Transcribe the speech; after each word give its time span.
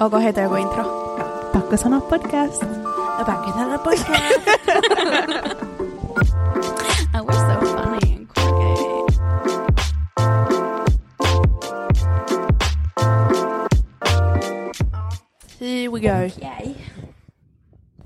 Onko 0.00 0.18
heitä 0.18 0.40
joku 0.40 0.54
intro? 0.54 0.84
Pakko 1.52 1.76
sanoa 1.76 2.00
podcast. 2.00 2.62
Pakko 3.26 3.50
sanoa 3.52 3.78
podcast. 3.78 4.40
Oh, 7.14 7.26
we're 7.26 7.32
so 7.32 7.66
funny 7.66 8.16
and 8.16 8.26
quirky. 8.28 9.80
Here 15.60 15.88
we 15.90 16.00
go. 16.00 16.40
Jäi. 16.42 16.76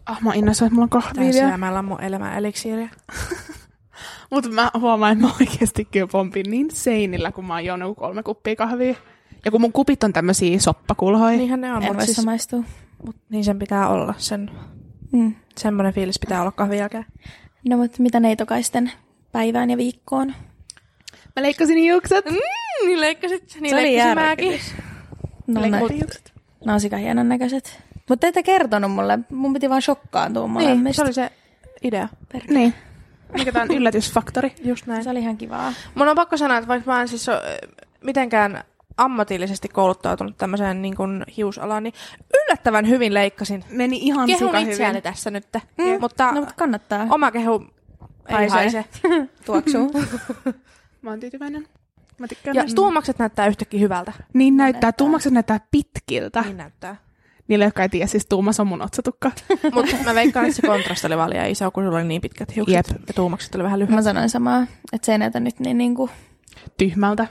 Ah, 0.07 0.21
mä 0.23 0.35
innoissa, 0.35 0.65
että 0.65 0.75
mulla 0.75 0.85
on 0.85 0.91
kahvia 0.91 1.33
syömällä 1.33 1.83
mun 1.83 2.01
elämä 2.03 2.37
eliksiiriä. 2.37 2.89
Mutta 4.31 4.51
mä 4.51 4.71
huomaan, 4.81 5.13
että 5.13 5.27
mä 5.27 5.33
oikeasti 5.41 5.85
kyllä 5.85 6.07
pompin 6.07 6.51
niin 6.51 6.71
seinillä, 6.71 7.33
kun 7.33 7.45
mä 7.45 7.55
oon 7.55 7.65
juonut 7.65 7.99
kolme 7.99 8.23
kuppia 8.23 8.57
kahvia. 8.57 8.95
Ja 9.45 9.51
kun 9.51 9.61
mun 9.61 9.73
kupit 9.73 10.05
on 10.05 10.13
tämmösiä 10.13 10.59
soppakulhoja. 10.61 11.37
Niinhän 11.37 11.61
ne 11.61 11.73
on, 11.73 11.83
En 11.83 11.89
mutta 11.89 12.05
siis, 12.05 12.17
samaistua. 12.17 12.63
mut 13.07 13.17
niin 13.29 13.45
sen 13.45 13.59
pitää 13.59 13.89
olla. 13.89 14.15
Sen, 14.19 14.51
Mm. 15.13 15.35
semmoinen 15.57 15.93
fiilis 15.95 16.19
pitää 16.19 16.41
olla 16.41 16.53
kahvin 16.53 16.79
jälkeen. 16.79 17.07
No 17.69 17.77
mutta 17.77 18.03
mitä 18.03 18.21
neitokaisten 18.21 18.93
päivään 19.33 19.71
ja 19.71 19.77
viikkoon? 19.77 20.35
Mä 21.37 21.43
leikkasin 21.43 21.79
hiukset. 21.79 22.25
Mm, 22.25 22.37
niin 22.87 23.01
leikkasit. 23.01 23.57
Niin 23.61 23.71
Se 23.71 23.81
oli 23.81 24.15
mäkin. 24.15 24.61
No, 25.47 25.61
Leikkasin 25.61 25.89
no, 25.89 25.95
hiukset. 25.99 26.33
ne 26.67 26.73
on 26.73 26.81
sika 26.81 26.97
hienon 26.97 27.29
näköiset. 27.29 27.83
Mutta 28.09 28.27
ette 28.27 28.43
kertonut 28.43 28.93
mulle. 28.93 29.19
Mun 29.31 29.53
piti 29.53 29.71
vaan 29.71 29.83
shokkaantua 29.83 30.43
Niin, 30.43 30.51
molemmista. 30.53 30.97
se 30.97 31.03
oli 31.03 31.13
se 31.13 31.31
idea. 31.83 32.09
Niin. 32.49 32.75
Mikä 33.33 33.53
tää 33.53 33.63
on 33.63 33.71
yllätysfaktori. 33.79 34.53
Just 34.65 34.87
näin. 34.87 35.05
se 35.05 35.11
oli 35.11 35.19
ihan 35.19 35.37
kivaa. 35.37 35.73
Mun 35.95 36.09
on 36.09 36.17
pakko 36.17 36.37
sanoa, 36.37 36.57
että 36.59 36.69
vaikka 36.69 36.91
mä 36.93 37.01
en 37.01 37.09
siis 37.09 37.29
ole 37.29 37.41
mitenkään 38.05 38.65
ammatillisesti 38.97 39.69
kouluttautunut 39.69 40.37
tämmöiseen 40.39 40.83
niin 40.83 40.97
kuin 40.97 41.25
hiusalaan, 41.37 41.83
niin 41.83 41.95
yllättävän 42.35 42.89
hyvin 42.89 43.15
leikkasin. 43.15 43.65
Meni 43.71 43.97
ihan 43.97 44.27
Kehun 44.27 44.49
sika 44.49 44.59
itseäni 44.59 44.91
hyvin. 44.91 45.03
tässä 45.03 45.31
nyt. 45.31 45.49
Mm. 45.79 46.01
Mutta 46.01 46.33
No 46.33 46.41
mutta 46.41 46.55
kannattaa. 46.57 47.07
oma 47.11 47.31
kehu 47.31 47.67
ei 48.29 48.49
haise. 48.49 48.85
Tuoksuu. 49.47 49.91
Mä 51.03 51.11
oon 51.11 51.21
tyytyväinen. 51.21 51.69
Mä 52.19 52.29
tykkään 52.29 52.57
Ja 52.57 52.63
näistä. 52.63 52.77
tuomakset 52.77 53.19
näyttää 53.19 53.47
yhtäkkiä 53.47 53.81
hyvältä. 53.81 54.13
Niin 54.33 54.57
näyttää. 54.57 54.73
näyttää. 54.73 54.93
Tuumakset 54.93 55.33
näyttää 55.33 55.61
pitkiltä. 55.71 56.43
Niin 56.43 56.57
näyttää. 56.57 56.97
Niille, 57.49 57.65
jotka 57.65 57.83
ei 57.83 57.89
tiedä, 57.89 58.07
siis 58.07 58.27
tuumas 58.27 58.61
on 58.61 58.67
mun 58.67 58.83
otsatukka. 58.83 59.31
Mutta 59.75 59.97
mä 60.05 60.15
veikkaan, 60.15 60.47
että 60.47 60.57
se 60.61 60.67
kontrasti 60.67 61.07
oli 61.07 61.17
vaan 61.17 61.31
liian 61.31 61.51
iso, 61.51 61.71
kun 61.71 61.85
sulla 61.85 61.97
oli 61.99 62.05
niin 62.05 62.21
pitkät 62.21 62.57
hiukset. 62.57 62.75
Jep. 62.75 62.87
Ja 63.09 63.15
tuumakset 63.15 63.55
oli 63.55 63.63
vähän 63.65 63.79
lyhyet. 63.79 63.95
Mä 63.95 64.03
sanoin 64.03 64.29
samaa, 64.31 64.67
että 64.93 65.07
se 65.07 65.13
ei 65.13 65.19
näytä 65.19 65.41
nyt 65.41 65.61
niin 65.61 65.79
niinku... 65.79 66.11
Tyhmältä. 66.77 67.27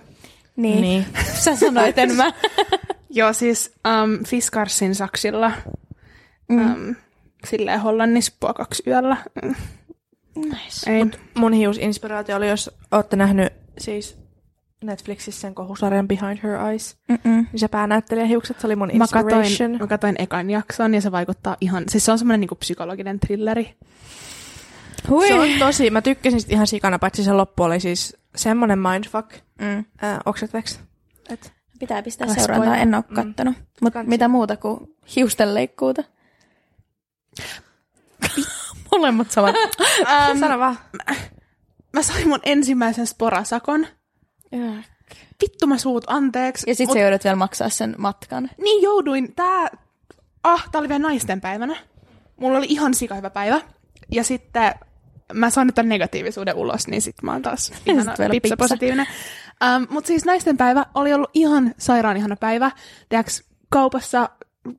Niin. 0.55 0.81
Niin. 0.81 1.05
Sä 1.43 1.55
sanoit, 1.55 1.97
en 1.97 2.15
mä. 2.15 2.33
Joo, 3.09 3.33
siis 3.33 3.73
um, 4.03 4.23
Fiskarsin 4.25 4.95
saksilla. 4.95 5.51
Mm. 6.49 6.71
Um, 6.73 6.95
silleen 7.47 7.79
Hollannissa 7.81 8.33
puokaksi 8.39 8.83
yöllä. 8.87 9.17
Mm, 9.43 9.55
Nice. 10.35 10.91
Ei. 10.91 11.05
Mun 11.35 11.53
hiusinspiraatio 11.53 12.35
oli, 12.35 12.49
jos 12.49 12.71
ootte 12.91 13.15
nähnyt 13.15 13.53
siis 13.77 14.17
Netflixissä 14.83 15.41
sen 15.41 15.55
kohusarjan 15.55 16.07
Behind 16.07 16.37
Her 16.43 16.51
Eyes. 16.69 16.97
Mm-mm. 17.07 17.47
Niin 17.51 17.59
se 17.59 17.67
päänäyttelijä 17.67 18.25
hiukset, 18.25 18.59
se 18.59 18.67
oli 18.67 18.75
mun 18.75 18.87
Mä 18.87 19.03
inspiration. 19.03 19.51
katoin, 19.51 19.77
mä 19.81 19.87
katoin 19.87 20.15
ekan 20.19 20.49
jakson 20.49 20.93
ja 20.93 21.01
se 21.01 21.11
vaikuttaa 21.11 21.57
ihan, 21.61 21.83
siis 21.89 22.05
se 22.05 22.11
on 22.11 22.17
semmoinen 22.19 22.39
niinku 22.39 22.55
psykologinen 22.55 23.19
thrilleri. 23.19 23.75
Hui. 25.09 25.27
Se 25.27 25.33
on 25.33 25.47
tosi, 25.59 25.89
mä 25.89 26.01
tykkäsin 26.01 26.41
sit 26.41 26.51
ihan 26.51 26.67
sikana, 26.67 26.99
paitsi 26.99 27.23
se 27.23 27.33
loppu 27.33 27.63
oli 27.63 27.79
siis 27.79 28.17
semmonen 28.35 28.79
mindfuck. 28.79 29.31
Mm. 29.61 29.77
Äh, 30.03 30.19
oksetveks. 30.25 30.79
Et. 31.29 31.53
Pitää 31.79 32.03
pistää 32.03 32.27
Kasvoja. 32.27 32.45
seurantaa, 32.47 32.77
en 32.77 32.95
oo 32.95 33.03
Mm. 33.09 33.15
kattonut. 33.15 33.55
Mutta 33.81 34.03
mitä 34.03 34.27
muuta 34.27 34.57
kuin 34.57 34.79
hiustenleikkuuta? 35.15 36.03
Molemmat 38.91 39.31
samat. 39.31 39.55
Um, 40.31 40.39
Sano 40.39 40.59
vaan. 40.59 40.77
mä 41.93 42.01
sain 42.01 42.27
mun 42.27 42.39
ensimmäisen 42.43 43.07
sporasakon. 43.07 43.87
Vittu 45.41 45.67
mä 45.67 45.77
suut 45.77 46.03
anteeksi. 46.07 46.69
Ja 46.69 46.75
sit 46.75 46.89
Mut- 46.89 46.93
sä 46.93 46.99
joudut 46.99 47.23
vielä 47.23 47.35
maksaa 47.35 47.69
sen 47.69 47.95
matkan. 47.97 48.49
Niin 48.63 48.81
jouduin, 48.83 49.35
tää, 49.35 49.69
ah, 50.43 50.69
tää 50.71 50.79
oli 50.79 50.89
vielä 50.89 51.01
naisten 51.07 51.41
päivänä. 51.41 51.75
Mulla 52.37 52.57
oli 52.57 52.65
ihan 52.69 52.93
sika 52.93 53.15
hyvä 53.15 53.29
päivä. 53.29 53.61
Ja 54.11 54.23
sitten 54.23 54.73
mä 55.33 55.49
sain 55.49 55.65
nyt 55.65 55.75
tämän 55.75 55.89
negatiivisuuden 55.89 56.55
ulos, 56.55 56.87
niin 56.87 57.01
sit 57.01 57.15
mä 57.23 57.31
oon 57.31 57.41
taas 57.41 57.71
ihana, 57.85 58.11
pipsa 58.11 58.29
pipsa. 58.29 58.57
positiivinen. 58.57 59.07
Um, 59.75 59.87
Mutta 59.89 60.07
siis 60.07 60.25
naisten 60.25 60.57
päivä 60.57 60.85
oli 60.93 61.13
ollut 61.13 61.29
ihan 61.33 61.75
sairaan 61.77 62.17
ihana 62.17 62.35
päivä. 62.35 62.71
Tiedätkö, 63.09 63.31
kaupassa 63.69 64.29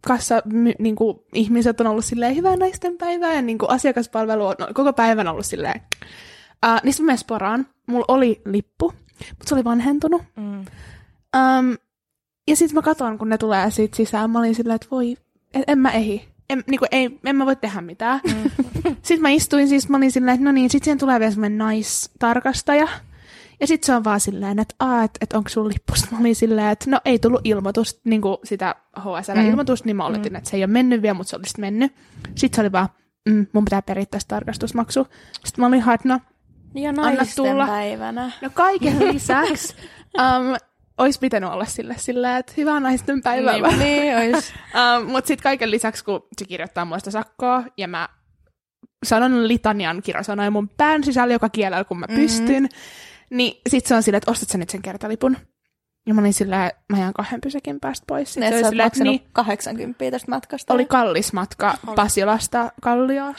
kassa 0.07 0.43
my, 0.45 0.73
niinku, 0.79 1.27
ihmiset 1.35 1.81
on 1.81 1.87
ollut 1.87 2.05
silleen 2.05 2.37
hyvää 2.37 2.57
naisten 2.57 2.99
päivää 2.99 3.35
ja 3.35 3.43
niinku, 3.43 3.67
asiakaspalvelu 3.69 4.47
on 4.47 4.55
no, 4.59 4.69
koko 4.75 4.93
päivän 4.93 5.29
ollut 5.29 5.47
silleen. 5.47 5.81
Uh, 6.67 6.81
niin 6.83 6.93
sitten 6.93 7.19
sporaan. 7.19 7.67
Mulla 7.87 8.05
oli 8.09 8.43
lippu, 8.45 8.93
mutta 9.29 9.49
se 9.49 9.55
oli 9.55 9.65
vanhentunut. 9.65 10.23
Mm. 10.37 10.59
Um, 10.59 11.77
ja 12.49 12.57
sitten 12.57 12.75
mä 12.75 12.83
katson, 12.83 13.19
kun 13.19 13.29
ne 13.29 13.39
tulee 13.39 13.71
siitä 13.71 13.97
sisään, 13.97 14.31
mä 14.31 14.39
olin 14.39 14.55
silleen, 14.55 14.77
että 14.77 14.89
voi, 14.91 15.17
en, 15.55 15.65
en 15.67 15.79
mä 15.79 15.91
ehi. 15.91 16.34
En, 16.55 16.65
niinku, 16.67 16.87
ei, 16.91 17.21
en 17.25 17.37
mä 17.37 17.47
voi 17.47 17.57
tehdä 17.57 17.81
mitään. 17.81 18.21
Mm. 18.25 18.51
sitten 19.03 19.23
mä 19.23 19.29
istuin 19.29 19.69
siis, 19.69 19.89
mä 19.89 19.97
olin 19.97 20.13
silleen, 20.13 20.35
että 20.35 20.45
no 20.45 20.53
niin, 20.53 20.71
sitten 20.71 20.85
siihen 20.85 20.99
tulee 20.99 21.21
vielä 21.21 21.31
semmoinen 21.31 21.59
naistarkastaja. 21.59 22.89
Ja 23.61 23.67
sitten 23.67 23.87
se 23.87 23.95
on 23.95 24.05
vaan 24.05 24.21
silleen, 24.21 24.59
että 24.59 24.75
aa, 24.79 25.05
että 25.05 25.19
et 25.21 25.33
onko 25.33 25.49
sun 25.49 25.69
lippu? 25.69 25.95
Sit 25.97 26.11
Mä 26.11 26.19
olin 26.19 26.37
silleen, 26.37 26.69
että 26.69 26.91
no 26.91 27.01
ei 27.05 27.19
tullut 27.19 27.41
ilmoitusta, 27.45 28.01
niin 28.05 28.21
kuin 28.21 28.37
sitä 28.45 28.75
HSL-ilmoitusta, 28.99 29.87
niin 29.87 29.97
mä 29.97 30.07
oletin, 30.07 30.33
mm. 30.33 30.37
että 30.37 30.51
se 30.51 30.57
ei 30.57 30.65
ole 30.65 30.73
mennyt 30.73 31.03
vielä, 31.03 31.15
mutta 31.15 31.31
se 31.31 31.37
olisi 31.37 31.61
mennyt. 31.61 31.93
Sitten 32.35 32.57
se 32.57 32.61
oli 32.61 32.73
vaan, 32.73 32.89
mm, 33.29 33.47
mun 33.53 33.65
pitää 33.65 33.83
perittää 33.83 34.21
tarkastusmaksu. 34.29 35.07
Sitten 35.33 35.63
mä 35.63 35.67
olin 35.67 35.91
että 35.95 36.09
no, 36.09 36.21
Ja 36.75 36.91
Anna 36.91 37.25
tulla. 37.37 37.67
päivänä. 37.67 38.31
No 38.43 38.51
kaiken 38.55 38.99
lisäksi 38.99 39.75
um, 40.19 40.57
olisi 40.99 41.19
pitänyt 41.19 41.51
olla 41.51 41.65
sille 41.65 41.95
silleen, 41.99 42.37
että 42.37 42.53
hyvää 42.57 42.81
naisten 42.81 43.23
päivää. 43.23 43.53
Niin, 43.53 43.79
niin 43.79 44.35
ois. 44.35 44.53
um, 45.03 45.11
Mutta 45.11 45.29
sitten 45.29 45.43
kaiken 45.43 45.71
lisäksi, 45.71 46.05
kun 46.05 46.27
se 46.39 46.45
kirjoittaa 46.45 46.85
muista 46.85 47.11
sakkoa, 47.11 47.65
ja 47.77 47.89
mä 47.89 48.09
sanon 49.07 49.49
litanian 49.49 50.03
kirosanoja 50.03 50.51
mun 50.51 50.69
pään 50.69 51.05
sisällä 51.05 51.33
joka 51.35 51.49
kielellä, 51.49 51.85
kun 51.85 51.99
mä 51.99 52.07
Mhm. 52.09 52.17
pystyn, 52.21 52.69
niin 53.31 53.61
sitten 53.69 53.89
se 53.89 53.95
on 53.95 54.03
silleen, 54.03 54.19
että 54.19 54.31
ostat 54.31 54.49
sä 54.49 54.59
nyt 54.59 54.71
sen 54.71 54.83
kertalipun. 54.83 55.37
Ja 56.07 56.15
mä 56.15 56.21
olin 56.21 56.33
silleen, 56.35 56.71
mä 56.89 56.99
jään 56.99 57.13
kahden 57.13 57.41
pysäkin 57.41 57.81
päästä 57.81 58.05
pois. 58.09 58.35
Sit 58.35 58.41
Ne, 58.41 58.51
se 58.51 58.63
sä 58.63 58.69
silleen, 58.69 58.91
niin, 59.03 59.23
80 59.33 60.11
tästä 60.11 60.31
matkasta. 60.31 60.75
oli 60.75 60.85
kallis 60.87 61.33
matka 61.33 61.75
Oli. 61.87 61.95
Pasilasta 61.97 62.73
Kallioon. 62.83 63.35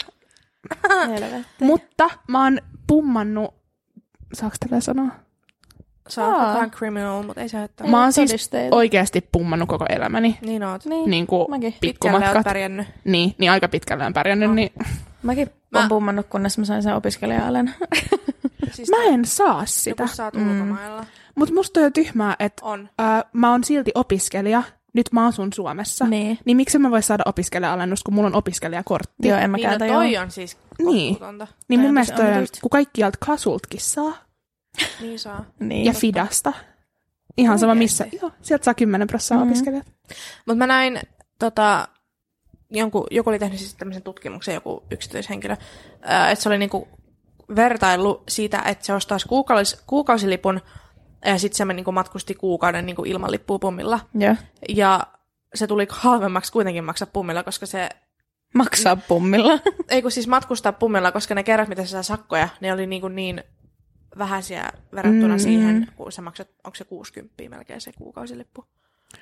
Helvetti. 1.09 1.63
Mutta 1.63 2.09
mä 2.27 2.43
oon 2.43 2.59
pummannut, 2.87 3.53
saaks 4.33 4.57
tällä 4.59 4.79
sanoa? 4.81 5.07
Sä 6.09 6.25
oot 6.27 6.35
Aa. 6.37 6.53
vähän 6.53 6.71
criminal, 6.71 7.23
mutta 7.23 7.41
ei 7.41 7.49
se 7.49 7.57
haittaa. 7.57 7.87
Mä 7.87 8.01
oon 8.01 8.13
siis 8.13 8.49
oikeasti 8.71 9.27
pummannut 9.31 9.69
koko 9.69 9.85
elämäni. 9.89 10.37
Niin 10.41 10.63
oot. 10.63 10.85
Niin, 10.85 11.09
Niin 11.09 11.27
kuin 11.27 11.49
mäkin. 11.49 11.75
Pitkälle 11.81 12.29
oot 12.29 12.43
pärjännyt. 12.43 12.87
Niin, 13.03 13.35
niin 13.37 13.51
aika 13.51 13.67
pitkälle 13.67 14.05
on 14.05 14.13
pärjännyt. 14.13 14.49
No. 14.49 14.55
Niin. 14.55 14.71
Mäkin 15.23 15.49
Mä- 15.71 15.79
oon 15.79 15.89
pummannut, 15.89 16.25
kunnes 16.29 16.57
mä 16.57 16.65
sain 16.65 16.83
sen 16.83 16.95
opiskelija-alen. 16.95 17.73
Siis 18.71 18.89
Mä 18.89 19.03
en 19.03 19.25
saa 19.25 19.63
sitä. 19.65 20.03
kun 20.03 20.09
sä 20.15 20.25
oot 20.25 20.33
Mm. 20.33 20.51
ulkomailla. 20.61 21.05
Mutta 21.35 21.53
musta 21.53 21.79
on 21.79 21.83
jo 21.83 21.91
tyhmää, 21.91 22.35
että 22.39 22.65
On. 22.65 22.89
äh, 23.01 23.23
mä 23.33 23.51
oon 23.51 23.63
silti 23.63 23.91
opiskelija. 23.95 24.63
Nyt 24.93 25.05
mä 25.11 25.25
asun 25.27 25.53
Suomessa. 25.53 26.05
niin. 26.05 26.39
Niin 26.45 26.57
miksi 26.57 26.79
mä 26.79 26.91
vois 26.91 27.07
saada 27.07 27.23
opiskelija-alennus, 27.25 28.03
kun 28.03 28.13
mulla 28.13 28.27
on 28.27 28.35
opiskelijakortti? 28.35 29.27
Joo, 29.27 29.37
en 29.37 29.49
mä 29.51 29.57
Niin, 29.57 29.63
no 29.63 29.69
käytä 29.69 29.93
toi 29.93 30.17
on 30.17 30.31
siis 30.31 30.57
Niin. 30.79 31.13
kohtuutonta. 31.13 31.47
Niin 31.67 31.79
mun 31.79 31.93
mielestä 31.93 32.15
on, 32.23 32.45
kun 32.61 32.69
kaikkialta 32.69 33.17
kasultkin 33.25 33.79
saa. 33.81 34.13
Niin 35.01 35.19
saa. 35.19 35.45
Niin. 35.59 35.85
Ja 35.85 35.93
Fidasta. 35.93 36.53
Ihan 37.37 37.59
sama 37.59 37.75
missä. 37.75 38.05
Joo, 38.21 38.31
sieltä 38.41 38.63
saa 38.65 38.73
10 38.73 39.07
prosenttia 39.07 39.37
Mhm. 39.45 39.47
opiskelijat. 39.49 39.85
Mutta 40.45 40.57
mä 40.57 40.67
näin, 40.67 40.99
tota, 41.39 41.87
jonkun, 42.69 43.07
joku 43.11 43.29
oli 43.29 43.39
tehnyt 43.39 43.59
siis 43.59 43.75
tämmöisen 43.75 44.03
tutkimuksen, 44.03 44.53
joku 44.55 44.83
yksityishenkilö, 44.91 45.53
että 46.31 46.35
se 46.43 46.49
oli 46.49 46.57
niinku 46.57 46.87
vertailu 47.55 48.23
siitä, 48.27 48.61
että 48.65 48.85
se 48.85 48.93
ostaisi 48.93 49.27
kuukausi, 49.27 49.77
kuukausilipun 49.87 50.61
ja 51.25 51.39
sitten 51.39 51.57
se 51.57 51.65
niinku 51.65 51.91
matkusti 51.91 52.35
kuukauden 52.35 52.85
niinku 52.85 53.03
ilman 53.05 53.31
lippua 53.31 53.59
pummilla. 53.59 53.99
Joo. 54.13 54.35
Ja 54.69 55.07
se 55.55 55.67
tuli 55.67 55.87
halvemmaksi 55.89 56.51
kuitenkin 56.51 56.83
maksaa 56.83 57.07
pummilla, 57.13 57.43
koska 57.43 57.65
se, 57.65 57.89
Maksaa 58.53 58.95
pummilla. 58.95 59.59
ei 59.89 60.01
kun 60.01 60.11
siis 60.11 60.27
matkustaa 60.27 60.71
pummilla, 60.71 61.11
koska 61.11 61.35
ne 61.35 61.43
kerrat, 61.43 61.69
mitä 61.69 61.85
se 61.85 61.89
saa 61.91 62.03
sakkoja, 62.03 62.49
ne 62.61 62.73
oli 62.73 62.87
niinku 62.87 63.07
niin 63.07 63.43
vähäisiä 64.17 64.71
verrattuna 64.95 65.33
Mm. 65.33 65.39
siihen, 65.39 65.87
kun 65.95 66.11
sä 66.11 66.21
maksat, 66.21 66.47
onko 66.63 66.75
se 66.75 66.83
60 66.83 67.33
melkein 67.49 67.81
se 67.81 67.91
kuukausilippu. 67.97 68.65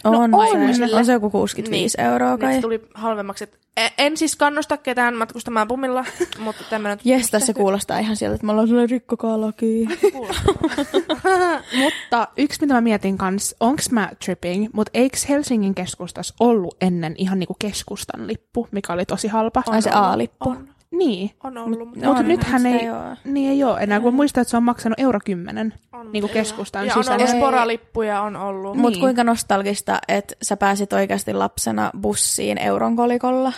On, 0.03 0.11
No 0.13 0.19
on, 0.19 0.33
on. 0.33 0.75
se, 0.75 0.95
on 0.95 1.05
se 1.05 1.11
joku 1.11 1.29
65 1.29 1.97
niin. 1.97 2.07
euroa 2.11 2.29
Niin, 2.29 2.39
kai. 2.39 2.53
se 2.55 2.61
tuli 2.61 2.81
halvemmaksi. 2.93 3.43
Et 3.43 3.59
en, 3.97 4.17
siis 4.17 4.35
kannusta 4.35 4.77
ketään 4.77 5.15
matkustamaan 5.15 5.67
pumilla, 5.67 6.05
mutta 6.43 6.63
tämmöinen... 6.69 6.99
Jes, 7.03 7.31
se 7.37 7.53
kuulostaa 7.53 7.99
ihan 7.99 8.15
sieltä, 8.15 8.35
että 8.35 8.45
me 8.45 8.51
ollaan 8.51 8.67
sellainen 8.67 8.89
rikkokaa 8.89 9.41
laki. 9.41 9.87
Mutta 11.83 12.27
yksi, 12.37 12.61
mitä 12.61 12.73
mä 12.73 12.81
mietin 12.81 13.17
kanssa, 13.17 13.55
onks 13.59 13.89
mä 13.91 14.09
tripping, 14.25 14.67
mutta 14.73 14.91
eikö 14.93 15.17
Helsingin 15.29 15.75
keskustassa 15.75 16.35
ollut 16.39 16.77
ennen 16.81 17.15
ihan 17.17 17.39
niinku 17.39 17.55
keskustan 17.59 18.27
lippu, 18.27 18.67
mikä 18.71 18.93
oli 18.93 19.05
tosi 19.05 19.27
halpa? 19.27 19.63
Ai 19.67 19.81
se. 19.81 19.89
A-lippu. 19.93 20.49
On, 20.49 20.67
Niin. 20.97 21.31
on 21.43 21.57
ollut. 21.57 21.79
Mutta 21.89 22.07
mutta 22.07 22.23
nythän 22.23 22.65
ei, 22.65 22.79
niin 23.25 23.51
ei 23.51 23.63
ole 23.63 23.79
enää, 23.79 23.99
kun 23.99 24.13
muistaa, 24.13 24.41
että 24.41 24.49
se 24.49 24.57
on 24.57 24.63
maksanut 24.63 24.99
euro 24.99 25.19
kymmenen 25.25 25.73
niin 26.11 26.21
kuin 26.21 26.33
keskustan 26.33 26.85
ja 26.87 26.93
on 26.95 27.03
sisällä. 27.03 27.23
ollut 27.25 27.37
sporalippuja, 27.37 28.21
on 28.21 28.35
ollut. 28.35 28.77
Mutta 28.77 28.89
Niin. 28.95 29.01
kuinka 29.01 29.23
nostalgista, 29.23 29.99
että 30.07 30.35
sä 30.41 30.57
pääsit 30.57 30.93
oikeasti 30.93 31.33
lapsena 31.33 31.91
bussiin 32.01 32.57
euron 32.57 32.95
kolikolla. 32.95 33.53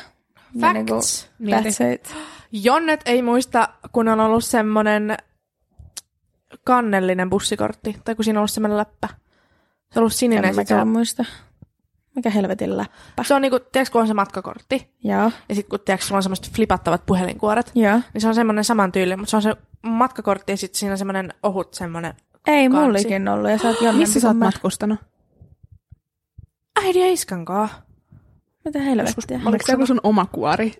Ja 0.56 0.74
niinku, 0.74 0.94
Facts. 0.94 1.30
Mieti. 1.40 1.70
that's 1.70 1.94
it. 1.94 2.16
Jonnet 2.52 3.02
ei 3.06 3.22
muista, 3.22 3.70
kun 3.92 4.08
on 4.08 4.20
ollut 4.20 4.44
semmoinen 4.46 5.18
kannellinen 6.64 7.30
bussikortti, 7.30 7.96
tai 8.06 8.16
kun 8.16 8.26
siinä 8.26 8.38
on 8.40 8.42
ollut 8.42 8.52
semmoinen 8.52 8.78
läppä. 8.78 9.08
Se 9.92 10.00
on 10.00 10.02
ollut 10.02 10.14
sininen. 10.14 10.46
En 10.46 10.50
ja 10.50 10.56
mäkään 10.56 10.88
muista. 10.88 11.26
Mikä 12.16 12.30
helvetin 12.30 12.78
läppä. 12.78 13.24
se 13.24 13.34
on 13.34 13.42
niinku, 13.42 13.60
tiedätkö, 13.60 13.92
kun 13.92 14.02
on 14.02 14.08
se 14.08 14.14
matkakortti, 14.14 14.90
Joo, 15.04 15.32
ja 15.50 15.56
sitten 15.56 15.70
kun 15.70 15.80
tiedätkö, 15.86 16.06
sulla 16.06 16.18
on 16.18 16.24
semmoiset 16.24 16.52
flipattavat 16.52 17.06
puhelinkuoret, 17.06 17.72
joo. 17.76 18.00
niin 18.14 18.22
se 18.22 18.28
on 18.28 18.36
semmoinen 18.36 18.64
saman 18.64 18.92
tyyli, 18.92 19.16
mutta 19.16 19.30
se 19.30 19.36
on 19.36 19.42
se 19.42 19.56
matkakortti 19.82 20.52
ja 20.54 20.58
sitten 20.58 20.80
siinä 20.80 20.92
on 20.92 20.98
semmoinen 20.98 21.34
ohut 21.44 21.74
semmoinen 21.74 22.14
Ei 22.48 22.70
Kansi. 22.70 22.86
mullikin 22.86 23.28
ollut, 23.28 23.52
ja 23.52 23.58
sä 23.58 23.68
oot 23.68 23.78
jonnempi 23.82 24.00
Missä 24.00 24.20
sä 24.20 24.28
oot 24.28 24.38
matkustanut? 24.38 25.00
äidin 26.84 27.02
ja 27.02 27.12
iskan 27.14 27.46
kaa. 27.46 27.70
Mitä 28.66 28.80
helvettiä? 28.80 29.40
Oliko 29.46 29.66
se 29.66 29.72
joku 29.72 29.86
sun 29.86 30.00
oma 30.04 30.26
kuori, 30.26 30.74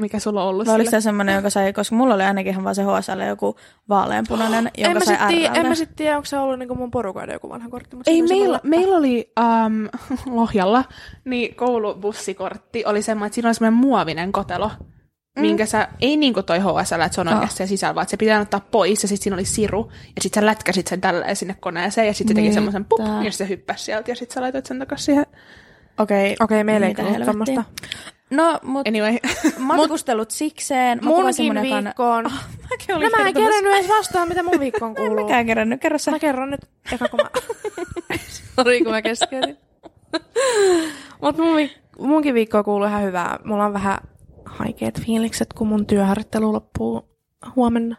mikä 0.00 0.18
sulla 0.18 0.42
on 0.42 0.48
ollut 0.48 0.66
Vai 0.66 0.74
oliko 0.74 0.90
se 0.90 1.00
semmoinen, 1.00 1.34
joka 1.34 1.50
sai, 1.50 1.72
koska 1.72 1.96
mulla 1.96 2.14
oli 2.14 2.22
ainakin 2.22 2.50
ihan 2.50 2.64
vaan 2.64 2.74
se 2.74 2.82
HSL 2.82 3.20
joku 3.20 3.56
vaaleanpunainen, 3.88 4.66
En 4.66 4.84
jonka 4.84 4.98
mä, 4.98 5.04
sai 5.04 5.16
sit 5.16 5.28
tiedä, 5.28 5.54
en 5.54 5.62
mä 5.62 5.62
RLtä. 5.62 5.74
sit 5.74 5.90
tiedä, 5.96 6.16
onko 6.16 6.24
se 6.26 6.38
ollut 6.38 6.58
niinku 6.58 6.74
mun 6.74 6.90
porukoiden 6.90 7.32
joku 7.32 7.48
vanha 7.48 7.68
kortti. 7.68 7.96
Mutta 7.96 8.10
Ei, 8.10 8.22
meillä, 8.22 8.60
meillä 8.62 8.96
oli 8.96 9.32
um, 9.40 9.88
Lohjalla, 10.36 10.84
niin 11.24 11.54
koulubussikortti 11.54 12.84
oli 12.84 13.02
semmoinen, 13.02 13.26
että 13.26 13.34
siinä 13.34 13.48
oli 13.48 13.54
semmoinen 13.54 13.80
muovinen 13.80 14.32
kotelo, 14.32 14.70
mm. 14.78 15.40
minkä 15.40 15.66
sä, 15.66 15.88
ei 16.00 16.16
niin 16.16 16.34
kuin 16.34 16.46
toi 16.46 16.58
HSL, 16.58 17.00
että 17.00 17.14
se 17.14 17.20
on 17.20 17.28
Oh. 17.28 17.34
oikeasti 17.34 17.56
siellä 17.56 17.68
sisällä, 17.68 17.94
vaan 17.94 18.02
että 18.02 18.10
se 18.10 18.16
pitää 18.16 18.40
ottaa 18.40 18.60
pois, 18.70 19.02
ja 19.02 19.08
sitten 19.08 19.22
siinä 19.22 19.36
oli 19.36 19.44
siru, 19.44 19.88
ja 19.92 20.22
sitten 20.22 20.42
sä 20.42 20.46
lätkäsit 20.46 20.86
sen 20.86 21.00
tälleen 21.00 21.36
sinne 21.36 21.56
koneeseen, 21.60 22.06
ja 22.06 22.14
sitten 22.14 22.28
se 22.28 22.34
teki 22.34 22.44
Niin, 22.44 22.54
semmoisen 22.54 22.84
pup, 22.84 23.00
ja 23.24 23.32
se 23.32 23.48
hyppäsi 23.48 23.84
sieltä, 23.84 24.10
ja 24.10 24.14
sitten 24.16 24.34
sä 24.34 24.40
laitoit 24.40 24.66
sen 24.66 24.78
takaisin 24.78 25.04
siihen. 25.04 25.26
Okei, 25.98 26.36
Okei, 26.40 26.64
meillä 26.64 26.86
ei 26.86 26.94
ollut 26.98 27.12
helvettiä. 27.12 27.64
No, 28.30 28.58
mutta 28.62 28.88
Anyway, 28.88 29.16
matkustelut 29.58 30.30
sikseen. 30.30 30.98
Mä 31.02 31.10
Munkin 31.10 31.62
viikkoon. 31.62 32.24
Mäkin 32.70 32.86
No 32.88 32.96
olin 32.96 33.10
mä 33.18 33.28
en 33.28 33.34
kerännyt 33.34 33.74
edes 33.74 33.88
vastaan, 33.88 34.28
mitä 34.28 34.42
mun 34.42 34.60
viikkoon 34.60 34.94
kuuluu. 34.94 35.24
mäkään 35.24 35.46
kerännyt. 35.46 35.80
Kerro 35.80 35.98
sä. 35.98 36.10
Mä 36.10 36.18
kerron 36.18 36.50
nyt 36.50 36.60
eka, 36.92 37.08
kun 37.08 37.20
mä... 37.22 37.30
Sori, 38.56 38.82
kun 38.82 38.92
mä 38.92 39.02
keskeytin. 39.02 39.56
Mut 41.22 41.38
mun 41.38 41.56
vi- 41.56 41.76
munkin 41.98 42.34
viikkoa 42.34 42.62
kuuluu 42.62 42.86
ihan 42.88 43.02
hyvää. 43.02 43.38
Mulla 43.44 43.64
on 43.64 43.72
vähän 43.72 43.98
haikeet 44.44 45.00
fiilikset, 45.06 45.52
kun 45.52 45.66
mun 45.68 45.86
työharjoittelu 45.86 46.52
loppuu 46.52 47.08
huomenna. 47.56 47.96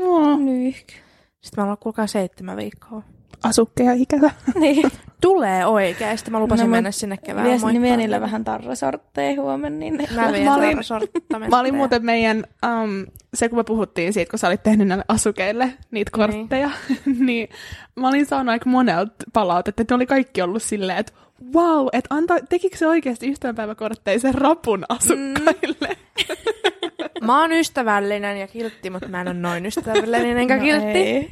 oh. 0.00 0.38
Sitten 0.38 1.56
mä 1.56 1.62
ollaan 1.62 1.78
kuulkaa 1.80 2.06
seitsemän 2.06 2.56
viikkoa. 2.56 3.02
Asukkeja 3.42 3.92
ikävä. 3.92 4.30
Niin. 4.60 4.90
Tulee 5.20 5.66
oikeesti. 5.66 6.30
Mä 6.30 6.40
lupasin 6.40 6.64
No, 6.64 6.70
mennä 6.70 6.90
sinne 6.90 7.16
kevään 7.16 7.46
Vies, 7.46 7.64
niin 7.64 7.72
vie 7.72 7.80
moittaa. 7.80 7.96
niille 7.96 8.20
vähän 8.20 8.44
tarrasortteja 8.44 9.42
huomenna. 9.42 9.78
Niin 9.78 9.94
Mä 9.94 10.22
Mä 10.22 10.54
olin-. 10.54 11.50
Mä 11.50 11.58
olin 11.60 11.74
muuten 11.74 12.04
meidän, 12.04 12.44
um, 12.82 13.06
se 13.34 13.48
kun 13.48 13.58
me 13.58 13.64
puhuttiin 13.64 14.12
siitä, 14.12 14.30
kun 14.30 14.38
sä 14.38 14.46
olit 14.48 14.62
tehnyt 14.62 14.88
näille 14.88 15.04
asukeille 15.08 15.72
niitä 15.90 16.10
kortteja, 16.14 16.70
niin, 17.06 17.16
niin 17.26 17.48
mä 17.96 18.08
olin 18.08 18.26
saanut 18.26 18.52
aika 18.52 18.70
monelta 18.70 19.12
palautetta, 19.32 19.82
että 19.82 19.94
ne 19.94 19.96
oli 19.96 20.06
kaikki 20.06 20.42
ollut 20.42 20.62
silleen, 20.62 20.98
että 20.98 21.12
wow, 21.54 21.86
että 21.92 22.14
anta, 22.14 22.34
tekikö 22.48 22.76
se 22.76 22.86
oikeasti 22.86 23.30
ystävänpäiväkortteja 23.30 24.20
sen 24.20 24.34
rapun 24.34 24.84
asukkaille? 24.88 25.96
Mä 27.24 27.40
oon 27.40 27.52
ystävällinen 27.52 28.40
ja 28.40 28.46
kiltti, 28.46 28.90
mutta 28.90 29.08
mä 29.08 29.20
en 29.20 29.28
ole 29.28 29.36
noin 29.36 29.66
ystävällinen 29.66 30.38
enkä 30.38 30.56
No 30.56 30.62
kiltti. 30.62 30.86
ei. 30.98 31.28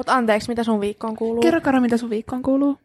Mut 0.00 0.08
anteeksi, 0.08 0.48
mitä 0.48 0.64
sun 0.64 0.80
viikkoon 0.80 1.16
kuuluu? 1.16 1.42
Kerro 1.42 1.60
Karo, 1.60 1.80
mitä 1.80 1.96
sun 1.96 2.10
viikkoon 2.10 2.42
kuuluu. 2.42 2.78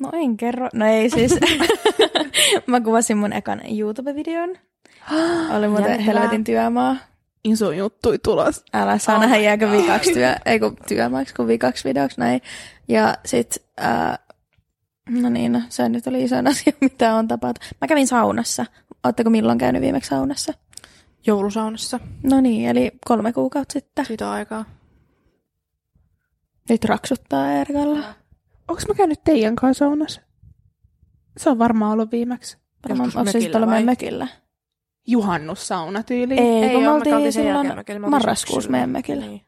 No 0.00 0.10
en 0.12 0.36
kerro. 0.36 0.68
No 0.74 0.86
ei 0.86 1.10
siis. 1.10 1.34
mä 2.66 2.80
kuvasin 2.80 3.18
mun 3.18 3.32
ekan 3.32 3.60
YouTube-videon. 3.60 4.58
Oli 5.56 5.68
muuten 5.68 5.90
Jännittävää. 5.90 6.20
helvetin 6.20 6.44
työmaa. 6.44 6.96
Iso 7.44 7.70
juttui 7.70 8.18
tulos. 8.18 8.64
Älä 8.74 8.98
saa 8.98 9.16
Oh 9.16 9.20
nähdä 9.20 9.36
jääkö 9.36 9.70
viikaksi 9.70 10.12
työ, 10.12 10.34
ei 10.46 10.60
kun 10.60 10.76
työmaaksi, 10.88 11.34
kun 11.34 11.46
viikaksi 11.46 11.88
videoksi 11.88 12.20
näin. 12.20 12.40
Ja 12.88 13.14
sit, 13.24 13.56
ää, 13.76 14.18
no 15.10 15.28
niin, 15.28 15.52
no, 15.52 15.60
se 15.68 15.88
nyt 15.88 16.06
oli 16.06 16.22
isoin 16.22 16.46
asia, 16.46 16.72
mitä 16.80 17.14
on 17.14 17.28
tapahtunut. 17.28 17.74
Mä 17.80 17.86
kävin 17.88 18.06
saunassa. 18.06 18.66
Ootteko 19.04 19.30
milloin 19.30 19.58
käynyt 19.58 19.82
viimeksi 19.82 20.08
saunassa? 20.08 20.54
Joulusaunassa. 21.26 22.00
No 22.22 22.40
niin, 22.40 22.68
eli 22.68 22.90
kolme 23.04 23.32
kuukautta 23.32 23.72
sitten. 23.72 24.06
Siitä 24.06 24.30
aikaa. 24.30 24.64
Nyt 26.68 26.84
raksuttaa 26.84 27.52
Erkalla. 27.52 28.14
Onko 28.68 28.82
mä 28.88 28.94
käynyt 28.94 29.24
teidän 29.24 29.56
kanssa 29.56 29.84
saunassa? 29.84 30.20
Se 31.36 31.50
on 31.50 31.58
varmaan 31.58 31.92
ollut 31.92 32.12
viimeksi. 32.12 32.58
Varmaan, 32.88 33.06
Joskus 33.06 33.16
onko 33.20 33.32
se 33.32 33.40
sitten 33.40 33.68
meidän 33.68 33.84
mökillä? 33.84 34.28
Juhannussauna 35.06 36.02
tyyli. 36.02 36.38
Ei, 36.38 36.64
Ei 36.64 36.74
kun 36.74 36.82
me 36.82 36.90
oltiin 36.90 37.32
silloin 37.32 37.72
marraskuussa 38.08 38.70
meidän 38.70 38.90
mökillä. 38.90 39.26
Niin. 39.26 39.42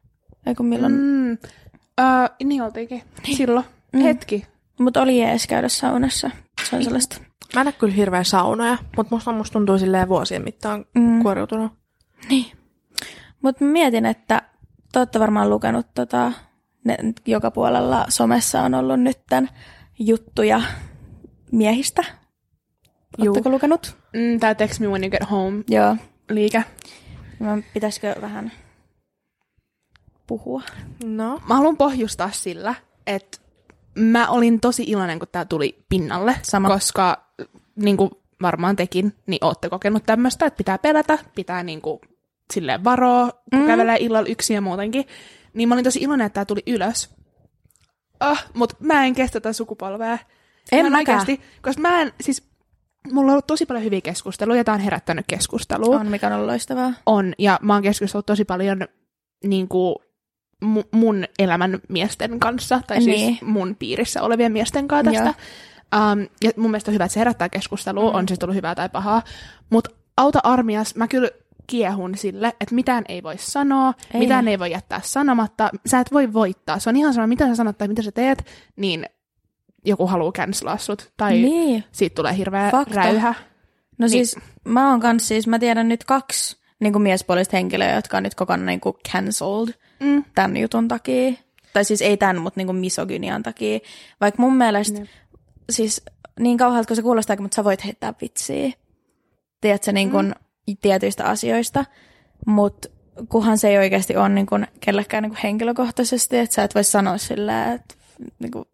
Ei 0.46 0.54
kun 0.54 0.66
milloin. 0.66 0.92
Mm. 0.92 1.32
Uh, 1.32 2.46
niin 2.46 2.62
oltiinkin. 2.62 3.02
Silloin. 3.36 3.66
Mm. 3.92 4.00
Hetki. 4.00 4.46
Mutta 4.80 5.02
oli 5.02 5.20
jees 5.20 5.46
käydä 5.46 5.68
saunassa. 5.68 6.30
Se 6.70 6.76
on 6.76 6.84
sellaista. 6.84 7.16
Mä 7.54 7.60
en 7.60 7.72
kyllä 7.78 7.94
hirveän 7.94 8.24
saunoja, 8.24 8.78
mutta 8.96 9.14
musta, 9.14 9.32
musta 9.32 9.52
tuntuu 9.52 9.78
silleen 9.78 10.08
vuosien 10.08 10.44
mittaan 10.44 10.84
Mm. 10.94 11.22
kuoriutunut. 11.22 11.72
Niin. 12.28 12.46
Mutta 13.42 13.64
mietin, 13.64 14.06
että 14.06 14.42
te 14.92 14.98
olette 14.98 15.20
varmaan 15.20 15.50
lukenut 15.50 15.86
tota, 15.94 16.32
ne, 16.84 16.96
joka 17.26 17.50
puolella 17.50 18.06
somessa 18.08 18.62
on 18.62 18.74
ollut 18.74 19.00
nyt 19.00 19.18
tämän 19.28 19.50
juttuja 19.98 20.62
miehistä. 21.52 22.04
Oletteko 23.18 23.50
lukenut? 23.50 23.96
Mm, 24.12 24.40
Tää 24.40 24.54
text 24.54 24.80
me 24.80 24.88
when 24.88 25.04
you 25.04 25.10
get 25.10 25.30
home 25.30 25.64
Joo. 25.68 25.96
liike. 26.30 26.64
Mä 27.40 27.58
pitäisikö 27.74 28.14
vähän 28.20 28.52
puhua? 30.26 30.62
No. 31.04 31.40
Mä 31.48 31.54
haluan 31.54 31.76
pohjustaa 31.76 32.30
sillä, 32.30 32.74
että 33.06 33.38
mä 33.94 34.28
olin 34.28 34.60
tosi 34.60 34.84
iloinen, 34.86 35.18
kun 35.18 35.28
tää 35.32 35.44
tuli 35.44 35.84
pinnalle. 35.88 36.36
Sama. 36.42 36.68
Koska 36.68 37.24
niin 37.76 37.96
kuin 37.96 38.10
varmaan 38.42 38.76
tekin, 38.76 39.12
niin 39.26 39.44
ootte 39.44 39.68
kokenut 39.68 40.02
tämmöistä, 40.06 40.46
että 40.46 40.56
pitää 40.56 40.78
pelätä, 40.78 41.18
pitää 41.34 41.62
niin 41.62 41.80
kuin, 41.80 42.00
silleen 42.52 42.84
varoa, 42.84 43.30
kun 43.50 43.60
mm. 43.60 43.66
kävelee 43.66 43.96
illalla 44.00 44.28
yksin 44.28 44.54
ja 44.54 44.60
muutenkin. 44.60 45.04
Niin 45.54 45.68
mä 45.68 45.74
olin 45.74 45.84
tosi 45.84 45.98
iloinen, 45.98 46.26
että 46.26 46.34
tää 46.34 46.44
tuli 46.44 46.62
ylös. 46.66 47.14
Ah, 48.20 48.46
mut 48.54 48.72
mä 48.80 49.04
en 49.04 49.14
kestä 49.14 49.40
tätä 49.40 49.52
sukupolvea. 49.52 50.18
En 50.72 50.92
Mä 50.92 50.98
oikeasti, 50.98 51.40
koska 51.62 51.82
mä 51.82 52.00
en, 52.00 52.12
siis 52.20 52.48
mulla 53.12 53.26
on 53.26 53.32
ollut 53.32 53.46
tosi 53.46 53.66
paljon 53.66 53.84
hyviä 53.84 54.00
keskusteluja, 54.00 54.56
ja 54.60 54.64
tää 54.64 54.74
on 54.74 54.80
herättänyt 54.80 55.24
keskustelua. 55.28 56.00
On, 56.00 56.06
mikä 56.06 56.26
on 56.26 56.32
ollut 56.32 56.46
loistavaa. 56.46 56.92
On, 57.06 57.32
ja 57.38 57.58
mä 57.62 57.72
oon 57.74 57.82
keskustellut 57.82 58.26
tosi 58.26 58.44
paljon 58.44 58.88
niin 59.44 59.68
kuin, 59.68 59.94
mu- 60.64 60.88
mun 60.90 61.24
elämän 61.38 61.80
miesten 61.88 62.40
kanssa, 62.40 62.80
tai 62.86 63.02
siis 63.02 63.16
Niin. 63.16 63.38
mun 63.42 63.76
piirissä 63.78 64.22
olevien 64.22 64.52
miesten 64.52 64.88
kanssa 64.88 65.12
tästä. 65.12 65.34
Um, 66.12 66.28
ja 66.42 66.50
mun 66.56 66.70
mielestä 66.70 66.90
on 66.90 66.94
hyvä, 66.94 67.04
että 67.04 67.12
se 67.14 67.20
herättää 67.20 67.48
keskustelua, 67.48 68.10
mm. 68.10 68.18
on 68.18 68.28
se 68.28 68.36
tullut 68.36 68.56
hyvää 68.56 68.74
tai 68.74 68.88
pahaa. 68.88 69.22
Mutta 69.70 69.90
auta 70.16 70.40
armias, 70.42 70.94
mä 70.94 71.08
kyllä 71.08 71.30
kiehun 71.66 72.16
sille, 72.18 72.48
että 72.60 72.74
mitään 72.74 73.04
ei 73.08 73.22
voi 73.22 73.38
sanoa, 73.38 73.94
Ei. 74.14 74.20
mitään 74.20 74.48
ei 74.48 74.58
voi 74.58 74.70
jättää 74.70 75.00
sanomatta. 75.04 75.70
Sä 75.86 76.00
et 76.00 76.12
voi 76.12 76.32
voittaa. 76.32 76.78
Se 76.78 76.88
on 76.90 76.96
ihan 76.96 77.14
sama, 77.14 77.26
mitä 77.26 77.46
sä 77.48 77.54
sanot 77.54 77.78
tai 77.78 77.88
mitä 77.88 78.02
sä 78.02 78.12
teet, 78.12 78.46
niin 78.76 79.06
joku 79.84 80.06
haluaa 80.06 80.32
cancelaa 80.32 80.78
sut. 80.78 81.12
Tai 81.16 81.32
Niin. 81.38 81.84
siitä 81.92 82.14
tulee 82.14 82.36
hirveä 82.36 82.70
Fakta. 82.70 82.94
räyhä. 82.94 83.34
No 83.98 84.04
Niin. 84.06 84.10
siis 84.10 84.36
mä 84.64 84.90
oon 84.90 85.00
kans 85.00 85.28
siis, 85.28 85.46
mä 85.46 85.58
tiedän 85.58 85.88
nyt 85.88 86.04
kaksi 86.04 86.56
niin 86.80 86.92
kuin 86.92 87.02
miespuolista 87.02 87.56
henkilöä, 87.56 87.94
jotka 87.94 88.16
on 88.16 88.22
nyt 88.22 88.34
kokonaan 88.34 88.66
niin 88.66 88.80
kuin 88.80 88.96
cancelled 89.12 89.74
Mm. 90.00 90.24
tämän 90.34 90.56
jutun 90.56 90.88
takia. 90.88 91.32
Tai 91.72 91.84
siis 91.84 92.02
ei 92.02 92.16
tämän, 92.16 92.40
mutta 92.42 92.60
niin 92.60 92.66
kuin 92.66 92.76
misogynian 92.76 93.42
takia. 93.42 93.78
Vaikka 94.20 94.42
mun 94.42 94.56
mielestä, 94.56 94.98
Niin. 94.98 95.08
siis 95.70 96.02
niin 96.40 96.58
kauhealta 96.58 96.86
kuin 96.86 96.96
se 96.96 97.02
kuulostaa, 97.02 97.36
mutta 97.40 97.54
sä 97.54 97.64
voit 97.64 97.84
heittää 97.84 98.14
vitsiä. 98.20 98.70
Tiedätkö, 99.60 99.92
niin 99.92 100.10
kuin 100.10 100.26
mm. 100.26 100.32
Tietyistä 100.80 101.24
asioista. 101.24 101.84
Mutta 102.46 102.88
kunhan 103.28 103.58
se 103.58 103.68
ei 103.68 103.78
oikeasti 103.78 104.16
ole 104.16 104.28
niin 104.28 104.46
kuin 104.46 104.66
kellekään 104.80 105.22
niin 105.22 105.30
kuin 105.30 105.40
henkilökohtaisesti, 105.42 106.38
että 106.38 106.54
sä 106.54 106.62
et 106.64 106.74
voi 106.74 106.84
sanoa 106.84 107.18
sillä, 107.18 107.72
että 107.72 107.94
niin 108.38 108.50
kuin, 108.50 108.64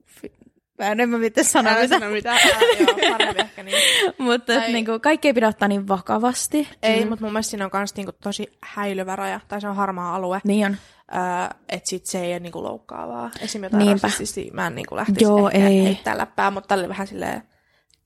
Mä 0.81 0.87
en, 0.87 1.01
en 1.01 1.09
mä 1.09 1.19
mitään 1.19 1.45
sanoa 1.45 1.73
Älä 1.73 1.83
mitään. 1.83 2.01
sano 2.01 2.13
mitään. 2.13 2.39
Ää, 2.39 2.61
joo, 2.81 3.13
parempi 3.13 3.41
ehkä 3.41 3.63
niin. 3.63 3.77
Mutta 4.19 4.55
Tai- 4.55 4.73
niin 4.73 4.85
kuin, 4.85 5.01
kaikki 5.01 5.29
ei 5.29 5.35
pidä 5.35 5.49
ottaa 5.49 5.69
niin 5.69 5.89
vakavasti. 5.89 6.69
Ei, 6.83 7.05
mm. 7.05 7.09
mutta 7.09 7.25
mun 7.25 7.33
mielestä 7.33 7.51
siinä 7.51 7.65
on 7.65 7.71
myös 7.75 7.97
niinku 7.97 8.13
tosi 8.13 8.53
häilyvä 8.63 9.17
raja, 9.17 9.41
tai 9.49 9.61
se 9.61 9.69
on 9.69 9.77
harmaa 9.77 10.15
alue. 10.15 10.41
Niin 10.45 10.67
on. 10.67 10.77
Öö, 11.15 11.59
että 11.69 11.91
sit 11.91 12.07
se 12.07 12.21
ei 12.21 12.33
ole 12.33 12.41
niinku 12.41 12.63
loukkaavaa. 12.63 13.31
Esimerkiksi 13.41 14.41
jotain 14.41 14.55
mä 14.55 14.67
en 14.67 14.75
niinku 14.75 14.97
lähtisi 14.97 15.25
Joo, 15.25 15.51
ehkä 15.51 15.69
ei. 15.69 15.85
heittää 15.85 16.19
läppää, 16.19 16.51
mutta 16.51 16.69
tällä 16.69 16.83
oli 16.83 16.89
vähän 16.89 17.07
silleen 17.07 17.43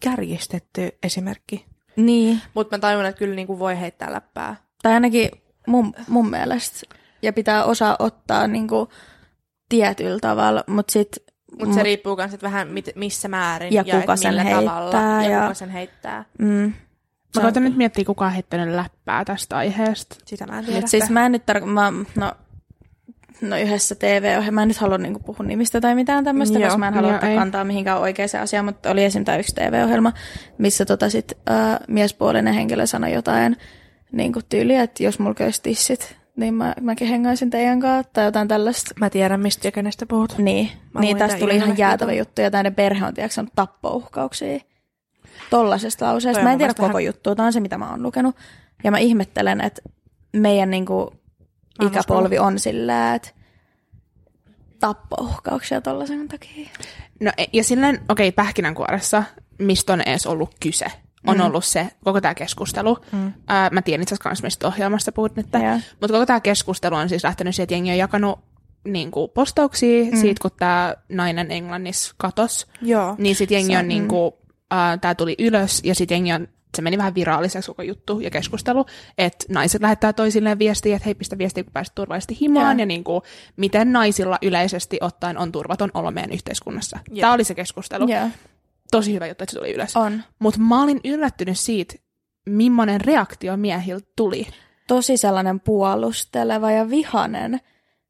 kärjistetty 0.00 0.88
esimerkki. 1.02 1.66
Niin. 1.96 2.40
Mutta 2.54 2.76
mä 2.76 2.80
tajun, 2.80 3.04
että 3.04 3.18
kyllä 3.18 3.34
niinku 3.34 3.58
voi 3.58 3.80
heittää 3.80 4.12
läppää. 4.12 4.56
Tai 4.82 4.92
ainakin 4.92 5.30
mun, 5.66 5.94
mun 6.08 6.30
mielestä. 6.30 6.80
Ja 7.22 7.32
pitää 7.32 7.64
osaa 7.64 7.96
ottaa 7.98 8.46
niin 8.46 8.68
kuin, 8.68 8.88
tietyllä 9.68 10.18
tavalla, 10.20 10.64
mutta 10.66 10.92
sitten... 10.92 11.24
Mutta 11.58 11.74
se 11.74 11.82
riippuu 11.82 12.16
myös 12.16 12.42
vähän 12.42 12.68
mit, 12.68 12.90
missä 12.94 13.28
määrin 13.28 13.72
Ja 13.74 13.82
ja 13.86 14.00
kuka 14.00 14.16
sen 14.16 14.30
millä 14.30 14.42
heittää 14.42 14.64
tavalla. 14.74 15.22
Ja, 15.24 15.30
ja- 15.30 15.42
kuka 15.42 15.54
sen 15.54 15.70
heittää. 15.70 16.24
Mm, 16.38 16.72
Mä 17.36 17.42
koitan 17.42 17.64
nyt 17.64 17.76
miettiä, 17.76 18.04
kuka 18.04 18.24
on 18.26 18.32
heittänyt 18.32 18.74
läppää 18.74 19.24
tästä 19.24 19.56
aiheesta. 19.56 20.16
Sitä 20.26 20.46
mä 20.46 20.58
en 20.58 20.64
tiedä. 20.64 20.80
Mut 20.80 20.90
siis 20.90 21.10
mä 21.10 21.26
en 21.26 21.32
nyt 21.32 21.42
tarko- 21.46 21.66
mä, 21.66 21.92
no, 22.16 22.32
no 23.40 23.56
yhdessä 23.56 23.94
TV-ohjelmassa, 23.94 24.52
mä 24.52 24.62
en 24.62 24.68
nyt 24.68 24.76
halua 24.76 24.98
niinku 24.98 25.20
puhua 25.20 25.46
nimistä 25.46 25.80
tai 25.80 25.94
mitään 25.94 26.24
tämmöistä, 26.24 26.60
koska 26.60 26.78
mä 26.78 26.88
en 26.88 26.94
halua 26.94 27.14
ottaa 27.14 27.34
kantaa 27.34 27.64
mihinkään 27.64 28.00
oikeaan 28.00 28.28
asiaan, 28.42 28.64
mutta 28.64 28.90
oli 28.90 29.04
esim. 29.04 29.24
tämä 29.24 29.38
yksi 29.38 29.54
TV-ohjelma, 29.54 30.12
missä 30.58 30.84
tota 30.84 31.10
sit, 31.10 31.32
äh, 31.50 31.78
miespuolinen 31.88 32.54
henkilö 32.54 32.86
sanoi 32.86 33.12
jotain 33.12 33.56
niinku 34.12 34.40
tyyliä, 34.48 34.82
että 34.82 35.02
jos 35.02 35.18
mulla 35.18 35.34
olisi 35.40 35.62
tissit, 35.62 36.16
niin 36.36 36.54
mä, 36.54 36.74
mäkin 36.80 37.08
hengaisin 37.08 37.50
teidän 37.50 37.80
kanssa 37.80 38.12
tai 38.12 38.24
jotain 38.24 38.48
tällaista. 38.48 38.94
Mä 39.00 39.10
tiedän, 39.10 39.40
mistä 39.40 39.68
ja 39.68 39.72
kenestä 39.72 40.06
puhut. 40.06 40.38
Niin, 40.38 40.70
Mä 40.94 41.00
niin 41.00 41.16
tästä 41.16 41.38
tuli 41.38 41.56
ihan 41.56 41.78
jäätävä 41.78 42.12
juttu 42.12 42.40
ja 42.40 42.50
tänne 42.50 42.70
perhe 42.70 43.06
on 43.06 43.14
tiedätkö, 43.14 43.34
saanut 43.34 43.52
tappouhkauksia 43.56 44.58
tollasesta 45.50 46.06
lauseesta. 46.06 46.42
Mä 46.42 46.52
en 46.52 46.58
tiedä 46.58 46.74
koko 46.74 46.88
vähän- 46.88 47.04
juttua, 47.04 47.34
tämä 47.34 47.46
on 47.46 47.52
se 47.52 47.60
mitä 47.60 47.78
mä 47.78 47.90
oon 47.90 48.02
lukenut. 48.02 48.36
Ja 48.84 48.90
mä 48.90 48.98
ihmettelen, 48.98 49.60
että 49.60 49.82
meidän 50.32 50.70
niinku, 50.70 50.94
Mä 51.04 51.08
en 51.10 51.23
ikäpolvi 51.82 52.38
on 52.38 52.58
sillä, 52.58 53.14
että 53.14 53.30
tappouhkauksia 54.80 55.80
tollasen 55.80 56.28
takia. 56.28 56.68
No 57.20 57.32
e- 57.36 57.44
ja 57.52 57.64
silleen, 57.64 57.94
okei, 58.08 58.28
okay, 58.28 58.32
pähkinänkuoressa, 58.32 59.22
mistä 59.58 59.92
on 59.92 60.00
edes 60.00 60.26
ollut 60.26 60.54
kyse, 60.60 60.86
on 61.26 61.36
mm. 61.36 61.42
ollut 61.44 61.64
se, 61.64 61.88
koko 62.04 62.20
tämä 62.20 62.34
keskustelu. 62.34 62.98
Mm. 63.12 63.32
Ää, 63.46 63.70
mä 63.70 63.82
tiedän 63.82 64.02
itse 64.02 64.14
asiassa 64.14 64.46
mistä 64.46 64.66
ohjelmasta 64.66 65.12
puhut 65.12 65.36
nyt. 65.36 65.46
Joo. 65.52 65.80
Mutta 66.00 66.12
koko 66.12 66.26
tämä 66.26 66.40
keskustelu 66.40 66.94
on 66.94 67.08
siis 67.08 67.24
lähtenyt 67.24 67.54
siitä, 67.54 67.62
että 67.64 67.74
jengi 67.74 67.90
on 67.90 67.98
jakanut 67.98 68.40
niin 68.84 69.10
kuin, 69.10 69.30
postauksia 69.30 70.04
mm. 70.04 70.20
siitä, 70.20 70.42
kun 70.42 70.50
tämä 70.58 70.94
nainen 71.08 71.50
Englannissa 71.50 72.14
katos. 72.18 72.66
Joo. 72.82 73.14
Niin 73.18 73.36
sitten 73.36 73.56
jengi 73.56 73.72
Se- 73.72 73.78
on, 73.78 73.88
niin 73.88 74.08
kuin, 74.08 74.32
äh, 74.72 75.00
tämä 75.00 75.14
tuli 75.14 75.34
ylös 75.38 75.80
ja 75.84 75.94
sitten 75.94 76.14
jengi 76.14 76.32
on, 76.32 76.48
se 76.76 76.82
meni 76.82 76.98
vähän 76.98 77.14
viraaliseksi 77.14 77.70
koko 77.70 77.82
juttu 77.82 78.20
ja 78.20 78.30
keskustelu, 78.30 78.86
että 79.18 79.44
naiset 79.48 79.82
lähettää 79.82 80.12
toisilleen 80.12 80.58
viestiä, 80.58 80.96
että 80.96 81.04
hei 81.04 81.14
pistä 81.14 81.38
viestiä, 81.38 81.64
kun 81.64 81.72
pääset 81.72 81.94
turvallisesti 81.94 82.38
himaan 82.40 82.76
Joo. 82.76 82.82
ja 82.82 82.86
niin 82.86 83.04
kuin, 83.04 83.22
miten 83.56 83.92
naisilla 83.92 84.38
yleisesti 84.42 84.98
ottaen 85.00 85.38
on 85.38 85.52
turvaton 85.52 85.90
olo 85.94 86.10
meidän 86.10 86.32
yhteiskunnassa. 86.32 86.98
Jep. 87.10 87.20
Tämä 87.20 87.32
oli 87.32 87.44
se 87.44 87.54
keskustelu. 87.54 88.08
Joo, 88.08 88.28
Tosi 88.90 89.14
hyvä 89.14 89.26
juttu, 89.26 89.44
että 89.44 89.52
se 89.52 89.58
tuli 89.58 89.74
ylös. 89.74 89.94
Mutta 90.38 90.60
mä 90.60 90.82
olin 90.82 91.00
yllättynyt 91.04 91.58
siitä, 91.58 91.94
millainen 92.46 93.00
reaktio 93.00 93.56
miehiltä 93.56 94.06
tuli. 94.16 94.46
Tosi 94.88 95.16
sellainen 95.16 95.60
puolusteleva 95.60 96.70
ja 96.70 96.90
vihanen. 96.90 97.60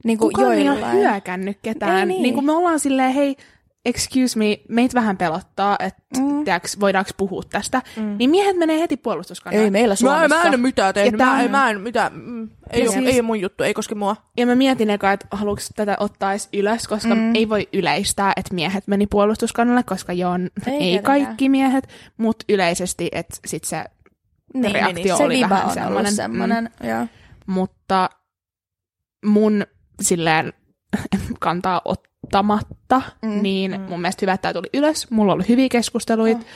Niin 0.04 0.18
kuin 0.18 0.32
Kukaan 0.32 0.52
ei 0.52 0.58
ole 0.60 0.66
joillain. 0.66 0.98
hyökännyt 0.98 1.58
ketään. 1.62 1.98
Ei 1.98 2.06
niin. 2.06 2.22
niin 2.22 2.34
kuin 2.34 2.46
me 2.46 2.52
ollaan 2.52 2.80
silleen, 2.80 3.12
hei, 3.12 3.36
excuse 3.84 4.38
me, 4.38 4.60
meitä 4.68 4.94
vähän 4.94 5.16
pelottaa, 5.16 5.76
että 5.80 6.02
Mm. 6.18 6.44
voidaanko 6.80 7.10
puhua 7.16 7.42
tästä. 7.50 7.82
Mm. 7.96 8.16
Niin 8.18 8.30
miehet 8.30 8.56
menee 8.56 8.80
heti 8.80 8.96
puolustuskannalle. 8.96 9.64
Ei 9.64 9.70
meillä 9.70 9.92
Mä, 9.92 9.96
Suomessa. 9.96 10.28
mä 10.28 10.42
en 10.42 10.48
ole 10.48 10.56
mitään 10.56 10.94
tehnyt. 10.94 11.20
Mä, 11.20 11.32
on- 11.42 11.50
mä 11.50 11.70
en 11.70 11.80
mitään. 11.80 12.12
Mm, 12.14 12.50
ei, 12.70 12.82
ole, 12.82 12.92
siis- 12.92 13.06
ei 13.06 13.14
ole 13.14 13.22
mun 13.22 13.40
juttu, 13.40 13.64
ei 13.64 13.74
koske 13.74 13.94
mua. 13.94 14.16
Ja 14.36 14.46
mä 14.46 14.54
mietin 14.54 14.90
eka, 14.90 15.12
että 15.12 15.26
haluanko 15.30 15.62
tätä 15.76 15.96
ottaa 16.00 16.32
edes 16.32 16.48
ylös, 16.52 16.88
koska 16.88 17.14
mm. 17.14 17.34
ei 17.34 17.48
voi 17.48 17.68
yleistää, 17.72 18.32
että 18.36 18.54
miehet 18.54 18.86
meni 18.86 19.06
puolustuskannalle, 19.06 19.82
koska 19.82 20.12
joo, 20.12 20.34
Ei 20.66 20.72
ei, 20.96 20.98
kaikki 21.02 21.48
miehet, 21.48 21.88
mutta 22.16 22.44
yleisesti, 22.48 23.08
että 23.12 23.36
sit 23.46 23.64
se, 23.64 23.84
niin, 24.54 24.74
reaktio 24.74 25.16
se 25.16 25.24
oli 25.24 25.36
viba 25.36 25.48
vähän 25.48 25.66
on 25.96 26.12
semmonen, 26.12 26.58
ollut 26.58 26.80
mm. 26.82 26.88
Joo. 26.88 27.06
mutta 27.46 28.10
mun 29.26 29.66
silleen 30.02 30.52
kantaa 31.40 31.80
ottamatta, 32.24 33.02
Mm, 33.22 33.42
niin 33.42 33.70
mm. 33.70 33.80
mun 33.80 34.00
mielestä 34.00 34.20
hyvä, 34.22 34.32
että 34.32 34.42
tämä 34.42 34.52
tuli 34.52 34.68
ylös. 34.74 35.10
Mulla 35.10 35.32
oli 35.32 35.44
hyviä 35.48 35.68
keskusteluita. 35.68 36.40
Oh. 36.40 36.46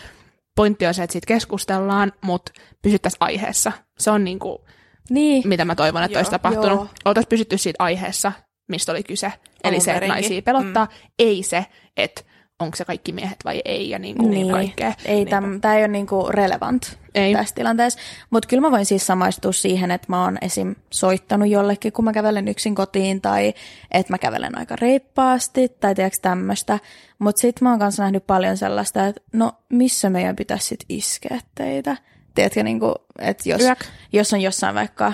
Pointti 0.56 0.86
on 0.86 0.94
se, 0.94 1.02
että 1.02 1.12
siitä 1.12 1.26
keskustellaan, 1.26 2.12
mutta 2.20 2.52
pysyttäisiin 2.82 3.18
aiheessa. 3.20 3.72
Se 3.98 4.10
on 4.10 4.24
niinku, 4.24 4.64
Niin, 5.10 5.48
mitä 5.48 5.64
mä 5.64 5.74
toivon, 5.74 6.02
että 6.02 6.12
Joo, 6.14 6.18
olisi 6.18 6.30
tapahtunut. 6.30 6.78
joo. 6.78 6.88
Oltaisiin 7.04 7.28
pysytty 7.28 7.58
siitä 7.58 7.76
aiheessa, 7.84 8.32
mistä 8.68 8.92
oli 8.92 9.02
kyse. 9.02 9.26
Eli 9.64 9.72
Alun 9.74 9.80
se, 9.80 9.92
että 9.92 10.08
naisia 10.08 10.42
pelottaa, 10.42 10.84
mm. 10.84 10.90
ei 11.18 11.42
se, 11.42 11.66
että 11.96 12.22
onko 12.60 12.76
se 12.76 12.84
kaikki 12.84 13.12
miehet 13.12 13.36
vai 13.44 13.62
ei 13.64 13.90
ja 13.90 13.98
niinku 13.98 14.28
niin. 14.28 14.50
kaikkea. 14.50 14.92
Ei, 15.04 15.26
täm, 15.26 15.60
tämä 15.60 15.74
ei 15.74 15.80
ole 15.80 15.88
niinku 15.88 16.26
relevant 16.30 16.98
Ei. 17.14 17.34
tässä 17.34 17.54
tilanteessa. 17.54 17.98
Mutta 18.30 18.48
kyllä 18.48 18.60
mä 18.60 18.70
voin 18.70 18.86
siis 18.86 19.06
samaistua 19.06 19.52
siihen, 19.52 19.90
että 19.90 20.06
mä 20.08 20.24
oon 20.24 20.38
esim. 20.40 20.74
soittanut 20.90 21.48
jollekin, 21.48 21.92
kun 21.92 22.04
mä 22.04 22.12
kävelen 22.12 22.48
yksin 22.48 22.74
kotiin, 22.74 23.20
tai 23.20 23.54
että 23.90 24.12
mä 24.12 24.18
kävelen 24.18 24.58
aika 24.58 24.76
reippaasti, 24.76 25.68
tai 25.68 25.94
tiedätkö 25.94 26.18
tämmöistä. 26.22 26.78
Mutta 27.18 27.40
sitten 27.40 27.66
mä 27.66 27.70
oon 27.70 27.78
kanssa 27.78 28.02
nähnyt 28.02 28.26
paljon 28.26 28.56
sellaista, 28.56 29.06
että 29.06 29.20
no 29.32 29.52
missä 29.68 30.10
meidän 30.10 30.36
pitäisi 30.36 30.66
sit 30.66 30.84
iskeä 30.88 31.40
teitä? 31.54 31.96
Tiedätkö, 32.34 32.62
niinku, 32.62 32.94
että 33.18 33.48
jos, 33.48 33.62
Yök. 33.62 33.78
jos 34.12 34.32
on 34.32 34.40
jossain 34.40 34.74
vaikka, 34.74 35.12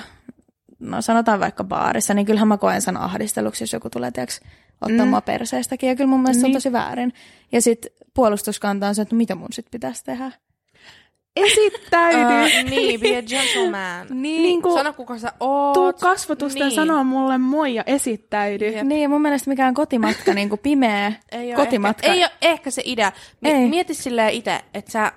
no 0.79 1.03
sanotaan 1.03 1.41
vaikka 1.41 1.65
baarissa, 1.65 2.15
niin 2.15 2.27
kyllähän 2.27 2.49
mä 2.49 2.59
koen 2.59 2.83
sen 2.83 2.97
ahdisteluksi, 2.97 3.63
jos 3.63 3.73
joku 3.73 3.91
tulee, 3.91 4.11
tiedätkö, 4.11 4.47
ottaa 4.81 5.07
mm. 5.07 5.11
mua 5.11 5.21
perseestäkin. 5.21 5.89
Ja 5.89 5.97
kyllä 5.97 6.11
mun 6.11 6.21
mielestä 6.23 6.43
niin. 6.43 6.43
se 6.43 6.47
on 6.47 6.51
Niin. 6.51 6.57
tosi 6.57 6.73
väärin. 6.73 7.13
Ja 7.53 7.63
sitten 7.63 7.91
puolustuskanta 8.15 8.89
on 8.89 8.95
se, 8.95 9.03
että 9.03 9.15
no 9.15 9.19
mitä 9.19 9.35
mun 9.35 9.49
sitten 9.53 9.71
pitäisi 9.71 10.05
tehdä. 10.05 10.33
Esittäydy! 11.37 12.21
Uh, 12.65 12.71
niin, 12.71 13.01
be 13.01 13.17
a 13.19 13.23
gentleman. 13.23 14.07
Niin, 14.23 14.43
Niinku- 14.43 14.75
Sano, 14.75 14.93
kuka 14.93 15.19
sä 15.19 15.33
oot. 15.41 15.73
Tuu 15.75 15.93
kasvotusten 15.93 16.61
Niin. 16.61 16.69
niin. 16.69 16.75
sanoa 16.75 17.05
mulle 17.05 17.39
moi 17.39 17.75
ja 17.75 17.83
esittäydy. 17.87 18.69
Jep. 18.69 18.87
niin, 18.87 19.11
mun 19.11 19.23
mielestä 19.23 19.51
mikään 19.51 19.75
kotimatka, 19.75 20.35
niin 20.35 20.49
kuin 20.49 20.59
pimeä 20.59 21.13
Ei 21.33 21.53
kotimatka. 21.55 22.07
Ehkä, 22.07 22.15
ei 22.17 22.23
ole 22.25 22.33
ehkä 22.43 22.71
se 22.71 22.83
idea. 22.85 23.13
Mi- 23.41 23.51
Ei. 23.51 23.69
Mieti 23.69 23.95
silleen 23.95 24.31
itse, 24.31 24.61
että 24.75 24.91
sä 24.93 25.13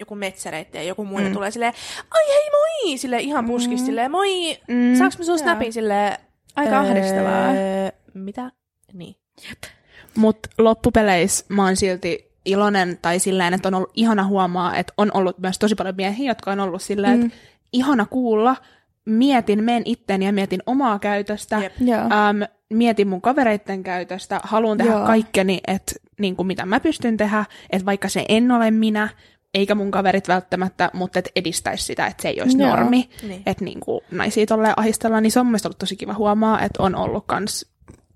joku 0.00 0.14
metsäreitti 0.14 0.78
ja 0.78 0.84
joku 0.84 1.04
muu 1.04 1.18
Mm. 1.18 1.32
tulee 1.32 1.50
silleen, 1.50 1.72
ai 2.10 2.24
hei 2.28 2.50
moi, 2.50 2.98
silleen 2.98 3.22
ihan 3.22 3.46
puskis, 3.46 3.80
Mm. 3.80 3.86
silleen 3.86 4.10
moi, 4.10 4.58
Mm. 4.68 4.94
saaks 4.98 5.18
mä 5.18 5.24
sun 5.24 5.38
snapin 5.38 5.72
silleen, 5.72 6.18
Aika 6.56 6.78
ahdistavaa. 6.80 7.48
öö, 7.48 7.90
mitä? 8.14 8.50
Niin. 8.92 9.16
Mutta 10.16 10.48
loppupeleissä 10.58 11.44
mä 11.48 11.64
oon 11.64 11.76
silti 11.76 12.32
iloinen 12.44 12.98
tai 13.02 13.18
silleen, 13.18 13.54
että 13.54 13.68
on 13.68 13.74
ollut 13.74 13.90
ihana 13.94 14.24
huomaa, 14.26 14.76
että 14.76 14.92
on 14.96 15.10
ollut 15.14 15.38
myös 15.38 15.58
tosi 15.58 15.74
paljon 15.74 15.96
miehiä, 15.96 16.30
jotka 16.30 16.52
on 16.52 16.60
ollut 16.60 16.82
silleen, 16.82 17.18
Mm. 17.18 17.26
että 17.26 17.38
ihana 17.72 18.06
kuulla, 18.06 18.56
mietin, 19.04 19.64
menen 19.64 19.82
itteeni 19.84 20.26
ja 20.26 20.32
mietin 20.32 20.62
omaa 20.66 20.98
käytöstä. 20.98 21.70
Joo. 21.80 22.00
äm, 22.00 22.40
mietin 22.70 23.08
mun 23.08 23.20
kavereiden 23.20 23.82
käytöstä, 23.82 24.40
haluan 24.44 24.78
tehdä 24.78 24.92
Joo. 24.92 25.06
Kaikkeni, 25.06 25.60
että 25.66 25.92
niin 26.20 26.36
kuin 26.36 26.46
mitä 26.46 26.66
mä 26.66 26.80
pystyn 26.80 27.16
tehdä, 27.16 27.44
että 27.70 27.86
vaikka 27.86 28.08
se 28.08 28.24
en 28.28 28.50
ole 28.50 28.70
minä, 28.70 29.08
eikä 29.54 29.74
mun 29.74 29.90
kaverit 29.90 30.28
välttämättä, 30.28 30.90
mutta 30.92 31.18
että 31.18 31.30
edistäisi 31.36 31.84
sitä, 31.84 32.06
että 32.06 32.22
se 32.22 32.28
ei 32.28 32.40
olisi 32.42 32.58
Joo. 32.58 32.68
normi, 32.70 33.08
Niin. 33.22 33.42
että 33.46 33.64
niin 33.64 33.80
kuin 33.80 34.00
naisia 34.10 34.46
tolleen 34.46 34.74
ahdistellaan, 34.76 35.22
niin 35.22 35.30
se 35.32 35.40
on 35.40 35.46
mun 35.46 35.50
mielestä 35.50 35.68
ollut 35.68 35.78
tosi 35.78 35.96
kiva 35.96 36.14
huomaa, 36.14 36.62
että 36.62 36.82
on 36.82 36.94
ollut 36.94 37.24
kans 37.26 37.66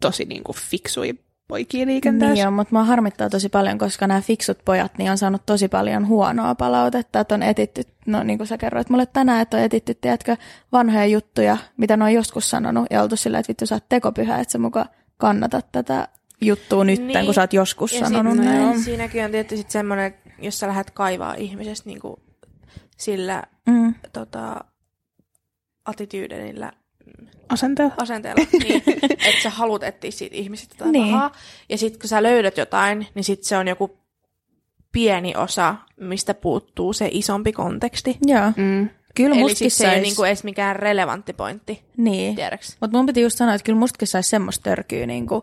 tosi 0.02 0.24
niin 0.24 0.44
kuin 0.44 0.56
fiksui 0.56 1.14
poikia 1.48 1.86
liikenteessä. 1.86 2.34
Niin 2.34 2.46
on, 2.46 2.52
mutta 2.52 2.74
mä 2.74 2.84
harmittaa 2.84 3.30
tosi 3.30 3.48
paljon, 3.48 3.78
koska 3.78 4.06
nämä 4.06 4.20
fiksut 4.20 4.58
pojat 4.64 4.98
niin 4.98 5.10
on 5.10 5.18
saanut 5.18 5.42
tosi 5.46 5.68
paljon 5.68 6.06
huonoa 6.08 6.54
palautetta, 6.54 7.20
että 7.20 7.34
on 7.34 7.42
etitty, 7.42 7.82
no 8.06 8.22
niin 8.22 8.38
kuin 8.38 8.46
sä 8.48 8.58
kerroit 8.58 8.90
mulle 8.90 9.06
tänään, 9.06 9.42
että 9.42 9.56
on 9.56 9.62
etitty, 9.62 9.94
tiedätkö, 9.94 10.36
vanhoja 10.72 11.06
juttuja, 11.06 11.56
mitä 11.76 11.96
ne 11.96 12.04
on 12.04 12.12
joskus 12.12 12.50
sanonut, 12.50 12.86
ja 12.90 13.02
oltu 13.02 13.16
sillä, 13.16 13.38
että 13.38 13.48
vittu 13.48 13.66
sä 13.66 13.74
oot 13.74 13.88
tekopyhä, 13.88 14.38
että 14.40 14.52
sä 14.52 14.58
muka 14.58 14.86
kannatat 15.16 15.72
tätä 15.72 16.08
juttua 16.40 16.84
nyt, 16.84 17.00
Niin. 17.00 17.24
kun 17.24 17.34
sä 17.34 17.40
oot 17.40 17.52
joskus 17.52 17.92
Ja 17.92 18.00
sanonut 18.00 18.34
sit, 18.36 18.44
näin. 18.44 18.62
no, 18.62 18.74
siinäkin 18.84 19.24
on 19.24 19.30
tietysti 19.30 19.72
semmoinen, 19.72 20.14
jos 20.38 20.58
sä 20.58 20.68
lähdet 20.68 20.90
kaivaa 20.90 21.34
ihmisestä 21.34 21.88
niinku 21.88 22.20
sillä 22.96 23.42
Mm. 23.66 23.94
tota, 24.12 24.64
attityydenillä 25.84 26.72
Asenteella. 27.52 27.94
asenteella, 28.02 28.44
niin, 28.64 28.82
että 29.10 29.42
sä 29.42 29.50
haluat 29.50 29.82
etsiä 29.82 30.10
siitä 30.10 30.36
ihmisestä 30.36 30.74
jotain 30.74 30.92
Niin. 30.92 31.12
pahaa. 31.14 31.32
Ja 31.68 31.78
sitten 31.78 32.00
kun 32.00 32.08
sä 32.08 32.22
löydät 32.22 32.56
jotain, 32.56 33.06
niin 33.14 33.24
sitten 33.24 33.48
se 33.48 33.56
on 33.56 33.68
joku 33.68 33.98
pieni 34.92 35.36
osa, 35.36 35.74
mistä 36.00 36.34
puuttuu 36.34 36.92
se 36.92 37.08
isompi 37.12 37.52
konteksti. 37.52 38.18
Joo, 38.26 38.52
Mm. 38.56 38.88
kyllä 39.14 39.36
Eli 39.36 39.54
siis 39.54 39.78
se 39.78 39.84
ei 39.84 39.90
ole 39.94 40.00
niinku 40.00 40.24
edes 40.24 40.44
mikään 40.44 40.76
relevantti 40.76 41.32
pointti, 41.32 41.82
Niin. 41.96 42.36
Mutta 42.80 42.96
mun 42.96 43.06
piti 43.06 43.20
just 43.20 43.38
sanoa, 43.38 43.54
että 43.54 43.64
kyllä 43.64 43.78
mustakin 43.78 44.08
saisi 44.08 44.28
semmoista 44.30 44.62
törkyä, 44.62 45.06
niin 45.06 45.26
kuin, 45.26 45.42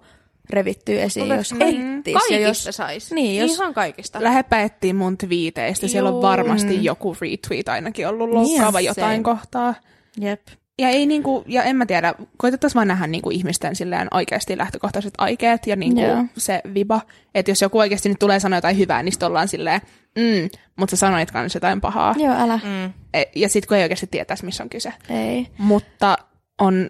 revittyä 0.50 1.00
esiin, 1.02 1.24
Mutta 1.26 1.36
jos 1.36 1.54
mm, 1.54 1.62
ettis. 1.98 2.14
Kaikista 2.14 2.36
jos, 2.70 2.76
sais. 2.76 3.12
Niin, 3.12 3.42
jos- 3.42 3.52
Ihan 3.52 3.74
kaikista. 3.74 4.24
Lähepä 4.24 4.62
etsiä 4.62 4.94
mun 4.94 5.18
twiiteistä. 5.18 5.88
Siellä 5.88 6.10
on 6.10 6.22
varmasti 6.22 6.78
Mm. 6.78 6.84
joku 6.84 7.16
retweet 7.22 7.70
ainakin 7.70 8.08
ollut 8.08 8.30
loukkaava 8.30 8.80
Niin, 8.80 8.86
jotain 8.88 9.24
same. 9.24 9.24
kohtaa. 9.36 9.74
Jep. 10.22 10.48
Ja, 10.80 10.90
ei 10.90 11.06
niinku, 11.06 11.44
ja 11.48 11.64
en 11.64 11.76
mä 11.76 11.86
tiedä, 11.86 12.14
koitettaisiin 12.38 12.76
vaan 12.76 12.88
nähdä 12.88 13.08
niinku 13.08 13.30
ihmisten 13.30 13.76
silleen 13.76 14.08
oikeasti 14.12 14.58
lähtökohtaiset 14.58 15.14
aikeet 15.18 15.68
ja 15.68 15.76
niinku 15.76 16.02
Joo. 16.02 16.26
se 16.38 16.62
viba. 16.74 17.02
Että 17.36 17.52
jos 17.52 17.62
joku 17.62 17.80
oikeasti 17.80 18.10
nyt 18.10 18.20
tulee 18.20 18.40
sanoa 18.40 18.58
jotain 18.58 18.78
hyvää, 18.78 19.04
niin 19.04 19.12
sitten 19.14 19.28
ollaan 19.28 19.48
silleen, 19.48 19.82
mm, 20.16 20.50
mutta 20.76 20.96
sä 20.96 21.00
sanoit 21.00 21.32
kans 21.32 21.54
jotain 21.56 21.82
pahaa. 21.82 22.16
Joo, 22.18 22.36
älä. 22.40 22.60
Mm. 22.64 22.94
E- 23.14 23.24
Ja 23.36 23.50
sitten 23.50 23.68
kun 23.68 23.78
ei 23.78 23.84
oikeasti 23.84 24.08
tietäisi, 24.08 24.46
missä 24.46 24.64
on 24.64 24.70
kyse. 24.70 24.94
Ei. 25.10 25.48
Mutta 25.58 26.18
on, 26.62 26.90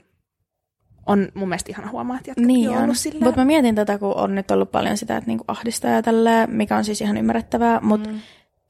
on 1.05 1.27
mun 1.33 1.49
mielestä 1.49 1.71
ihana 1.71 1.91
huomaa, 1.91 2.17
että 2.17 2.29
jätkät 2.29 2.45
Niin 2.45 2.69
on 2.69 2.95
silleen. 2.95 3.23
Mutta 3.23 3.41
mä 3.41 3.45
mietin 3.45 3.75
tätä, 3.75 3.97
kun 3.97 4.15
on 4.15 4.35
nyt 4.35 4.51
ollut 4.51 4.71
paljon 4.71 4.97
sitä, 4.97 5.17
että 5.17 5.27
niinku 5.27 5.43
ahdistaa 5.47 5.91
ja 5.91 6.01
tälleen, 6.03 6.49
mikä 6.51 6.77
on 6.77 6.85
siis 6.85 7.01
ihan 7.01 7.17
ymmärrettävää, 7.17 7.79
mutta 7.81 8.09
Mm. 8.09 8.19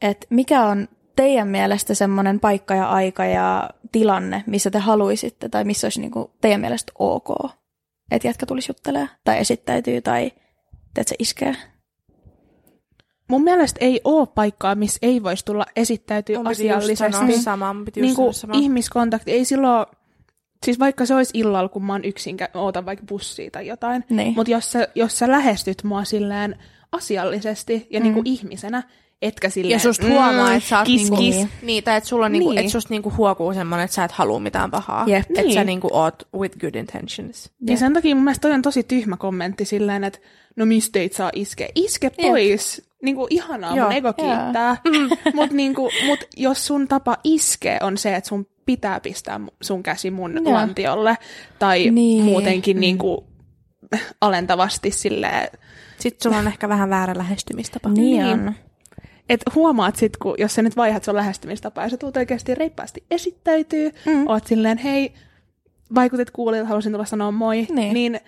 et 0.01 0.25
mikä 0.29 0.63
on 0.63 0.88
teidän 1.15 1.47
mielestä 1.47 1.93
semmoinen 1.93 2.39
paikka 2.39 2.75
ja 2.75 2.89
aika 2.89 3.25
ja 3.25 3.69
tilanne, 3.91 4.43
missä 4.48 4.72
te 4.72 4.79
haluaisitte 4.79 5.50
tai 5.50 5.63
missä 5.63 5.86
olisi 5.86 6.01
niinku 6.01 6.31
teidän 6.41 6.62
mielestä 6.62 6.91
ok, 7.00 7.29
että 8.12 8.27
jätkä 8.27 8.46
tulisi 8.46 8.69
juttelemaan 8.69 9.10
tai 9.24 9.39
esittäytyy 9.39 10.01
tai 10.01 10.31
teet 10.93 11.08
se 11.08 11.15
iskee? 11.19 11.55
Mun 13.29 13.43
mielestä 13.43 13.77
ei 13.81 14.01
ole 14.03 14.27
paikkaa, 14.27 14.75
missä 14.75 15.00
ei 15.01 15.24
voisi 15.24 15.46
tulla 15.46 15.65
esittäytyä 15.75 16.36
sanoa 16.36 16.50
asiallisesti. 16.51 16.91
just 16.93 17.03
Niin 18.01 18.15
kuin 18.15 18.63
ihmiskontakti, 18.63 19.31
ei 19.31 19.46
silloin, 19.46 19.86
siis 20.65 20.79
vaikka 20.79 21.05
se 21.05 21.15
olisi 21.15 21.38
illalla, 21.38 21.69
kun 21.69 21.86
mä 21.86 21.93
oon 21.93 22.05
yksin, 22.05 22.38
ootan 22.53 22.86
vaikka 22.86 23.05
bussia 23.05 23.51
tai 23.51 23.67
jotain, 23.67 24.05
Niin. 24.10 24.34
mutta 24.36 24.51
jos 24.51 24.72
sä, 24.72 24.88
jos 24.96 25.19
sä 25.19 25.31
lähestyt 25.31 25.84
mua 25.84 26.03
silleen 26.03 26.55
asiallisesti 26.91 27.88
ja 27.89 28.00
mm. 28.00 28.03
niinku 28.03 28.22
ihmisenä, 28.25 28.84
etkä 29.21 29.49
silleen, 29.49 29.71
Ja 29.71 29.79
susta 29.79 30.07
huomaa, 30.07 30.53
että 30.53 30.69
sä 30.69 30.77
oot 30.77 30.85
kis, 30.88 31.01
niinku, 31.01 31.15
kis. 31.17 31.47
niin, 31.61 31.83
tai 31.83 31.97
että 31.97 32.09
sulla 32.09 32.25
on 32.25 32.31
niinku, 32.31 32.49
Niin. 32.49 32.59
että 32.59 32.71
susta 32.71 32.93
niinku 32.93 33.13
huokuu 33.17 33.53
semmonen, 33.53 33.85
että 33.85 33.95
sä 33.95 34.03
et 34.03 34.11
halua 34.11 34.39
mitään 34.39 34.71
pahaa. 34.71 35.03
Jep. 35.07 35.19
Että 35.29 35.41
Niin. 35.41 35.53
sä 35.53 35.63
niinku 35.63 35.89
oot 35.91 36.27
with 36.38 36.57
good 36.59 36.75
intentions. 36.75 37.51
Ja 37.67 37.77
sen 37.77 37.93
takia 37.93 38.15
mun 38.15 38.23
mielestä 38.23 38.41
toi 38.41 38.51
on 38.51 38.61
tosi 38.61 38.83
tyhmä 38.83 39.17
kommentti 39.17 39.65
silleen, 39.65 40.03
että 40.03 40.19
no 40.55 40.65
mistä 40.65 40.99
ei 40.99 41.09
saa 41.13 41.29
iske. 41.33 41.69
Iske 41.75 42.09
pois. 42.09 42.89
Niinku 43.03 43.27
ihanaa, 43.29 43.75
Joo, 43.75 43.85
mun 43.88 43.95
ego 43.97 44.13
kiittää. 44.13 44.77
Mutta 45.35 45.55
niinku, 45.55 45.89
mut 46.05 46.19
jos 46.38 46.67
sun 46.67 46.88
tapa 46.88 47.17
iske 47.23 47.77
on 47.81 47.97
se, 47.97 48.15
että 48.15 48.27
sun 48.27 48.47
pitää 48.65 48.99
pistää 48.99 49.39
sun 49.61 49.83
käsi 49.83 50.11
mun 50.11 50.33
Joo. 50.43 50.53
lantiolle, 50.53 51.17
tai 51.59 51.89
Niin. 51.89 52.23
muutenkin 52.23 52.79
niinku 52.79 53.27
alentavasti 54.21 54.91
silleen, 54.91 55.49
Sitten 55.99 56.23
sulla 56.23 56.38
on 56.38 56.47
ehkä 56.47 56.69
vähän 56.69 56.89
väärä 56.89 57.13
lähestymistapa. 57.17 57.89
Niin, 57.89 58.23
Niin. 58.23 58.33
on. 58.47 58.53
Että 59.29 59.51
huomaat 59.55 59.95
sit, 59.95 60.17
kun, 60.17 60.36
jos 60.38 60.55
sä 60.55 60.62
nyt 60.62 60.77
vaihdat 60.77 61.03
sun 61.03 61.15
lähestymistapaa 61.15 61.83
ja 61.83 61.89
sä 61.89 61.98
tulet 61.98 62.17
oikeasti 62.17 62.55
reippaasti 62.55 63.03
esittäytyy, 63.12 63.91
Mm. 64.05 64.27
oot 64.27 64.48
silleen, 64.48 64.77
hei, 64.77 65.13
vaikutit 65.95 66.31
kuulijat, 66.31 66.67
halusin 66.67 66.91
tulla 66.91 67.05
sanoa 67.05 67.31
moi, 67.31 67.67
Niin. 67.69 67.93
niin 67.93 68.19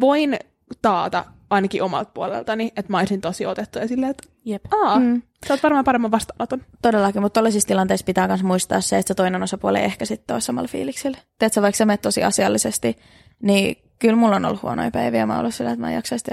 voin 0.00 0.36
taata 0.82 1.24
ainakin 1.50 1.82
omalta 1.82 2.10
puoleltani, 2.14 2.72
että 2.76 2.92
mä 2.92 2.98
olisin 2.98 3.20
tosi 3.20 3.46
otettu 3.46 3.78
ja 3.78 3.88
silleen, 3.88 4.10
että 4.10 4.28
Jep. 4.44 4.64
aa, 4.72 4.98
Mm. 5.00 5.22
sä 5.48 5.54
oot 5.54 5.62
varmaan 5.62 5.84
paremman 5.84 6.10
vastaanoton. 6.10 6.62
Todellakin, 6.82 7.22
mutta 7.22 7.34
tällaisissa 7.34 7.66
tilanteissa 7.66 8.04
pitää 8.04 8.26
myös 8.28 8.42
muistaa 8.42 8.80
se, 8.80 8.98
että 8.98 9.08
se 9.08 9.14
toinen 9.14 9.42
osapuoli 9.42 9.78
ei 9.78 9.84
ehkä 9.84 10.04
sitten 10.04 10.34
ole 10.34 10.40
samalla 10.40 10.68
fiiliksellä. 10.68 11.18
Teetkö, 11.38 11.62
vaikka 11.62 11.76
sä 11.76 11.84
menet 11.84 12.00
tosi 12.02 12.22
asiallisesti, 12.24 12.98
niin 13.42 13.76
kyllä 13.98 14.16
mulla 14.16 14.36
on 14.36 14.44
ollut 14.44 14.62
huonoja 14.62 14.90
päiviä. 14.90 15.26
Mä 15.26 15.32
oon 15.32 15.40
ollut 15.40 15.54
sillä, 15.54 15.70
että 15.70 15.80
mä 15.80 15.88
en 15.88 15.94
jaksaisi 15.94 16.24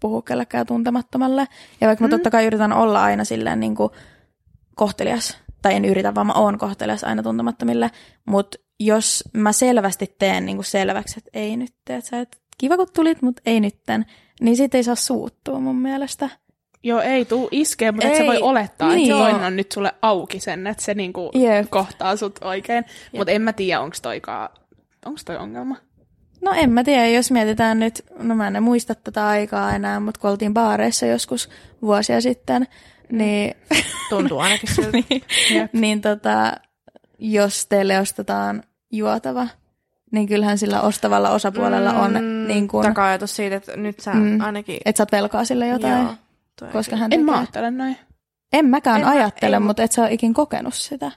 puhua 0.00 0.22
kellekään 0.22 0.66
tuntemattomalle. 0.66 1.48
Ja 1.80 1.86
vaikka 1.88 2.04
mä 2.04 2.08
totta 2.08 2.30
kai 2.30 2.46
yritän 2.46 2.72
olla 2.72 3.02
aina 3.04 3.24
silleen 3.24 3.60
niin 3.60 3.74
kuin 3.74 3.90
kohtelias, 4.76 5.38
tai 5.62 5.74
en 5.74 5.84
yritä, 5.84 6.14
vaan 6.14 6.26
mä 6.26 6.32
oon 6.32 6.58
kohtelias 6.58 7.04
aina 7.04 7.22
tuntemattomille, 7.22 7.90
mutta 8.24 8.58
jos 8.80 9.24
mä 9.32 9.52
selvästi 9.52 10.14
teen 10.18 10.46
niin 10.46 10.56
kuin 10.56 10.64
selväksi, 10.64 11.14
että 11.18 11.30
ei 11.34 11.56
nyt, 11.56 11.74
että 11.90 12.08
sä 12.08 12.20
et, 12.20 12.40
kiva 12.58 12.76
kun 12.76 12.86
tulit, 12.94 13.22
mutta 13.22 13.42
ei 13.46 13.60
nytten, 13.60 14.06
niin 14.40 14.56
siitä 14.56 14.76
ei 14.78 14.84
saa 14.84 14.94
suuttua 14.94 15.60
mun 15.60 15.76
mielestä. 15.76 16.28
Joo, 16.82 17.00
ei 17.00 17.24
tuu 17.24 17.48
iskeä, 17.50 17.92
mutta 17.92 18.08
Ei. 18.08 18.18
sä 18.18 18.26
voi 18.26 18.38
olettaa, 18.38 18.88
Niin. 18.88 19.12
että 19.12 19.24
se 19.24 19.30
toinen 19.30 19.46
on 19.46 19.56
nyt 19.56 19.72
sulle 19.72 19.92
auki 20.02 20.40
sen, 20.40 20.66
että 20.66 20.82
se 20.84 20.94
niinku 20.94 21.30
Jep. 21.34 21.70
kohtaa 21.70 22.16
sut 22.16 22.38
oikein. 22.44 22.84
Mutta 23.16 23.32
en 23.32 23.42
mä 23.42 23.52
tiedä, 23.52 23.80
onko 23.80 23.96
toikaan, 24.02 24.48
onko 25.06 25.20
toi 25.24 25.36
ongelma? 25.36 25.76
No 26.40 26.52
en 26.56 26.70
mä 26.70 26.84
tiedä, 26.84 27.06
jos 27.08 27.30
mietitään 27.30 27.78
nyt, 27.78 28.04
no 28.18 28.34
mä 28.34 28.46
en 28.46 28.62
muista 28.62 28.94
tätä 28.94 29.26
aikaa 29.26 29.74
enää, 29.74 30.00
mutta 30.00 30.20
kun 30.20 30.30
oltiin 30.30 30.54
baareissa 30.54 31.06
joskus 31.06 31.48
vuosia 31.82 32.20
sitten, 32.20 32.66
niin, 33.12 33.54
Tuntuu 34.10 34.38
ainakin 34.38 34.68
siltä. 34.74 34.98
Jep. 35.54 35.72
niin 35.72 36.00
tota, 36.00 36.52
jos 37.18 37.66
teille 37.66 37.98
ostetaan 38.00 38.62
juotava, 38.92 39.48
niin 40.12 40.26
kyllähän 40.28 40.58
sillä 40.58 40.80
ostavalla 40.80 41.30
osapuolella 41.30 41.92
on 41.92 42.12
Mm, 42.12 42.46
niin 42.48 42.68
kuin, 42.68 42.86
Taka-ajatus 42.86 43.36
siitä, 43.36 43.56
että 43.56 43.76
nyt 43.76 44.00
sä 44.00 44.12
Mm. 44.14 44.40
ainakin... 44.40 44.78
että 44.84 44.96
sä 44.98 45.02
oot 45.02 45.12
velkaa 45.12 45.44
sille 45.44 45.66
jotain, 45.68 46.02
Joo, 46.02 46.14
koska 46.72 46.90
kyllä. 46.90 46.96
hän 46.96 47.12
En 47.12 47.20
tekee. 47.20 47.24
mä 47.24 47.38
ajattele 47.38 47.70
noin. 47.70 47.96
En 48.52 48.66
mäkään 48.66 48.96
En 49.00 49.06
mä- 49.06 49.10
ajattele, 49.12 49.56
ei, 49.56 49.60
mutta 49.60 49.82
et 49.82 49.92
sä 49.92 50.02
ole 50.02 50.12
ikin 50.12 50.34
kokenut 50.34 50.74
sitä. 50.74 51.10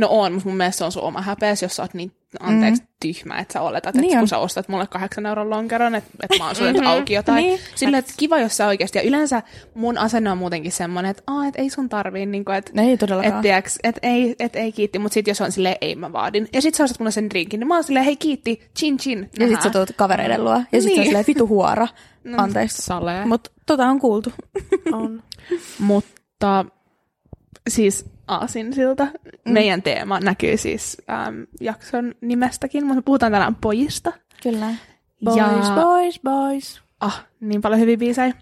No 0.00 0.08
on, 0.10 0.32
mutta 0.32 0.48
mun 0.48 0.56
mielestä 0.56 0.78
se 0.78 0.84
on 0.84 0.92
sun 0.92 1.02
oma 1.02 1.20
häpeäs, 1.22 1.62
jos 1.62 1.76
sä 1.76 1.82
oot 1.82 1.94
niin, 1.94 2.12
anteeksi, 2.40 2.82
mm. 2.82 2.88
tyhmä, 3.00 3.38
että 3.38 3.52
sä 3.52 3.60
oletat, 3.60 3.88
että 3.88 4.00
Niin 4.00 4.12
on. 4.12 4.18
kun 4.18 4.28
sä 4.28 4.38
ostat 4.38 4.68
mulle 4.68 4.86
kahdeksan 4.86 5.26
euron 5.26 5.50
lonkeron, 5.50 5.94
että, 5.94 6.10
että 6.22 6.38
mä 6.38 6.46
oon 6.46 6.56
sulle 6.56 6.72
nyt 6.72 6.86
auki 6.86 7.14
jotain. 7.14 7.36
Niin. 7.44 7.60
Silleen, 7.74 7.98
että 7.98 8.12
kiva, 8.16 8.38
jos 8.38 8.56
sä 8.56 8.66
oikeasti, 8.66 8.98
ja 8.98 9.02
yleensä 9.02 9.42
mun 9.74 9.98
asenne 9.98 10.30
on 10.30 10.38
muutenkin 10.38 10.72
semmoinen, 10.72 11.10
että, 11.10 11.22
Aa, 11.26 11.46
että 11.46 11.62
ei 11.62 11.70
sun 11.70 11.88
tarvii, 11.88 12.26
niin 12.26 12.44
kuin, 12.44 12.56
että, 12.56 12.82
Ei 12.82 12.96
todellakaan. 12.96 13.34
et, 13.34 13.42
tiiäks, 13.42 13.78
et 13.84 13.98
ei, 14.02 14.36
et 14.38 14.56
ei 14.56 14.72
kiitti, 14.72 14.98
mutta 14.98 15.14
sit 15.14 15.26
jos 15.26 15.40
on 15.40 15.52
silleen, 15.52 15.76
ei 15.80 15.94
mä 15.94 16.12
vaadin. 16.12 16.48
Ja 16.52 16.62
sit 16.62 16.74
sä 16.74 16.84
ostat 16.84 16.98
mulle 17.00 17.10
sen 17.10 17.30
drinkin, 17.30 17.60
niin 17.60 17.68
mä 17.68 17.74
oon 17.74 17.84
silleen, 17.84 18.04
hei 18.04 18.16
kiitti, 18.16 18.70
chin 18.78 18.98
chin. 18.98 19.30
ja 19.38 19.48
sit 19.48 19.62
sä 19.62 19.70
tuut 19.70 19.90
kavereiden 19.96 20.44
luo, 20.44 20.62
ja 20.72 20.82
sit 20.82 20.84
niin. 20.88 20.96
Sä 20.96 21.04
silleen 21.04 21.24
vitu 21.26 21.46
huora. 21.48 21.88
Anteeksi. 22.36 22.82
Salee. 22.82 23.24
Mutta 23.26 23.50
tota 23.66 23.86
on 23.86 23.98
kuultu. 24.00 24.32
On. 24.92 25.22
Mutta 25.78 26.64
siis 27.68 28.10
Aasinsilta, 28.30 29.04
mm. 29.04 29.52
meidän 29.52 29.82
teema 29.82 30.20
näkyy 30.20 30.56
siis 30.56 30.96
äm, 31.28 31.46
jakson 31.60 32.14
nimestäkin, 32.20 32.86
mutta 32.86 33.02
puhutaan 33.02 33.32
tänään 33.32 33.54
pojista. 33.54 34.12
Kyllä. 34.42 34.66
Boys, 35.24 35.36
ja, 35.36 35.48
boys, 35.74 36.20
boys. 36.24 36.82
Ah, 37.00 37.26
niin 37.40 37.60
paljon 37.60 37.80
hyviä 37.80 37.96
biisejä. 37.96 38.34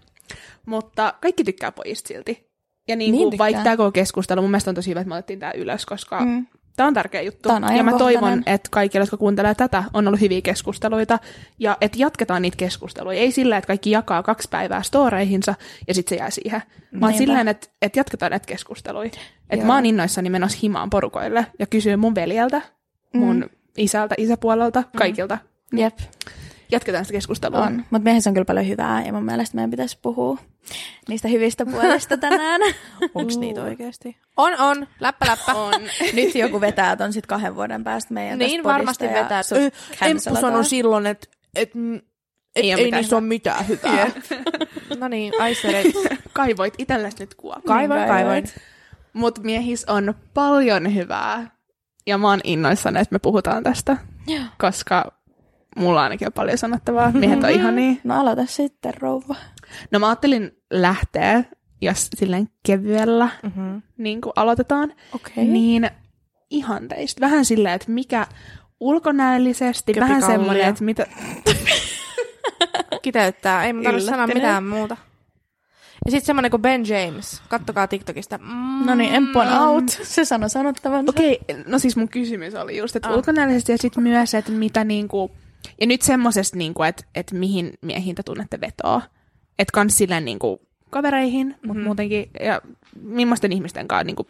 Mutta 0.67 1.15
kaikki 1.23 1.45
tykkää 1.45 1.73
pojista 1.73 2.09
silti. 2.09 2.49
Ja 2.89 2.97
niin, 2.97 3.13
Niin 3.13 3.31
tykkää. 3.31 3.45
vaikka 3.45 3.63
tämä 3.63 3.77
koko 3.77 3.93
keskustelu, 3.93 4.41
mun 4.43 4.51
mielestä 4.51 4.71
on 4.71 4.75
tosi 4.75 4.91
hyvä, 4.91 5.01
että 5.01 5.09
me 5.09 5.15
otettiin 5.15 5.39
tämä 5.39 5.53
ylös, 5.53 5.87
koska 5.87 6.21
Mm. 6.25 6.47
Mm. 6.79 6.79
tämä 6.79 6.87
on 6.87 6.95
tärkeä 6.95 7.23
juttu. 7.23 7.49
On 7.51 7.77
ja 7.77 7.83
mä 7.83 7.99
toivon, 7.99 8.43
että 8.47 8.69
kaikille, 8.71 9.03
jotka 9.03 9.17
kuuntelee 9.17 9.55
tätä, 9.55 9.85
on 9.93 10.09
ollut 10.09 10.21
hyviä 10.21 10.41
keskusteluita. 10.41 11.19
Ja 11.59 11.77
että 11.81 11.99
jatketaan 12.01 12.43
niitä 12.43 12.57
keskusteluja. 12.57 13.19
Ei 13.19 13.33
sillä, 13.33 13.57
että 13.57 13.67
kaikki 13.67 13.91
jakaa 13.91 14.23
kaksi 14.23 14.49
päivää 14.49 14.83
storeihinsa 14.83 15.55
ja 15.89 15.95
sitten 15.95 16.17
se 16.19 16.23
jää 16.23 16.31
siihen. 16.31 16.63
Vaan 17.01 17.15
sillä, 17.15 17.41
että, 17.41 17.69
että 17.83 17.99
jatketaan 17.99 18.31
näitä 18.31 18.47
keskusteluja. 18.47 19.11
Että 19.51 19.67
mä 19.67 19.75
oon 19.75 19.87
innoissani 19.87 20.31
menossa 20.31 20.59
himaan 20.63 20.91
porukoille 20.91 21.47
ja 21.59 21.67
kysyy 21.67 21.97
mun 21.97 22.15
veljeltä, 22.15 22.63
mun 23.15 23.37
Mm. 23.37 23.49
isältä, 23.77 24.15
isäpuolelta, 24.19 24.83
kaikilta. 24.97 25.39
Jep. 25.73 25.99
Jatketaan 26.71 27.05
sitä 27.05 27.17
keskustelua. 27.17 27.59
On, 27.59 27.85
mutta 27.91 28.05
miehessä 28.05 28.31
on 28.31 28.35
kyllä 28.35 28.45
paljon 28.45 28.69
hyvää 28.69 29.07
ja 29.07 29.13
mun 29.13 29.25
mielestä 29.25 29.55
meidän 29.55 29.71
pitäisi 29.71 29.99
puhua 30.03 30.39
niistä 31.09 31.29
hyvistä 31.29 31.67
puolista 31.67 32.17
tänään. 32.17 32.61
Onks 33.15 33.37
niitä 33.37 33.63
oikeasti? 33.63 34.17
On, 34.37 34.61
on. 34.61 34.87
Läppä, 35.01 35.27
läppä. 35.27 35.55
On. 35.55 35.81
Nyt 36.13 36.35
joku 36.35 36.61
vetää 36.61 36.97
ton 36.97 37.13
sit 37.13 37.27
kahden 37.27 37.55
vuoden 37.55 37.85
päästä 37.85 38.15
meidän 38.15 38.39
niin 38.39 38.65
varmasti 38.65 39.05
vetää. 39.05 39.43
Ö, 39.53 39.71
Emppu 40.07 40.41
sanoi 40.41 40.65
silloin, 40.65 41.07
että 41.07 41.29
et, 41.55 41.75
mm, 41.75 41.95
et, 41.97 42.03
Ei 42.57 42.63
ei, 42.63 42.75
oo 42.75 42.79
ei 42.79 42.85
mitään 42.85 43.01
niissä 43.01 43.17
ole 43.17 43.25
mitään 43.25 43.69
hyvää. 43.69 44.07
no 45.01 45.09
niin, 45.09 45.33
it. 45.85 45.97
Kaivoit 46.33 46.75
itsellesi 46.79 47.17
nyt 47.21 47.35
kuolla. 47.35 47.63
Kaivoin, 47.67 47.99
Niin 47.99 48.09
kaivoin. 48.09 48.43
kaivoit. 48.45 48.61
Mutta 49.13 49.41
miehis 49.41 49.85
on 49.85 50.15
paljon 50.35 50.95
hyvää. 50.95 51.51
Ja 52.07 52.19
mä 52.19 52.29
oon 52.29 52.41
innoissani, 52.45 53.01
että 53.01 53.15
me 53.15 53.19
puhutaan 53.19 53.63
tästä, 53.63 53.97
Joo. 54.27 54.45
koska 54.59 55.18
mulla 55.79 56.03
ainakin 56.03 56.29
on 56.29 56.33
paljon 56.33 56.59
sanottavaa. 56.59 57.11
Miehet 57.13 57.45
on 57.45 57.51
ihania. 57.51 57.93
No 58.05 58.21
aloita 58.21 58.47
sitten, 58.47 58.95
rouva. 59.01 59.35
No 59.91 59.99
mä 59.99 60.07
ajattelin 60.09 60.51
lähteä, 60.71 61.45
jos 61.81 62.09
silleen 62.17 62.49
kevyellä 62.67 63.29
Mm-hmm. 63.43 63.83
niin 63.99 64.21
kuin 64.21 64.33
aloitetaan, 64.37 64.93
Okei. 65.15 65.45
niin 65.45 65.91
ihanteista. 66.51 67.21
Vähän 67.21 67.45
silleen, 67.45 67.75
että 67.75 67.91
mikä 67.91 68.27
ulkonäöllisesti, 68.81 69.93
vähän 69.97 70.09
Köpikallia. 70.11 70.39
semmoinen, 70.39 70.69
että 70.69 70.85
mitä... 70.85 71.07
Kiteyttää. 73.03 73.65
Ei 73.65 73.73
mun 73.73 73.85
tarvitse 73.85 74.11
sanoa 74.11 74.27
mitään 74.27 74.65
muuta. 74.65 74.97
Ja 76.05 76.11
sitten 76.11 76.27
semmonen 76.27 76.51
kuin 76.51 76.63
Ben 76.63 76.83
James. 76.89 77.43
Kattokaa 77.49 77.87
TikTokista. 77.87 78.39
Mm. 78.39 78.87
No 78.87 78.95
niin, 78.95 79.15
Emppu 79.15 79.39
on 79.39 79.59
out. 79.59 79.89
Se 79.89 80.25
sanoi 80.25 80.51
sanottavansa. 80.51 81.11
Okei, 81.11 81.39
okay, 81.51 81.65
no 81.67 81.79
siis 81.79 81.97
mun 81.97 82.09
kysymys 82.09 82.55
oli 82.55 82.77
just, 82.77 82.97
että 82.97 83.09
Ah. 83.09 83.15
ulkonäöllisesti 83.17 83.73
ja 83.73 83.79
sitten 83.79 84.03
myös, 84.03 84.35
että 84.35 84.53
mitä 84.53 84.85
niinku, 84.85 85.31
Ja 85.81 85.87
nyt 85.87 86.03
semmosesta, 86.03 86.57
niin 86.57 86.75
että 86.89 87.05
et 87.15 87.33
mihin 87.33 87.73
miehiin 87.81 88.17
te 88.17 88.23
tunnette 88.23 88.61
vetoa. 88.61 89.03
Että 89.59 89.73
kans 89.73 89.99
silleen 89.99 90.25
niin 90.25 90.39
kuin, 90.39 90.59
kavereihin, 90.91 91.47
mm-hmm. 91.47 91.67
mutta 91.67 91.83
muutenkin, 91.83 92.31
ja 92.41 92.63
millaisten 93.03 93.53
ihmisten 93.53 93.89
kanssa, 93.89 94.05
niin 94.05 94.17
kuin, 94.17 94.27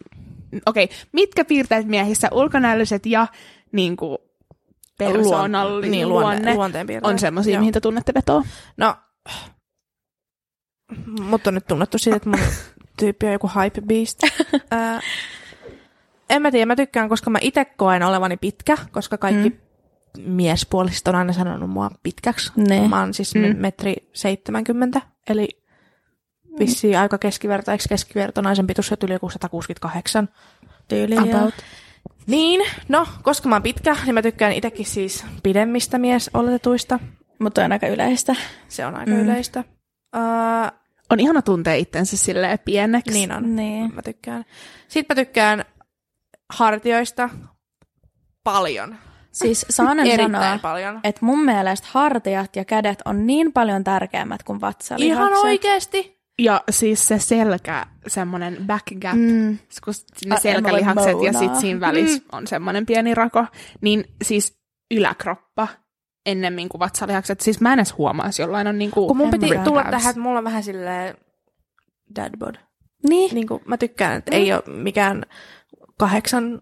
okei, 0.65 0.83
okay, 0.83 0.97
mitkä 1.11 1.45
piirteet 1.45 1.87
miehissä, 1.87 2.29
ulkonäölliset 2.31 3.05
ja 3.05 3.27
niin 3.71 3.97
kuin, 3.97 4.17
persoonallinen 4.97 5.91
niin, 5.91 6.09
luonne, 6.09 6.53
luonteen 6.53 6.87
on 7.03 7.19
semmoisia, 7.19 7.59
mihin 7.59 7.73
te 7.73 7.81
tunnette 7.81 8.13
vetoa. 8.13 8.43
No, 8.77 8.95
mut 11.21 11.47
on 11.47 11.53
nyt 11.53 11.67
tunnettu 11.67 11.97
siitä, 11.97 12.15
että 12.15 12.29
mun 12.29 12.39
tyyppi 12.99 13.25
on 13.25 13.31
joku 13.31 13.47
hype 13.47 13.81
beast. 13.81 14.19
Ää, 14.71 14.99
en 16.29 16.41
mä 16.41 16.51
tiedä, 16.51 16.65
mä 16.65 16.75
tykkään, 16.75 17.09
koska 17.09 17.29
mä 17.29 17.39
itse 17.41 17.65
koen 17.65 18.03
olevani 18.03 18.37
pitkä, 18.37 18.77
koska 18.91 19.17
kaikki 19.17 19.49
mm. 19.49 19.57
Miespuoliset 20.17 21.07
on 21.07 21.15
aina 21.15 21.33
sanonut 21.33 21.69
mua 21.69 21.91
pitkäksi. 22.03 22.51
Ne. 22.55 22.87
Mä 22.87 22.99
oon 22.99 23.13
siis 23.13 23.35
mm. 23.35 23.57
metri 23.57 23.95
70, 24.13 25.01
eli 25.29 25.47
vissiin 26.59 26.99
aika 26.99 27.17
keskiverto, 27.17 27.71
eikö 27.71 27.83
keskiverto 27.89 28.41
naisen 28.41 28.67
pituus 28.67 28.91
on 28.91 28.97
yli 29.03 29.13
joku 29.13 29.29
168 29.29 30.29
tyyliin. 30.87 31.35
About. 31.35 31.53
Niin, 32.27 32.61
no, 32.87 33.07
koska 33.21 33.49
mä 33.49 33.55
oon 33.55 33.63
pitkä, 33.63 33.95
niin 34.05 34.13
mä 34.13 34.21
tykkään 34.21 34.53
itsekin 34.53 34.85
siis 34.85 35.25
pidemmistä 35.43 35.97
miesoletetuista. 35.97 36.99
Mutta 37.39 37.65
on 37.65 37.71
aika 37.71 37.87
yleistä. 37.87 38.35
Se 38.67 38.85
on 38.85 38.95
aika 38.95 39.11
mm. 39.11 39.19
yleistä. 39.19 39.63
Uh, 40.15 40.79
On 41.09 41.19
ihana 41.19 41.41
tuntea 41.41 41.73
itsensä 41.73 42.17
silleen 42.17 42.59
pieneksi. 42.65 43.13
niin 43.13 43.31
on. 43.31 43.55
Niin. 43.55 43.95
Mä 43.95 44.01
tykkään. 44.01 44.45
Sitten 44.87 45.17
mä 45.17 45.25
tykkään 45.25 45.65
hartioista 46.49 47.29
paljon. 48.43 48.95
Siis 49.31 49.65
saanen 49.69 50.17
sanoa, 50.17 50.59
paljon. 50.61 50.99
että 51.03 51.25
mun 51.25 51.45
mielestä 51.45 51.87
hartiat 51.91 52.55
ja 52.55 52.65
kädet 52.65 53.01
on 53.05 53.27
niin 53.27 53.53
paljon 53.53 53.83
tärkeämmät 53.83 54.43
kuin 54.43 54.61
vatsalihakset. 54.61 55.29
Ihan 55.31 55.45
oikeesti. 55.45 56.19
Ja 56.39 56.61
siis 56.69 57.07
se 57.07 57.19
selkä, 57.19 57.85
semmoinen 58.07 58.57
back 58.67 58.85
gap, 59.01 59.13
Mm. 59.15 59.57
kun 59.83 59.93
ne 60.25 60.35
A- 60.35 60.39
selkälihakset 60.39 61.21
ja 61.25 61.33
sitten 61.33 61.61
siinä 61.61 61.79
välissä 61.79 62.23
on 62.31 62.47
semmoinen 62.47 62.85
pieni 62.85 63.15
rako, 63.15 63.45
niin 63.81 64.05
siis 64.23 64.59
yläkroppa 64.91 65.67
ennemmin 66.25 66.69
kuin 66.69 66.79
vatsalihakset. 66.79 67.41
Siis 67.41 67.61
mä 67.61 67.73
en 67.73 67.79
edes 67.79 67.97
huomaa, 67.97 68.25
jos 68.25 68.39
jollain 68.39 68.67
on 68.67 68.77
niinku 68.77 69.07
Kun 69.07 69.17
mun 69.17 69.31
piti 69.31 69.49
tulla 69.63 69.83
tähän, 69.83 70.09
että 70.09 70.21
mulla 70.21 70.37
on 70.37 70.43
vähän 70.45 70.63
silleen 70.63 71.17
dad 72.15 72.37
bod. 72.37 72.55
Niin. 73.09 73.35
Niin 73.35 73.47
kuin 73.47 73.61
mä 73.65 73.77
tykkään, 73.77 74.17
että 74.17 74.35
ei 74.35 74.53
ole 74.53 74.63
mikään 74.67 75.25
kahdeksan 75.99 76.61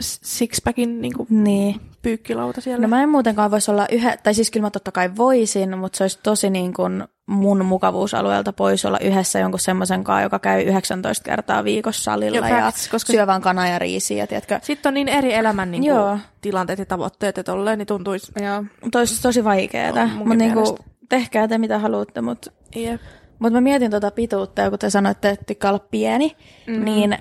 sixpackin 0.00 1.00
niin 1.00 1.14
kuin 1.14 1.26
niin. 1.30 1.80
pyykkilauta 2.02 2.60
siellä. 2.60 2.82
No 2.82 2.88
mä 2.88 3.02
en 3.02 3.08
muutenkaan 3.08 3.50
voisi 3.50 3.70
olla 3.70 3.86
yhä, 3.92 4.16
tai 4.16 4.34
siis 4.34 4.50
kyllä 4.50 4.66
mä 4.66 4.70
totta 4.70 4.92
kai 4.92 5.10
voisin, 5.16 5.78
mutta 5.78 5.96
se 5.96 6.04
olisi 6.04 6.18
tosi 6.22 6.50
niin 6.50 6.74
kuin 6.74 7.04
mun 7.26 7.64
mukavuusalueelta 7.64 8.52
pois 8.52 8.84
olla 8.84 8.98
yhdessä 8.98 9.38
jonkun 9.38 9.60
semmoisen 9.60 10.04
kanssa, 10.04 10.22
joka 10.22 10.38
käy 10.38 10.62
19 10.62 11.24
kertaa 11.24 11.64
viikossa 11.64 12.02
salilla 12.02 12.36
Joo, 12.36 12.46
ja 12.46 12.64
facts, 12.64 12.88
koska- 12.88 13.12
syö 13.12 13.26
vaan 13.26 13.42
kanaa 13.42 13.66
ja 13.68 13.78
riisiä, 13.78 14.26
tiedätkö? 14.26 14.58
Sitten 14.62 14.90
on 14.90 14.94
niin 14.94 15.08
eri 15.08 15.34
elämän 15.34 15.70
niin 15.70 15.84
Joo. 15.84 16.08
kuin, 16.08 16.20
tilanteet 16.40 16.78
ja 16.78 16.86
tavoitteet, 16.86 17.38
että 17.38 17.52
tolleen, 17.52 17.78
niin 17.78 17.86
tuntuisi... 17.86 18.32
Joo. 18.44 18.64
Toisi 18.92 19.22
tosi 19.22 19.44
vaikeeta, 19.44 20.00
On 20.00 20.08
munkin 20.08 20.28
mutta 20.28 20.34
niinku, 20.34 20.60
mielestä. 20.60 20.84
tehkää 21.08 21.48
te 21.48 21.58
mitä 21.58 21.78
haluatte, 21.78 22.20
mutta 22.20 22.50
Jep. 22.76 23.00
mut 23.38 23.52
mä 23.52 23.60
mietin 23.60 23.90
tuota 23.90 24.10
pituutta, 24.10 24.62
ja 24.62 24.70
kun 24.70 24.78
te 24.78 24.90
sanoitte, 24.90 25.30
että 25.30 25.44
tykkää 25.44 25.70
olla 25.70 25.86
pieni, 25.90 26.36
mm. 26.66 26.84
niin 26.84 27.16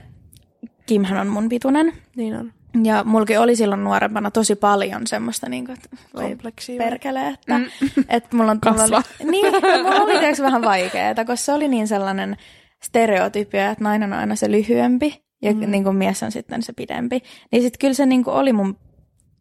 Kimhän 0.85 1.21
on 1.21 1.27
mun 1.27 1.49
pituinen. 1.49 1.93
Niin 2.15 2.35
on. 2.35 2.53
Ja 2.83 3.03
mulki 3.03 3.37
oli 3.37 3.55
silloin 3.55 3.83
nuorempana 3.83 4.31
tosi 4.31 4.55
paljon 4.55 5.07
semmoista, 5.07 5.49
niin 5.49 5.65
kuin, 5.65 5.77
Kompleksia. 6.13 6.77
perkele, 6.77 7.27
että, 7.27 7.57
mm. 7.57 7.65
että 8.09 8.35
mulla 8.35 8.51
on 8.51 8.59
mulla 8.65 8.83
oli, 8.83 9.31
niin, 9.31 9.45
mulla 9.83 10.01
oli 10.01 10.19
tiiäks, 10.19 10.39
vähän 10.41 10.61
vaikeaa, 10.61 11.15
koska 11.15 11.35
se 11.35 11.53
oli 11.53 11.67
niin 11.67 11.87
sellainen 11.87 12.37
stereotypia, 12.83 13.71
että 13.71 13.83
nainen 13.83 14.13
on 14.13 14.19
aina 14.19 14.35
se 14.35 14.51
lyhyempi 14.51 15.23
ja 15.41 15.53
mm. 15.53 15.71
niin 15.71 15.83
kuin 15.83 15.95
mies 15.95 16.23
on 16.23 16.31
sitten 16.31 16.63
se 16.63 16.73
pidempi. 16.73 17.21
Niin 17.51 17.61
sitten 17.61 17.79
kyllä 17.79 17.93
se 17.93 18.05
niin 18.05 18.23
kuin 18.23 18.35
oli 18.35 18.53
mun 18.53 18.77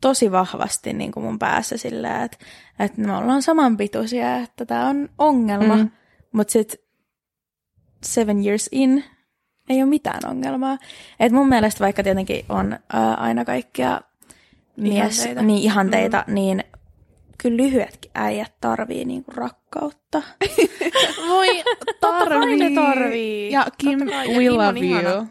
tosi 0.01 0.33
vahvasti 0.33 0.92
niin 0.92 1.12
kuin 1.12 1.25
mun 1.25 1.38
päässä 1.38 1.77
silleen, 1.77 2.23
että, 2.23 2.38
että 2.79 3.01
me 3.01 3.16
ollaan 3.16 3.42
samanpituisia, 3.42 4.37
että 4.37 4.64
tämä 4.64 4.88
on 4.88 5.09
ongelma. 5.18 5.77
Mm. 5.77 5.90
Mutta 6.33 6.53
sitten 6.53 6.79
seven 8.05 8.45
years 8.45 8.68
in 8.73 9.05
ei 9.72 9.82
ole 9.82 9.88
mitään 9.88 10.20
ongelmaa. 10.30 10.78
Et 11.20 11.32
mun 11.32 11.48
mielestä 11.48 11.80
vaikka 11.85 12.02
tietenkin 12.02 12.44
on 12.48 12.78
ää, 12.92 13.14
aina 13.14 13.44
kaikkia 13.44 14.00
mies, 14.76 15.18
Ihanteita. 15.18 15.42
niin 15.42 15.62
ihanteita, 15.62 16.24
mm. 16.26 16.35
niin 16.35 16.64
kyllä 17.38 17.56
lyhyetkin 17.56 18.11
äijät 18.14 18.52
tarvii 18.61 19.04
niinku 19.04 19.30
rakkautta. 19.35 20.22
Voi, 21.28 21.62
totta 22.00 22.26
kai 22.28 22.56
ne 22.56 22.70
tarvii. 22.74 23.52
Ja 23.52 23.66
Kim, 23.78 23.98
we 24.37 24.50
love 24.50 24.80
ihana. 24.80 25.11
you. 25.11 25.26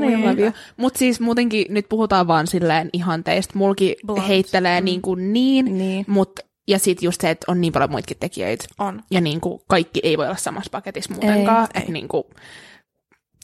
We 0.00 0.06
Niin. 0.06 0.24
love 0.26 0.42
you. 0.42 0.52
Mutta 0.76 0.98
siis 0.98 1.20
muutenkin 1.20 1.66
nyt 1.68 1.88
puhutaan 1.88 2.26
vaan 2.26 2.46
silleen 2.46 2.90
ihanteista. 2.92 3.52
Mulki 3.58 3.96
Blondes. 4.06 4.28
heittelee 4.28 4.80
mm. 4.80 4.84
niin 4.84 5.02
kuin 5.02 5.32
niin, 5.32 5.78
Niin. 5.78 6.04
mut, 6.08 6.40
ja 6.68 6.78
sitten 6.78 7.06
just 7.06 7.20
se, 7.20 7.30
että 7.30 7.44
on 7.52 7.60
niin 7.60 7.72
paljon 7.72 7.90
muitakin 7.90 8.16
tekijöitä. 8.20 8.64
On. 8.78 9.02
Ja 9.10 9.20
niin 9.20 9.40
kuin 9.40 9.60
kaikki 9.68 10.00
ei 10.02 10.18
voi 10.18 10.26
olla 10.26 10.36
samassa 10.36 10.70
paketissa 10.70 11.12
muutenkaan. 11.14 11.68
Ei, 11.74 11.80
Että 11.80 11.92
niin 11.92 12.08
kuin, 12.08 12.24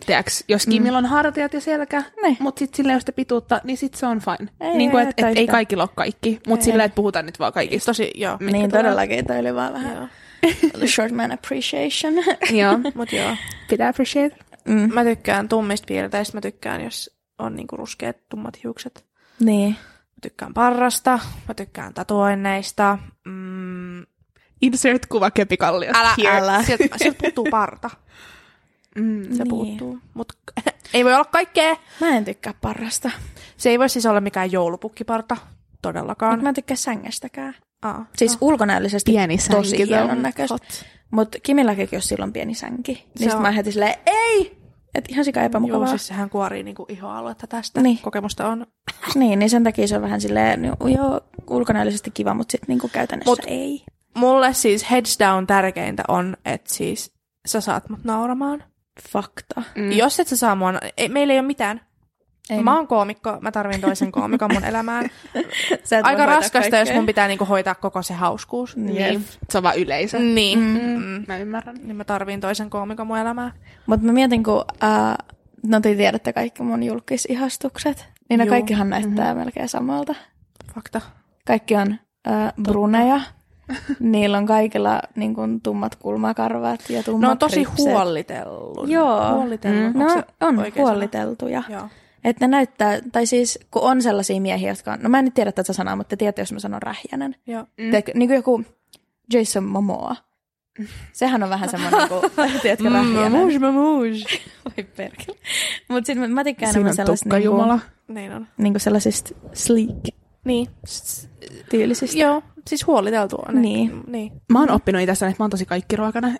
tiedätkö, 0.07 0.31
jos 0.49 0.67
Kimillä 0.67 0.99
on 0.99 1.07
hartiat 1.07 1.53
ja 1.55 1.61
selkä, 1.61 2.03
Niin. 2.23 2.37
mutta 2.41 2.59
sitten 2.59 2.77
sillä 2.77 2.93
ei 2.93 2.95
ole 2.95 3.01
sitä 3.01 3.13
pituutta, 3.13 3.61
niin 3.65 3.77
sitten 3.77 4.01
se 4.01 4.07
on 4.07 4.21
fine. 4.21 4.51
Ei, 4.61 4.77
niin 4.77 4.91
kuin, 4.91 5.03
ei, 5.05 5.11
että 5.11 5.29
et, 5.29 5.39
ei 5.39 5.47
kaikilla 5.47 5.83
ole 5.83 5.91
kaikki, 5.95 6.41
mutta 6.47 6.65
sillä, 6.65 6.85
että 6.85 6.95
puhutaan 6.97 7.27
nyt 7.27 7.39
vaan 7.39 7.53
kaikista. 7.53 7.87
Tosi, 7.87 8.11
joo. 8.15 8.37
niin 8.41 8.53
tulee. 8.71 8.83
todellakin, 8.83 9.27
toi 9.27 9.39
oli 9.39 9.55
vaan 9.55 9.73
vähän 9.73 9.97
Joo. 9.97 10.09
the 10.79 10.87
short 10.87 11.13
man 11.13 11.33
appreciation. 11.33 12.15
Joo, 12.61 12.79
Mut 12.95 13.13
joo. 13.13 13.37
pitää 13.69 13.89
appreciate. 13.89 14.37
mm. 14.65 14.95
Mä 14.95 15.05
tykkään 15.05 15.49
tummista 15.49 15.87
piirteistä, 15.89 16.37
mä 16.37 16.41
tykkään, 16.41 16.85
jos 16.85 17.11
on 17.39 17.55
niinku 17.57 17.77
ruskeat, 17.77 18.17
tummat 18.29 18.63
hiukset. 18.65 19.05
Niin. 19.41 19.71
Mä 19.71 20.17
tykkään 20.23 20.55
parrasta, 20.55 21.19
mä 21.49 21.55
tykkään 21.55 21.95
tatuoinneista. 21.95 22.99
Mm, 23.25 24.03
Insert 24.63 25.07
kuva 25.07 25.31
kepikalliosta. 25.31 26.01
älä, 26.01 26.15
here. 26.23 26.39
älä. 26.39 26.63
Sieltä, 26.63 26.85
sieltä 26.97 27.19
puuttuu 27.21 27.47
parta. 27.51 27.91
Mm. 28.99 29.23
Se 29.23 29.29
Niin. 29.29 29.49
puuttuu. 29.49 29.99
Mut 30.15 30.33
ei 30.95 31.05
voi 31.05 31.15
olla 31.15 31.25
kaikkea. 31.25 31.77
Mä 32.01 32.09
en 32.17 32.25
tykkää 32.25 32.55
parrasta. 32.61 33.11
Se 33.57 33.71
ei 33.71 33.79
voi 33.79 33.89
siis 33.89 34.07
olla 34.07 34.21
mikään 34.21 34.53
joulupukkiparta. 34.53 35.37
Todellakaan. 35.83 36.33
Mutta 36.33 36.43
mä 36.43 36.49
en 36.49 36.55
tykkää 36.55 36.77
sängestäkään. 36.77 37.55
Aa, 37.83 38.07
Siis 38.17 38.39
ulkonäöllisesti 38.41 39.13
Pieni 39.13 39.37
tosi 39.51 39.87
hienon 39.87 40.23
näköistä. 40.23 40.57
Mutta 41.11 41.39
Kimilläkin 41.43 41.89
jos 41.93 42.09
silloin 42.09 42.33
pieni 42.33 42.55
sänki. 42.55 42.93
Niin 42.93 43.31
sit 43.31 43.33
on. 43.35 43.43
mä 43.43 43.51
heti 43.51 43.73
silleen, 43.73 43.95
ei! 44.07 44.63
Että 44.95 45.13
ihan 45.13 45.25
sika 45.25 45.41
Joo, 45.41 45.47
epämukavaa. 45.47 45.87
siis 45.89 46.07
sehän 46.07 46.31
kuorii 46.31 46.63
niinku 46.63 46.87
ihoaluetta 46.89 47.47
tästä. 47.47 47.81
Niin. 47.83 47.99
Kokemusta 48.03 48.49
on. 48.49 48.67
Niin, 49.15 49.39
niin 49.39 49.51
sen 49.51 49.65
takia 49.65 49.89
se 49.89 49.97
on 49.97 50.03
vähän 50.03 50.21
silleen, 50.21 50.63
no, 50.63 50.89
joo, 50.89 51.21
ulkonäöllisesti 51.51 52.11
kiva, 52.11 52.35
mutta 52.35 52.53
sitten 52.53 52.69
niinku 52.69 52.89
käytännössä 52.93 53.31
Mut- 53.33 53.45
ei. 53.47 53.83
Mulle 54.17 54.55
siis 54.55 54.91
heads 54.91 55.19
down 55.19 55.47
tärkeintä 55.47 56.03
on, 56.09 56.37
että 56.45 56.75
siis 56.75 57.13
sä 57.47 57.61
saat 57.61 57.89
mut 57.89 58.05
nauramaan. 58.05 58.65
Fakta. 59.09 59.63
Mm. 59.75 59.93
Jos 59.93 60.21
et 60.21 60.29
sä 60.29 60.37
saa 60.37 60.55
mua, 60.55 60.73
ei, 60.97 61.09
meillä 61.09 61.33
ei 61.33 61.39
ole 61.39 61.47
mitään. 61.47 61.81
Ei 62.51 62.63
mä 62.63 62.77
oon 62.77 62.87
koomikko, 62.87 63.39
mä 63.41 63.53
tarvin 63.53 63.81
toisen 63.81 64.13
koomikon 64.13 64.53
mun 64.53 64.65
elämään. 64.65 65.05
Sä 65.85 65.99
et 65.99 66.05
voi 66.05 66.11
Aika 66.11 66.27
raskasta, 66.27 66.59
jos 66.59 66.71
kaikkea. 66.71 66.97
mun 66.97 67.07
pitää 67.07 67.29
niinku 67.29 67.45
hoitaa 67.45 67.75
koko 67.75 68.03
se 68.03 68.15
hauskuus. 68.15 68.77
Niin. 68.77 69.25
Se 69.51 69.59
on 69.59 69.65
vaan 69.65 69.79
yleisö. 69.79 70.19
Niin. 70.19 70.59
Mm. 70.59 71.03
Mm. 71.05 71.25
Mä 71.29 71.39
ymmärrän. 71.39 71.77
Niin 71.83 71.97
mä 71.97 72.05
tarviin 72.05 72.41
toisen 72.41 72.71
koomikon 72.71 73.07
mun 73.07 73.19
elämään. 73.19 73.53
Mutta 73.87 74.07
mä 74.07 74.13
mietin, 74.13 74.43
kun 74.43 74.65
äh, 74.85 75.17
no 75.67 75.81
te 75.81 75.95
tiedätte 75.95 76.33
kaikki 76.33 76.63
mun 76.63 76.83
julkisihastukset, 76.83 78.09
niin 78.29 78.39
ne 78.39 78.45
Juu. 78.45 78.51
kaikkihan 78.51 78.91
näyttää 78.91 79.25
mm-hmm. 79.25 79.39
melkein 79.39 79.69
samalta. 79.69 80.15
Fakta. 80.75 81.01
Kaikki 81.47 81.77
on 81.77 81.97
äh, 82.29 82.53
bruneja. 82.63 83.21
Niillä 84.01 84.39
on 84.39 84.47
kaikilla 84.47 85.03
niin 85.17 85.35
kuin, 85.35 85.61
tummat 85.61 85.97
kulmakarvat 85.97 86.91
ja 86.91 87.03
tummat 87.03 87.21
Ne 87.21 87.29
on 87.29 87.39
tosi 87.39 87.57
ripset. 87.57 87.79
huolitellut. 87.79 88.89
Joo. 88.89 89.35
Huolitellut. 89.35 89.95
Mm. 89.95 89.99
No 90.01 90.07
on 90.41 90.57
sana? 90.57 90.67
huoliteltuja. 90.77 91.63
Joo. 91.69 91.89
Että 92.25 92.47
ne 92.47 92.51
näyttää, 92.51 92.99
tai 93.13 93.27
siis 93.27 93.59
kun 93.71 93.83
on 93.83 94.03
sellaisia 94.03 94.41
miehiä, 94.41 94.71
jotka 94.71 94.93
on, 94.93 94.99
no 95.03 95.09
mä 95.09 95.19
en 95.19 95.25
nyt 95.25 95.35
tiedä 95.35 95.53
tätä 95.53 95.73
sanaa, 95.73 95.97
mutta 95.97 96.09
te 96.09 96.17
tiedätte, 96.17 96.43
jos 96.43 96.53
mä 96.53 96.59
sanon 96.59 96.83
rähjänen. 96.83 97.37
Joo. 97.47 97.65
Mm. 97.79 97.91
Teekö, 97.91 98.13
niin 98.15 98.29
kuin 98.29 98.37
joku 98.37 98.65
Jason 99.33 99.65
Momoa. 99.65 100.17
Sehän 101.13 101.43
on 101.43 101.51
vähän 101.51 101.69
semmoinen, 101.69 102.01
niin 102.01 102.09
kuin, 102.09 102.33
tiedätkö, 102.63 102.89
rähjänen. 102.89 103.33
Mamouche, 103.33 103.59
mamouche. 103.59 104.41
Voi 104.65 104.85
perkele. 104.97 105.39
Mutta 105.89 106.07
sitten 106.07 106.33
mä 106.33 106.45
tykkään 106.45 106.73
Siinä 106.73 106.81
enemmän 106.81 106.91
on 106.91 106.97
sellaisista, 106.97 107.25
tukka 107.25 107.37
niin 107.37 107.49
kuin, 107.49 107.59
jumala. 107.59 107.79
Niin 108.09 108.33
on. 108.33 108.47
niin 108.59 108.73
kuin 108.73 108.81
sellaisista 108.81 109.35
sleek 109.53 110.22
Niin. 110.45 110.69
tyylisistä. 111.71 112.19
Joo, 112.19 112.43
siis 112.67 112.87
huoliteltu 112.87 113.37
on. 113.49 113.63
Niin. 113.63 114.03
Niin, 114.07 114.33
Mä 114.53 114.61
oon 114.61 114.71
oppinut 114.71 115.03
itse 115.03 115.13
että 115.13 115.27
mä 115.39 115.45
oon 115.45 115.51
tosi 115.51 115.67
kaikkiruokainen. 115.67 116.39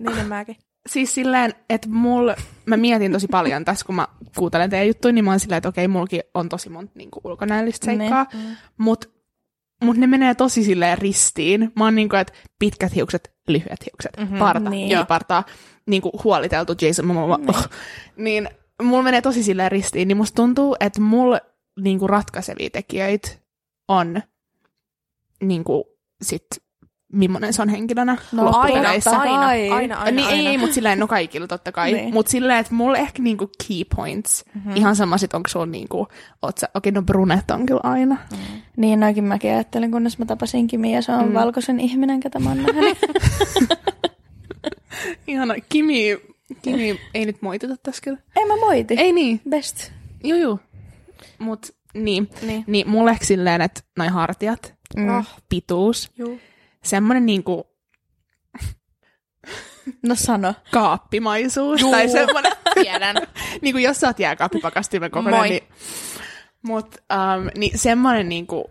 niin 0.00 0.18
en 0.18 0.26
mäkin. 0.28 0.56
Siis 0.88 1.14
silleen, 1.14 1.54
että 1.70 1.88
mul, 1.88 2.32
mä 2.66 2.76
mietin 2.76 3.12
tosi 3.12 3.26
paljon 3.30 3.64
tässä, 3.64 3.86
kun 3.86 3.94
mä 3.94 4.08
kuuntelen 4.36 4.70
teidän 4.70 4.86
juttuja, 4.88 5.12
niin 5.12 5.24
mä 5.24 5.30
oon 5.30 5.40
silleen, 5.40 5.56
että 5.58 5.68
okei, 5.68 5.88
mulki 5.88 6.20
on 6.34 6.48
tosi 6.48 6.68
monta 6.68 6.92
niin 6.94 7.08
ulkonäöllistä 7.24 7.84
seikkaa, 7.84 8.26
Niin. 8.32 8.56
mutta 8.78 9.08
mutta 9.84 10.00
ne 10.00 10.06
menee 10.06 10.34
tosi 10.34 10.64
silleen 10.64 10.98
ristiin. 10.98 11.72
Mä 11.76 11.84
oon 11.84 11.94
niinku, 11.94 12.16
että 12.16 12.32
pitkät 12.58 12.94
hiukset, 12.94 13.32
lyhyet 13.48 13.84
hiukset, 13.86 14.16
mm-hmm, 14.18 14.38
parta, 14.38 14.70
niin. 14.70 14.88
niin. 14.88 15.06
partaa, 15.06 15.44
niinku 15.86 16.10
huoliteltu 16.24 16.72
Jason 16.82 17.06
Momoa. 17.06 17.36
Niin. 17.38 17.54
niin 18.24 18.48
mulla 18.82 19.02
menee 19.02 19.22
tosi 19.22 19.42
silleen 19.42 19.70
ristiin, 19.72 20.08
niin 20.08 20.16
musta 20.16 20.36
tuntuu, 20.36 20.76
että 20.80 21.00
mulla 21.00 21.40
niinku 21.80 22.06
ratkaisevia 22.06 22.70
tekijöitä 22.70 23.28
on 23.88 24.22
niinku 25.40 25.84
sit 26.22 26.46
millainen 27.14 27.52
se 27.52 27.62
on 27.62 27.68
henkilönä 27.68 28.16
No, 28.32 28.42
totta 28.42 28.58
aina, 28.58 28.88
kai. 29.04 29.70
aina, 29.70 29.96
aina, 29.96 30.10
niin 30.10 30.28
aina. 30.28 30.50
ei, 30.50 30.58
mutta 30.58 30.74
silleen, 30.74 30.98
no 30.98 31.06
kaikilla 31.06 31.46
totta 31.46 31.72
kai. 31.72 31.92
Niin. 31.92 32.02
Niin. 32.04 32.14
Mutta 32.14 32.30
silleen, 32.30 32.58
että 32.58 32.74
mulla 32.74 32.98
ehkä 32.98 33.22
niinku 33.22 33.50
key 33.68 33.82
points, 33.96 34.44
mm-hmm. 34.54 34.76
ihan 34.76 34.96
sama 34.96 35.18
sit, 35.18 35.34
onko 35.34 35.48
sulla 35.48 35.66
niinku, 35.66 36.08
oot 36.42 36.58
sä, 36.58 36.68
okei, 36.74 36.92
no 36.92 37.02
brunette 37.02 37.54
on 37.54 37.66
kyllä 37.66 37.80
aina. 37.82 38.16
Mm. 38.30 38.38
Niin 38.76 39.00
noikin 39.00 39.24
mäkin 39.24 39.50
ajattelin, 39.50 39.90
kunnes 39.90 40.18
mä 40.18 40.24
tapasin 40.24 40.66
Kimi 40.66 40.94
ja 40.94 41.02
se 41.02 41.12
on 41.12 41.28
mm. 41.28 41.34
valkoisen 41.34 41.80
ihminen, 41.80 42.20
ketä 42.20 42.38
mä 42.38 42.48
oon 42.48 42.62
nähnyt. 42.62 42.98
Ihana, 45.26 45.54
Kimi, 45.68 46.18
Kimi 46.62 47.00
ei 47.14 47.26
nyt 47.26 47.42
moitita 47.42 47.76
tässä 47.76 48.02
kyllä. 48.04 48.18
Ei 48.36 48.44
mä 48.44 48.56
moiti. 48.56 48.94
Ei 48.98 49.12
niin, 49.12 49.40
Best. 49.48 49.90
juu 50.24 50.38
juu. 50.38 50.60
Mut 51.38 51.74
niin, 51.94 52.02
Niin. 52.40 52.46
niin. 52.46 52.64
niin 52.66 52.88
mulle 52.90 53.18
silleen, 53.22 53.60
että 53.60 53.80
noi 53.98 54.08
hartiat, 54.08 54.74
Mm. 54.96 55.08
Oh, 55.18 55.24
pituus, 55.48 56.10
juu. 56.18 56.40
semmonen 56.84 57.26
niinku 57.26 57.66
No 60.02 60.14
sano. 60.14 60.54
kaappimaisuus. 60.72 61.80
Juu. 61.80 61.90
Tai 61.90 62.08
semmonen, 62.08 62.52
Tiedän. 62.74 63.16
niinku 63.62 63.78
jos 63.78 64.00
sä 64.00 64.06
oot 64.06 64.18
jääkaappipakastimen 64.18 65.10
kokonaan, 65.10 65.40
Moi. 65.40 65.48
niin, 65.48 65.62
mut, 66.62 66.94
um, 66.96 67.48
niin 67.58 67.78
semmonen 67.78 68.28
niinku, 68.28 68.70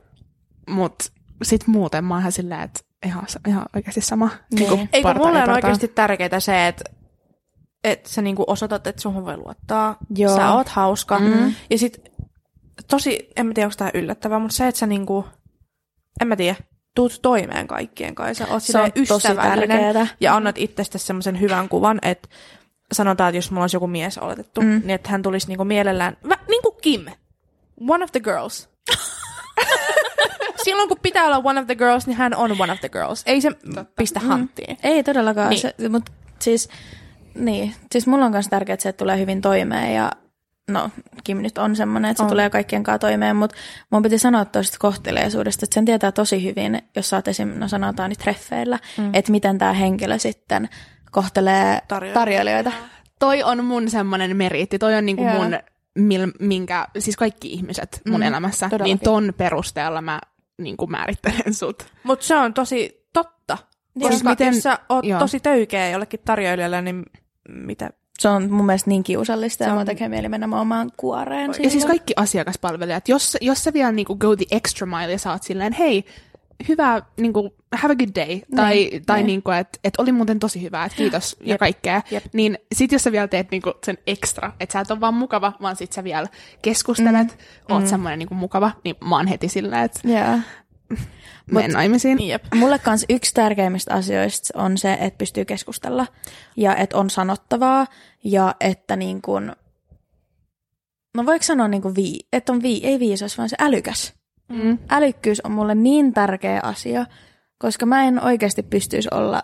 mut 0.70 0.96
sit 1.44 1.68
muuten 1.68 2.06
mä 2.06 2.14
oon 2.14 2.22
ihan 2.22 2.32
silleen, 2.32 2.62
että 2.62 2.80
ihan, 3.06 3.26
ihan 3.48 3.66
oikeasti 3.76 4.02
sama. 4.02 4.30
Niin. 4.52 4.70
Niinku 4.70 4.88
Eikö 4.94 5.14
mulle 5.14 5.44
on 5.44 5.50
oikeasti 5.50 5.88
tärkeää 5.88 6.40
se, 6.40 6.68
että 6.68 6.84
että 7.84 8.10
sä 8.10 8.22
niinku 8.22 8.44
osoitat, 8.48 8.88
että 8.88 9.02
suhun 9.02 9.26
voi 9.26 9.38
luottaa. 9.38 9.98
Joo. 10.16 10.36
Sä 10.36 10.52
oot 10.54 10.70
hauska. 10.70 11.20
Mm. 11.20 11.54
Ja 11.70 11.78
sit 11.78 12.02
tosi, 12.90 13.30
en 13.36 13.46
mä 13.46 13.54
tiedä, 13.54 13.68
onko 13.68 13.76
tää 13.78 13.92
yllättävää, 13.94 14.40
mutta 14.40 14.56
se, 14.58 14.68
että 14.68 14.80
sä 14.80 14.86
niinku, 14.88 15.26
en 16.22 16.28
mä 16.28 16.36
tiedä, 16.36 16.56
tuut 16.96 17.20
toimeen 17.22 17.68
kaikkien 17.68 18.16
kanssa. 18.16 18.48
Oot 18.48 18.64
Se 18.64 18.80
on 18.82 18.92
tosi 18.92 19.02
ystävällinen 19.28 19.80
tärkeetä. 19.80 20.08
ja 20.20 20.36
annat 20.36 20.58
itsestäsi 20.58 21.06
semmoisen 21.06 21.40
hyvän 21.40 21.70
kuvan, 21.70 22.00
että 22.02 22.30
sanotaan, 22.92 23.30
että 23.30 23.38
jos 23.38 23.52
mulla 23.52 23.64
olisi 23.64 23.76
joku 23.76 23.88
mies 23.88 24.18
oletettu, 24.18 24.62
Mm. 24.62 24.68
mm. 24.68 24.80
niin 24.80 24.90
että 24.90 25.10
hän 25.10 25.22
tulisi 25.22 25.48
niinku 25.48 25.64
mielellään, 25.66 26.18
vä, 26.30 26.38
niin 26.48 26.62
kuin 26.62 26.76
Kim, 26.82 27.06
one 27.88 28.04
of 28.04 28.12
the 28.12 28.20
girls. 28.20 28.70
Silloin 30.64 30.90
kun 30.90 30.98
pitää 31.02 31.26
olla 31.26 31.42
one 31.44 31.60
of 31.60 31.66
the 31.66 31.76
girls, 31.76 32.08
niin 32.08 32.18
hän 32.18 32.36
on 32.36 32.56
one 32.62 32.72
of 32.74 32.80
the 32.80 32.90
girls. 32.90 33.24
Ei 33.26 33.42
se 33.42 33.52
pistä 33.98 34.20
hanttiin. 34.20 34.78
Ei 34.84 35.04
todellakaan, 35.04 35.50
Niin. 35.50 35.62
niin. 35.64 35.74
se, 35.82 35.90
mutta 35.90 36.12
siis, 36.40 36.70
niin, 37.36 37.74
siis 37.92 38.08
mulla 38.08 38.26
on 38.26 38.32
myös 38.32 38.48
tärkeää 38.48 38.78
se, 38.80 38.90
että 38.90 38.98
tulee 38.98 39.20
hyvin 39.20 39.42
toimeen 39.42 39.96
ja 39.96 40.12
no, 40.72 40.90
Kim 41.24 41.38
nyt 41.38 41.58
on 41.58 41.76
semmoinen, 41.76 42.12
että 42.12 42.20
se 42.20 42.24
On. 42.24 42.30
tulee 42.30 42.50
kaikkien 42.50 42.84
kanssa 42.84 43.00
toimeen, 43.00 43.36
mutta 43.36 43.56
mun 43.90 44.04
piti 44.04 44.18
sanoa 44.20 44.46
tuosta 44.46 44.78
kohteliaisuudesta, 44.80 45.66
että 45.66 45.74
sen 45.74 45.86
tietää 45.86 46.12
tosi 46.12 46.44
hyvin, 46.44 46.82
jos 46.96 47.10
sä 47.10 47.16
oot 47.16 47.28
esim. 47.28 47.48
no 47.56 47.68
sanotaan 47.68 48.10
nyt 48.10 48.20
treffeillä, 48.20 48.80
mm. 48.98 49.10
että 49.14 49.32
miten 49.32 49.58
tämä 49.58 49.74
henkilö 49.74 50.18
sitten 50.18 50.70
kohtelee 51.12 51.80
Tarjoilijoita. 51.88 52.20
tarjoilijoita. 52.20 52.72
Toi 53.20 53.44
on 53.44 53.66
mun 53.66 53.90
semmonen 53.90 54.38
meriitti, 54.38 54.80
toi 54.80 54.96
on 54.96 55.06
niinku 55.06 55.24
Joo. 55.24 55.34
mun, 55.34 55.60
mil, 56.00 56.28
minkä, 56.40 56.88
siis 57.00 57.18
kaikki 57.18 57.54
ihmiset 57.54 58.02
mun 58.10 58.20
Mm, 58.20 58.28
elämässä, 58.28 58.70
todellakin. 58.70 58.92
niin 58.96 59.00
ton 59.04 59.34
perusteella 59.38 60.02
mä 60.02 60.20
niinku 60.58 60.88
määrittelen 60.88 61.54
sut. 61.54 61.86
Mutta 62.04 62.26
se 62.26 62.36
on 62.36 62.54
tosi 62.54 63.08
totta. 63.14 63.58
Joo. 63.96 64.10
Koska 64.10 64.30
Miten- 64.30 64.54
jos 64.54 64.64
sä 64.64 64.80
oot 64.90 65.06
joo. 65.06 65.20
tosi 65.20 65.40
töykeä 65.40 65.90
jollekin 65.90 66.20
tarjoilijalle, 66.26 66.82
niin 66.82 67.04
mitä? 67.50 67.90
Se 68.24 68.30
on 68.30 68.52
mun 68.52 68.66
mielestä 68.66 68.90
niin 68.90 69.04
kiusallista 69.04 69.64
Se 69.64 69.68
ja 69.68 69.72
on- 69.72 69.78
mun 69.78 69.86
tekee 69.86 70.10
mieli 70.10 70.30
mennä 70.30 70.48
mun 70.48 70.60
omaan 70.60 70.92
kuoreen. 70.98 71.52
Ja 71.64 71.70
siis 71.70 71.86
kaikki 71.86 72.14
asiakaspalvelijat, 72.16 73.10
jos, 73.10 73.38
jos 73.42 73.64
sä 73.64 73.74
vielä 73.74 73.92
niinku 73.92 74.16
go 74.16 74.36
the 74.36 74.46
extra 74.52 74.88
mile 74.88 75.12
ja 75.12 75.18
sä 75.18 75.32
oot 75.32 75.44
silleen, 75.44 75.74
hei, 75.74 76.06
hyvä, 76.68 77.02
niinku, 77.20 77.56
have 77.76 77.94
a 77.94 77.96
good 77.96 78.16
day, 78.16 78.40
tai, 78.56 78.74
Niin, 78.76 79.06
tai 79.06 79.18
niin. 79.18 79.28
niinku, 79.28 79.52
että 79.52 79.80
et 79.84 79.94
oli 79.98 80.12
muuten 80.12 80.40
tosi 80.40 80.62
hyvä, 80.62 80.86
että 80.86 80.96
kiitos 80.98 81.36
ja 81.42 81.48
Jep, 81.50 81.60
kaikkea, 81.60 82.02
jep. 82.12 82.24
niin 82.34 82.58
sit 82.76 82.92
jos 82.92 83.04
sä 83.04 83.12
vielä 83.12 83.28
teet 83.28 83.52
niinku 83.52 83.74
sen 83.86 83.98
extra, 84.08 84.52
että 84.60 84.74
sä 84.74 84.80
et 84.80 84.92
ole 84.92 85.00
vaan 85.00 85.14
mukava, 85.14 85.54
vaan 85.62 85.76
sit 85.76 85.94
sä 85.94 86.04
vielä 86.04 86.28
keskustelet, 86.62 87.28
mm. 87.70 87.74
oot 87.76 87.84
mm. 87.84 87.90
semmoinen 87.90 88.20
niinku 88.20 88.36
mukava, 88.36 88.72
niin 88.84 88.96
mä 89.10 89.16
oon 89.16 89.28
heti 89.28 89.50
silleen, 89.50 89.84
että 89.84 90.00
Joo. 90.08 90.40
Menen 91.52 91.72
naimisiin. 91.72 92.28
Jep. 92.28 92.44
Mulle 92.56 92.80
kans 92.80 93.06
yksi 93.10 93.34
tärkeimmistä 93.34 93.94
asioista 93.94 94.60
on 94.60 94.78
se, 94.78 94.94
että 94.94 95.18
pystyy 95.18 95.46
keskustella 95.46 96.08
ja 96.58 96.76
että 96.76 96.98
on 96.98 97.10
sanottavaa 97.10 97.88
ja 98.24 98.56
että 98.60 98.96
niin 98.96 99.22
kuin, 99.22 99.52
no 101.18 101.26
voiko 101.26 101.44
sanoa 101.44 101.68
niin 101.68 101.82
kuin 101.82 101.96
vii, 101.96 102.20
että 102.34 102.52
on 102.52 102.62
vii, 102.64 102.82
ei 102.84 103.00
viisas, 103.00 103.38
vaan 103.38 103.50
se 103.50 103.56
älykäs. 103.60 104.14
Mm. 104.50 104.78
Älykkyys 104.90 105.42
on 105.42 105.52
mulle 105.52 105.76
niin 105.76 106.14
tärkeä 106.14 106.60
asia, 106.64 107.06
koska 107.58 107.86
mä 107.86 108.04
en 108.04 108.24
oikeasti 108.24 108.64
pystyisi 108.64 109.10
olla, 109.12 109.42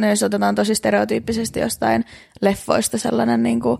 no 0.00 0.08
jos 0.08 0.22
otetaan 0.22 0.54
tosi 0.54 0.74
stereotyyppisesti 0.74 1.60
jostain 1.60 2.04
leffoista 2.40 2.98
sellainen 2.98 3.42
niin 3.42 3.60
kuin, 3.60 3.78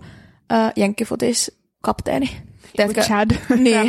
äh, 0.53 0.73
jenkkifutis 0.75 1.59
kapteeni. 1.81 2.29
Tiedätkö? 2.75 3.01
Chad. 3.01 3.31
Niin. 3.57 3.87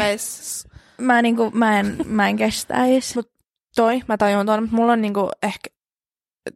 Mä, 1.00 1.22
niin 1.22 1.36
kuin, 1.36 1.58
mä, 1.58 1.80
en, 1.80 1.96
mä 2.04 2.28
en 2.28 2.36
kestäisi. 2.36 3.14
Mut 3.16 3.32
toi, 3.76 4.00
mä 4.08 4.16
tajun 4.16 4.46
tuon, 4.46 4.62
mutta 4.62 4.76
mulla 4.76 4.92
on 4.92 5.00
niinku 5.02 5.30
ehkä 5.42 5.70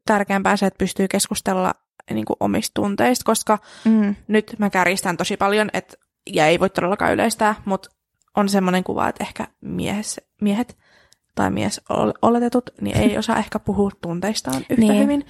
tärkeämpää 0.07 0.57
se, 0.57 0.67
että 0.67 0.79
pystyy 0.79 1.09
keskustella 1.09 1.75
niinku 2.11 2.37
omista 2.41 2.75
tunteista, 2.75 3.25
koska 3.25 3.59
Mm. 3.85 4.15
nyt 4.29 4.55
mä 4.59 4.71
kärjistän 4.71 5.17
tosi 5.17 5.37
paljon, 5.37 5.71
et, 5.73 5.95
ja 6.33 6.47
ei 6.47 6.61
voi 6.61 6.71
todellakaan 6.71 7.13
yleistää, 7.15 7.55
mutta 7.65 7.89
on 8.37 8.49
semmoinen 8.49 8.85
kuva, 8.85 9.09
että 9.09 9.25
ehkä 9.25 9.47
mies, 9.61 10.21
miehet 10.41 10.79
tai 11.35 11.51
mies 11.51 11.81
ol- 11.89 12.13
oletetut, 12.23 12.71
niin 12.81 12.97
ei 12.97 13.19
osaa 13.19 13.39
ehkä 13.39 13.59
puhua 13.59 13.91
tunteistaan 14.03 14.57
yhtä 14.61 14.75
Niin. 14.75 14.89
niin. 14.89 15.03
hyvin. 15.03 15.27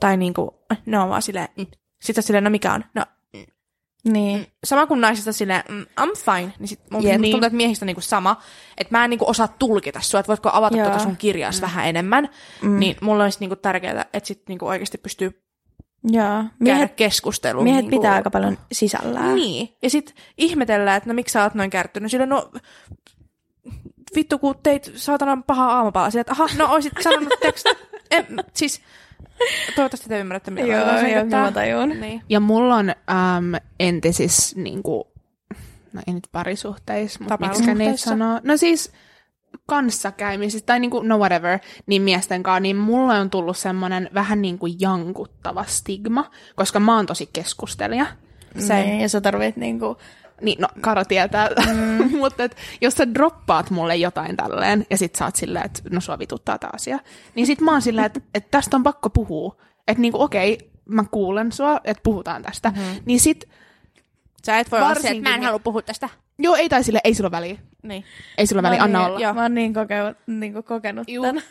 Tai 0.00 0.16
niinku, 0.16 0.64
ne 0.86 0.98
on 0.98 1.08
vaan 1.08 1.22
silleen, 1.22 1.48
mm. 1.56 1.66
sitten 2.02 2.22
silleen, 2.24 2.44
no 2.44 2.50
mikä 2.50 2.72
on? 2.72 2.84
No, 2.94 3.04
Niin. 4.04 4.46
sama 4.64 4.86
kuin 4.86 5.00
naisista 5.00 5.32
silleen, 5.32 5.62
mm, 5.68 5.86
I'm 6.00 6.16
fine, 6.16 6.52
niin 6.58 6.68
sit 6.68 6.80
mun. 6.90 7.02
Jep, 7.02 7.20
Niin. 7.20 7.32
tuntuu, 7.32 7.46
että 7.46 7.56
miehistä 7.56 7.84
on 7.84 7.86
niinku 7.86 8.00
sama. 8.00 8.42
Että 8.78 8.98
mä 8.98 9.04
en 9.04 9.10
niinku 9.10 9.28
osaa 9.28 9.48
tulkita 9.48 10.00
sua, 10.00 10.20
että 10.20 10.28
voitko 10.28 10.50
avata 10.52 10.76
Joo. 10.76 10.86
tuota 10.86 11.02
sun 11.02 11.16
kirjaas 11.16 11.56
mm. 11.56 11.62
vähän 11.62 11.86
enemmän. 11.86 12.28
Mm. 12.62 12.78
Niin 12.78 12.96
mulla 13.00 13.22
olisi 13.22 13.40
niinku 13.40 13.56
tärkeää, 13.56 14.06
että 14.12 14.26
sit 14.26 14.42
niinku 14.48 14.66
oikeasti 14.66 14.98
pystyy 14.98 15.44
Joo. 16.04 16.44
Miehet, 16.58 16.94
keskustelun. 16.94 17.64
miehet 17.64 17.82
niinku... 17.82 17.96
pitää 17.96 18.14
aika 18.14 18.30
paljon 18.30 18.58
sisällään. 18.72 19.34
Niin. 19.34 19.76
Ja 19.82 19.90
sit 19.90 20.14
ihmetellään, 20.38 20.96
että 20.96 21.10
no 21.10 21.14
miksi 21.14 21.32
sä 21.32 21.42
oot 21.42 21.54
noin 21.54 21.70
kärttynyt. 21.70 22.10
Sillä 22.10 22.26
no 22.26 22.50
vittu 24.16 24.38
kun 24.38 24.54
teit 24.62 24.92
saatanan 24.94 25.42
paha 25.42 25.66
aamupala. 25.66 26.10
Sillä, 26.10 26.20
että 26.20 26.32
aha, 26.32 26.46
no 26.58 26.72
oisit 26.72 26.92
sanonut 27.00 27.32
tekst... 27.40 27.66
en, 28.10 28.26
siis 28.54 28.80
toivottavasti 29.76 30.08
te 30.08 30.18
ymmärrätte, 30.20 30.50
mitä 30.50 30.66
Joo, 30.66 30.98
joo, 31.08 31.24
mä 31.24 31.52
tajun. 31.52 31.88
Niin. 32.00 32.22
Ja 32.28 32.40
mulla 32.40 32.74
on 32.76 32.88
äm, 32.90 33.54
entisissä, 33.80 34.60
niinku, 34.60 35.12
no 35.92 36.02
ei 36.06 36.14
nyt 36.14 36.28
parisuhteissa, 36.32 37.18
mutta 37.20 37.36
miksi 37.40 37.60
Tapailusuhteissa. 37.62 38.10
sanoo? 38.10 38.40
No 38.44 38.56
siis 38.56 38.92
kanssakäymisissä 39.66 40.66
tai 40.66 40.80
niinku, 40.80 41.02
no 41.02 41.18
whatever, 41.18 41.58
niin 41.86 42.02
miesten 42.02 42.42
kanssa, 42.42 42.60
niin 42.60 42.76
mulla 42.76 43.14
on 43.14 43.30
tullut 43.30 43.56
semmoinen 43.56 44.10
vähän 44.14 44.42
niin 44.42 44.58
kuin 44.58 44.72
jankuttava 44.80 45.64
stigma, 45.68 46.30
koska 46.56 46.80
mä 46.80 46.96
oon 46.96 47.06
tosi 47.06 47.28
keskustelija. 47.32 48.06
Se- 48.58 48.74
Niin, 48.84 49.00
ja 49.00 49.08
sä 49.08 49.20
tarvit 49.20 49.56
niinku... 49.56 49.96
Niin, 50.40 50.60
no 50.60 50.68
Karo 50.80 51.04
tietää, 51.04 51.48
mm. 51.74 52.10
mutta 52.18 52.44
et, 52.44 52.56
jos 52.80 52.94
sä 52.94 53.14
droppaat 53.14 53.70
mulle 53.70 53.96
jotain 53.96 54.36
tälleen, 54.36 54.86
ja 54.90 54.96
sit 54.96 55.14
sä 55.14 55.24
oot 55.24 55.36
silleen, 55.36 55.64
että 55.64 55.82
no 55.90 56.00
sua 56.00 56.18
vituttaa 56.18 56.58
tää 56.58 56.70
asia, 56.72 56.98
niin 57.34 57.46
sit 57.46 57.60
mä 57.60 57.72
oon 57.72 57.82
silleen, 57.82 58.06
että, 58.06 58.20
että 58.34 58.48
tästä 58.50 58.76
on 58.76 58.82
pakko 58.82 59.10
puhua. 59.10 59.56
Että 59.88 60.00
niinku 60.00 60.22
okei, 60.22 60.70
mä 60.88 61.04
kuulen 61.10 61.52
sua, 61.52 61.80
että 61.84 62.00
puhutaan 62.02 62.42
tästä. 62.42 62.70
Mm-hmm. 62.70 63.02
Niin 63.04 63.20
sit, 63.20 63.48
Sä 64.46 64.58
et 64.58 64.72
voi 64.72 64.82
olla 64.82 64.94
se, 64.94 65.08
että 65.08 65.28
mä 65.28 65.34
en 65.34 65.42
halua 65.42 65.58
puhua 65.58 65.82
tästä. 65.82 66.08
joo 66.38 66.54
ei 66.56 66.68
tai 66.68 66.84
sille, 66.84 67.00
ei 67.04 67.14
sillä 67.14 67.26
ole 67.26 67.30
väliä. 67.30 67.58
Niin. 67.82 68.04
Ei 68.38 68.46
sillä 68.46 68.60
ole 68.60 68.68
väliä, 68.68 68.82
anna 68.82 68.98
niin, 68.98 69.08
olla. 69.08 69.20
Joo. 69.20 69.34
Mä 69.34 69.42
oon 69.42 69.54
niin, 69.54 69.72
koke- 69.72 70.14
niin 70.26 70.64
kokenut 70.64 71.08
Juu. 71.08 71.24
tän. 71.24 71.42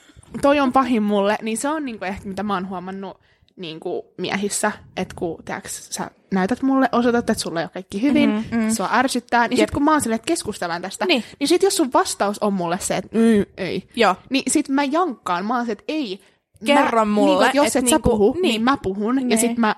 Toi 0.41 0.59
on 0.59 0.73
pahin 0.73 1.03
mulle, 1.03 1.37
niin 1.41 1.57
se 1.57 1.69
on 1.69 1.85
niinku 1.85 2.05
ehkä 2.05 2.27
mitä 2.27 2.43
mä 2.43 2.53
oon 2.53 2.69
huomannut 2.69 3.19
niinku 3.55 4.13
miehissä, 4.17 4.71
että 4.97 5.15
kun 5.17 5.43
tiiäks, 5.45 5.89
sä 5.89 6.11
näytät 6.33 6.61
mulle, 6.61 6.89
osoitat, 6.91 7.29
että 7.29 7.41
sulla 7.43 7.59
ei 7.59 7.63
ole 7.63 7.69
kaikki 7.73 8.01
hyvin, 8.01 8.29
mm-hmm, 8.29 8.59
mm. 8.63 8.69
sua 8.69 8.89
ärsyttää, 8.93 9.47
niin 9.47 9.57
sit 9.57 9.71
kun 9.71 9.83
mä 9.83 9.91
oon 9.91 10.01
silleen, 10.01 10.15
että 10.15 10.25
keskustellaan 10.25 10.81
tästä, 10.81 11.05
Niin. 11.05 11.23
niin 11.39 11.47
sit 11.47 11.63
jos 11.63 11.77
sun 11.77 11.93
vastaus 11.93 12.39
on 12.39 12.53
mulle 12.53 12.79
se, 12.81 12.97
että 12.97 13.17
mm, 13.17 13.45
ei, 13.57 13.87
Joo. 13.95 14.15
niin 14.29 14.43
sit 14.47 14.69
mä 14.69 14.83
jankkaan, 14.83 15.45
mä 15.45 15.55
oon 15.57 15.65
se, 15.65 15.71
että 15.71 15.83
ei. 15.87 16.19
Kerro 16.65 17.05
mä, 17.05 17.11
mulle, 17.13 17.35
Niin, 17.35 17.45
että 17.45 17.57
jos 17.57 17.75
et 17.75 17.83
et 17.83 17.89
sä 17.89 17.95
niinku- 17.95 18.09
puhu, 18.09 18.31
niin. 18.33 18.41
niin. 18.41 18.49
niin 18.49 18.63
mä 18.63 18.77
puhun, 18.83 19.15
Niin. 19.15 19.29
ja 19.31 19.37
sit 19.37 19.57
mä 19.57 19.75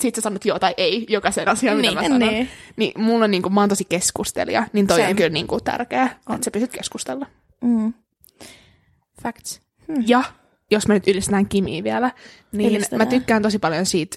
sit 0.00 0.14
sä 0.14 0.20
sanot 0.20 0.44
joo 0.44 0.58
tai 0.58 0.74
ei 0.76 1.06
jokaisen 1.08 1.48
asian, 1.48 1.76
mitä 1.76 1.88
Niin, 1.88 1.94
mä 1.94 2.02
sanon. 2.02 2.18
niin. 2.18 2.30
Niin. 2.32 2.48
niin 2.76 2.92
mulla 3.00 3.24
on 3.24 3.30
niinku, 3.30 3.50
mä 3.50 3.60
oon 3.60 3.68
tosi 3.68 3.84
keskustelija, 3.84 4.66
niin 4.72 4.86
toi 4.86 4.96
Same. 4.98 5.10
on 5.10 5.16
kyllä 5.16 5.28
niinku 5.28 5.60
tärkeää, 5.60 6.06
että 6.34 6.44
sä 6.44 6.50
pysyt 6.50 6.72
keskustella. 6.72 7.26
Mm. 7.60 7.94
Facts. 9.22 9.60
Ja 10.06 10.24
jos 10.74 10.88
me 10.88 10.94
nyt 10.94 11.08
ylistetään 11.08 11.48
Kimiä 11.48 11.84
vielä, 11.84 12.10
niin 12.52 12.70
Ylistetään. 12.70 12.98
mä 12.98 13.06
tykkään 13.06 13.42
tosi 13.42 13.58
paljon 13.58 13.86
siitä 13.86 14.16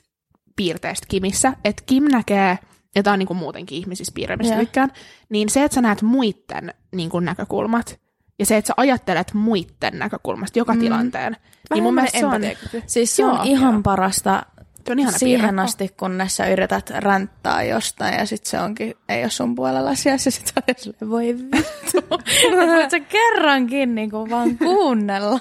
piirteestä 0.55 1.05
Kimissä, 1.09 1.53
että 1.65 1.83
Kim 1.85 2.03
näkee, 2.03 2.59
ja 2.95 3.03
tää 3.03 3.13
on 3.13 3.19
niinku 3.19 3.33
muutenkin 3.33 3.77
ihmisissä 3.77 4.11
piirre, 4.15 4.35
mistä 4.37 4.53
Joo. 4.53 4.59
tykkään, 4.59 4.91
niin 5.29 5.49
se, 5.49 5.63
että 5.63 5.75
sä 5.75 5.81
näet 5.81 6.01
muitten 6.01 6.73
niinku 6.95 7.19
näkökulmat, 7.19 7.99
ja 8.39 8.45
se, 8.45 8.57
että 8.57 8.67
sä 8.67 8.73
ajattelet 8.77 9.33
muitten 9.33 9.99
näkökulmasta 9.99 10.59
joka 10.59 10.73
mm. 10.73 10.79
tilanteen, 10.79 11.37
niin 11.73 11.83
mun 11.83 11.93
mielestä 11.95 12.19
se 12.19 12.25
on, 12.25 12.41
Siis 12.85 13.15
se 13.15 13.21
Joo. 13.21 13.31
on 13.31 13.47
ihan 13.47 13.83
parasta 13.83 14.43
se 14.87 14.91
on 14.91 14.99
ihana 14.99 15.17
siihen 15.17 15.49
piirre. 15.49 15.61
asti, 15.61 15.89
kunnes 15.99 16.35
sä 16.35 16.47
yrität 16.47 16.89
ränttää 16.89 17.63
jostain 17.63 18.13
ja 18.13 18.25
sit 18.25 18.45
se 18.45 18.59
onkin, 18.59 18.93
ei 19.09 19.23
ole 19.23 19.29
sun 19.29 19.55
puolella 19.55 19.89
asiassa 19.89 20.27
ja 20.27 20.31
sit 20.31 20.53
silleen, 20.77 21.09
voi 21.09 21.27
vittu. 21.27 22.09
Voit 22.75 22.91
sä 22.91 22.99
kerrankin 22.99 23.95
niin 23.95 24.11
kuin 24.11 24.29
vaan 24.29 24.57
kuunnella. 24.57 25.39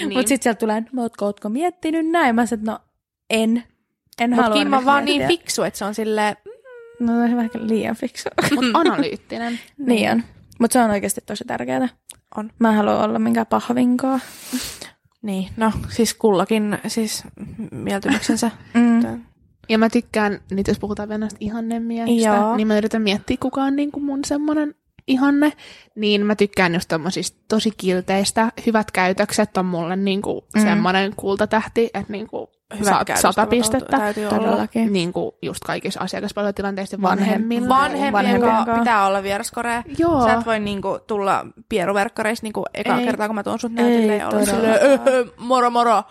Niin. 0.00 0.12
Mutta 0.12 0.28
sit 0.28 0.42
sieltä 0.42 0.58
tulee, 0.58 0.82
no 0.92 1.02
ootko, 1.02 1.24
ootko 1.24 1.48
miettinyt 1.48 2.06
näin? 2.06 2.34
Mä 2.34 2.46
sanoin, 2.46 2.66
no 2.66 2.78
en. 3.30 3.64
En 4.20 4.30
Mutta 4.30 4.42
halua 4.42 4.56
Kim 4.58 4.72
on 4.72 4.78
nyt 4.78 4.86
vaan 4.86 5.04
niin 5.04 5.18
miettiä. 5.18 5.38
fiksu, 5.38 5.62
että 5.62 5.78
se 5.78 5.84
on 5.84 5.94
silleen, 5.94 6.36
No 7.00 7.06
se 7.06 7.12
on 7.12 7.36
vähän 7.36 7.50
liian 7.56 7.96
fiksu. 7.96 8.28
Mut 8.54 8.64
analyyttinen. 8.86 9.58
niin 9.78 10.10
on. 10.10 10.22
Mutta 10.60 10.72
se 10.72 10.78
on 10.84 10.90
oikeasti 10.90 11.20
tosi 11.26 11.44
tärkeää. 11.44 11.88
On. 12.36 12.50
Mä 12.58 12.68
en 12.68 12.74
halua 12.74 13.04
olla 13.04 13.18
minkään 13.18 13.46
pahvinkaa. 13.46 14.20
niin, 15.22 15.48
no 15.56 15.72
siis 15.88 16.14
kullakin 16.14 16.78
siis 16.86 17.24
mieltymyksensä. 17.70 18.50
Mm. 18.74 19.22
Ja 19.68 19.78
mä 19.78 19.90
tykkään, 19.90 20.40
nyt 20.50 20.68
jos 20.68 20.78
puhutaan 20.78 21.08
vielä 21.08 21.18
näistä 21.18 21.36
ihannemiehistä, 21.40 22.56
niin 22.56 22.68
mä 22.68 22.78
yritän 22.78 23.02
miettiä, 23.02 23.36
kuka 23.40 23.62
on 23.62 23.76
niin 23.76 23.92
kuin 23.92 24.04
mun 24.04 24.24
semmoinen 24.24 24.74
ihanne. 25.06 25.52
Niin 25.96 26.26
mä 26.26 26.34
tykkään 26.34 26.74
just 26.74 26.88
tommosista 26.88 27.38
tosi 27.48 27.70
kilteistä. 27.76 28.52
Hyvät 28.66 28.90
käytökset 28.90 29.56
on 29.56 29.66
mulle 29.66 29.96
niin 29.96 30.22
kuin 30.22 30.40
Mm. 30.54 30.62
semmoinen 30.62 31.12
kultatähti, 31.16 31.90
että 31.94 32.12
niin 32.12 32.26
kuin 32.26 32.46
Hyvät 32.74 32.86
saat 32.88 33.08
sata 33.20 33.46
pistettä. 33.46 33.96
Täytyy 33.98 34.26
olla. 34.26 34.38
Todellakin. 34.38 34.92
Niin 34.92 35.12
kuin 35.12 35.32
just 35.42 35.64
kaikissa 35.64 36.00
asiakaspalvelutilanteissa 36.00 36.96
Vanhem- 36.96 37.00
vanhemmilla. 37.02 37.68
Vanhempien 37.68 38.12
Vanhempien 38.12 38.50
kanssa 38.52 38.78
pitää 38.78 39.06
olla 39.06 39.22
vieraskorea. 39.22 39.82
Joo. 39.98 40.24
Sä 40.24 40.32
et 40.32 40.46
voi 40.46 40.60
niinku 40.60 40.98
tulla 41.06 41.46
pieruverkkareissa 41.68 42.42
niinku 42.44 42.64
eka 42.74 42.96
Ei. 42.98 43.04
kertaa, 43.04 43.26
kun 43.28 43.34
mä 43.34 43.42
tuon 43.42 43.58
sut 43.58 43.72
näytille 43.72 44.12
Ei 44.12 44.18
ja 44.18 44.28
olla 44.28 44.44
silleen, 44.44 44.80
öhö, 44.84 45.24
moro 45.38 45.70
moro. 45.70 46.02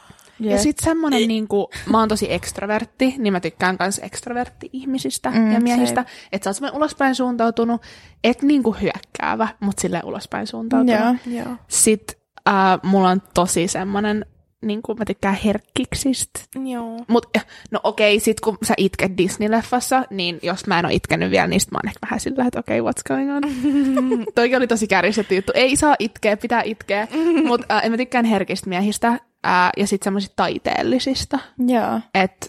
Ja 0.52 0.58
sit 0.58 0.80
semmonen 0.80 1.28
niinku, 1.28 1.70
mä 1.90 2.00
oon 2.00 2.10
tosi 2.10 2.34
ekstrovertti, 2.34 3.16
niin 3.18 3.34
mä 3.34 3.40
tykkään 3.40 3.78
kans 3.78 4.00
ekstrovertti-ihmisistä 4.04 5.30
Mm, 5.30 5.52
ja 5.52 5.60
miehistä. 5.60 6.06
Että 6.32 6.44
sä 6.44 6.50
oot 6.50 6.56
semmonen 6.56 6.78
ulospäin 6.78 7.16
suuntautunut, 7.16 7.82
et 8.24 8.42
niinku 8.42 8.72
hyökkäävä, 8.72 9.48
mut 9.60 9.80
sille 9.80 10.02
ulospäin 10.04 10.48
suuntautunut. 10.48 11.18
Joo. 11.26 11.36
Joo. 11.46 11.56
Sitten 11.68 12.16
äh, 12.48 12.80
mulla 12.84 13.10
on 13.10 13.22
tosi 13.34 13.68
semmonen, 13.68 14.26
niinku 14.62 14.96
mä 14.96 15.06
tykkään 15.06 15.38
herkkiksistä. 15.46 16.40
Joo. 16.72 17.00
Mut 17.08 17.26
no 17.72 17.80
okei, 17.84 18.20
sit 18.20 18.40
kun 18.40 18.58
sä 18.64 18.74
itket 18.78 19.12
Disney-leffassa, 19.12 20.08
niin 20.10 20.40
jos 20.42 20.68
mä 20.68 20.80
en 20.80 20.86
ole 20.86 20.94
itkenyt 20.94 21.32
vielä, 21.32 21.48
niin 21.48 21.60
sit 21.60 21.72
mä 21.72 21.78
oon 21.78 21.88
ehkä 21.88 22.00
vähän 22.06 22.20
sillä, 22.20 22.46
että 22.46 22.60
okei, 22.60 22.80
what's 22.80 23.04
going 23.08 23.36
on? 23.36 23.44
Toikin 24.36 24.58
oli 24.58 24.68
tosi 24.68 24.88
kärjistetty 24.88 25.36
juttu. 25.36 25.52
Ei 25.56 25.76
saa 25.76 25.96
itkeä, 26.00 26.38
pitää 26.38 26.62
itkeä. 26.62 27.08
Mut 27.48 27.62
äh, 27.72 27.86
en 27.86 27.92
mä 27.92 27.98
tykkään 27.98 28.26
herkistä 28.26 28.70
miehistä 28.70 29.20
äh, 29.46 29.70
ja 29.78 29.88
sit 29.88 30.04
semmoisista 30.04 30.34
taiteellisista. 30.36 31.40
Joo. 31.68 32.00
Että 32.14 32.48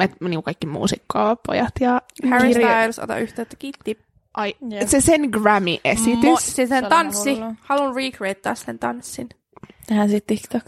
et, 0.00 0.20
niinku 0.20 0.42
kaikki 0.42 0.66
muusikkoa, 0.66 1.36
pojat 1.46 1.72
ja 1.80 2.02
Harry 2.30 2.48
kirja- 2.48 2.68
Styles, 2.78 2.98
ota 2.98 3.18
yhteyttä, 3.18 3.56
kiitti. 3.56 3.98
Ai, 4.34 4.54
Jep. 4.70 4.88
se 4.88 5.00
sen 5.00 5.20
Grammy-esitys. 5.20 6.24
Mo- 6.36 6.40
siis 6.40 6.56
Se 6.56 6.66
sen 6.66 6.84
tanssi. 6.86 7.38
Haluan 7.60 7.94
recreate 7.94 8.40
taas 8.40 8.60
sen 8.62 8.78
tanssin. 8.78 9.28
Tehdään 9.86 10.08
sitten 10.08 10.36
TikTok. 10.36 10.64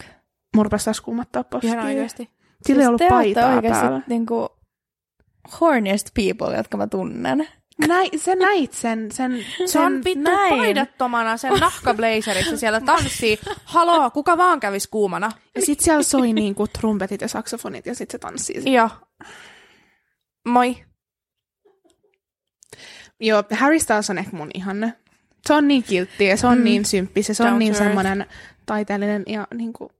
Mun 0.55 0.65
rupesi 0.65 0.85
taas 0.85 1.01
kuumattaa 1.01 1.43
poskia. 1.43 1.73
Ihan 1.73 1.85
oikeesti. 1.85 2.29
Sillä 2.65 2.81
ei 2.81 2.87
ollut 2.87 2.99
te 3.01 3.07
paitaa 3.09 3.43
olette 3.43 3.55
oikeasti 3.55 3.81
päällä. 3.81 4.01
niinku 4.07 4.49
horniest 5.61 6.09
people, 6.13 6.57
jotka 6.57 6.77
mä 6.77 6.87
tunnen. 6.87 7.47
Näin, 7.87 8.19
sä 8.19 8.35
näit 8.35 8.73
sen, 8.73 9.11
sen, 9.11 9.45
Se 9.57 9.67
sen 9.67 9.81
on 9.81 10.03
vittu 10.03 10.31
paidattomana 10.49 11.37
sen 11.37 11.53
nahkablazerissa 11.53 12.57
siellä 12.57 12.81
tanssii. 12.81 13.39
Haloo, 13.63 14.11
kuka 14.11 14.37
vaan 14.37 14.59
kävis 14.59 14.87
kuumana. 14.87 15.31
Ja 15.55 15.61
sit 15.61 15.79
siellä 15.79 16.03
soi 16.03 16.33
niinku 16.33 16.67
trumpetit 16.67 17.21
ja 17.21 17.27
saksofonit 17.27 17.85
ja 17.85 17.95
sit 17.95 18.11
se 18.11 18.17
tanssii. 18.17 18.73
Joo. 18.73 18.89
Moi. 20.47 20.77
Joo, 23.19 23.43
Harry 23.51 23.79
Styles 23.79 24.09
on 24.09 24.17
ehkä 24.17 24.37
mun 24.37 24.49
ihanne. 24.53 24.93
Se 25.47 25.53
on 25.53 25.67
niin 25.67 25.83
kiltti 25.83 26.25
ja 26.25 26.37
se 26.37 26.47
on 26.47 26.57
mm. 26.57 26.63
niin 26.63 26.85
symppis 26.85 27.29
ja 27.29 27.35
se 27.35 27.43
Down 27.43 27.53
on 27.53 27.59
niin 27.59 27.75
semmoinen 27.75 28.25
taiteellinen 28.65 29.23
ja 29.27 29.47
niinku... 29.53 29.91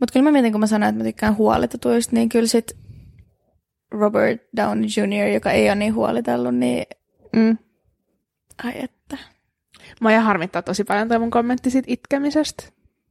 Mutta 0.00 0.12
kyllä 0.12 0.24
mä 0.24 0.32
mietin, 0.32 0.52
kun 0.52 0.60
mä 0.60 0.66
sanoin, 0.66 0.88
että 0.88 0.98
mä 0.98 1.08
tykkään 1.08 1.36
huolitetuista, 1.36 2.16
niin 2.16 2.28
kyllä 2.28 2.46
sit 2.46 2.76
Robert 3.90 4.40
Downey 4.56 4.86
Jr., 4.96 5.28
joka 5.34 5.50
ei 5.50 5.68
ole 5.68 5.74
niin 5.74 5.94
huolitellut, 5.94 6.54
niin 6.54 6.86
Mm. 7.36 7.58
ai 8.64 8.72
että. 8.76 9.18
Mä 10.00 10.12
ja 10.12 10.20
harmittaa 10.20 10.62
tosi 10.62 10.84
paljon 10.84 11.08
toi 11.08 11.18
mun 11.18 11.30
kommentti 11.30 11.70
siitä 11.70 11.86
itkemisestä. 11.92 12.64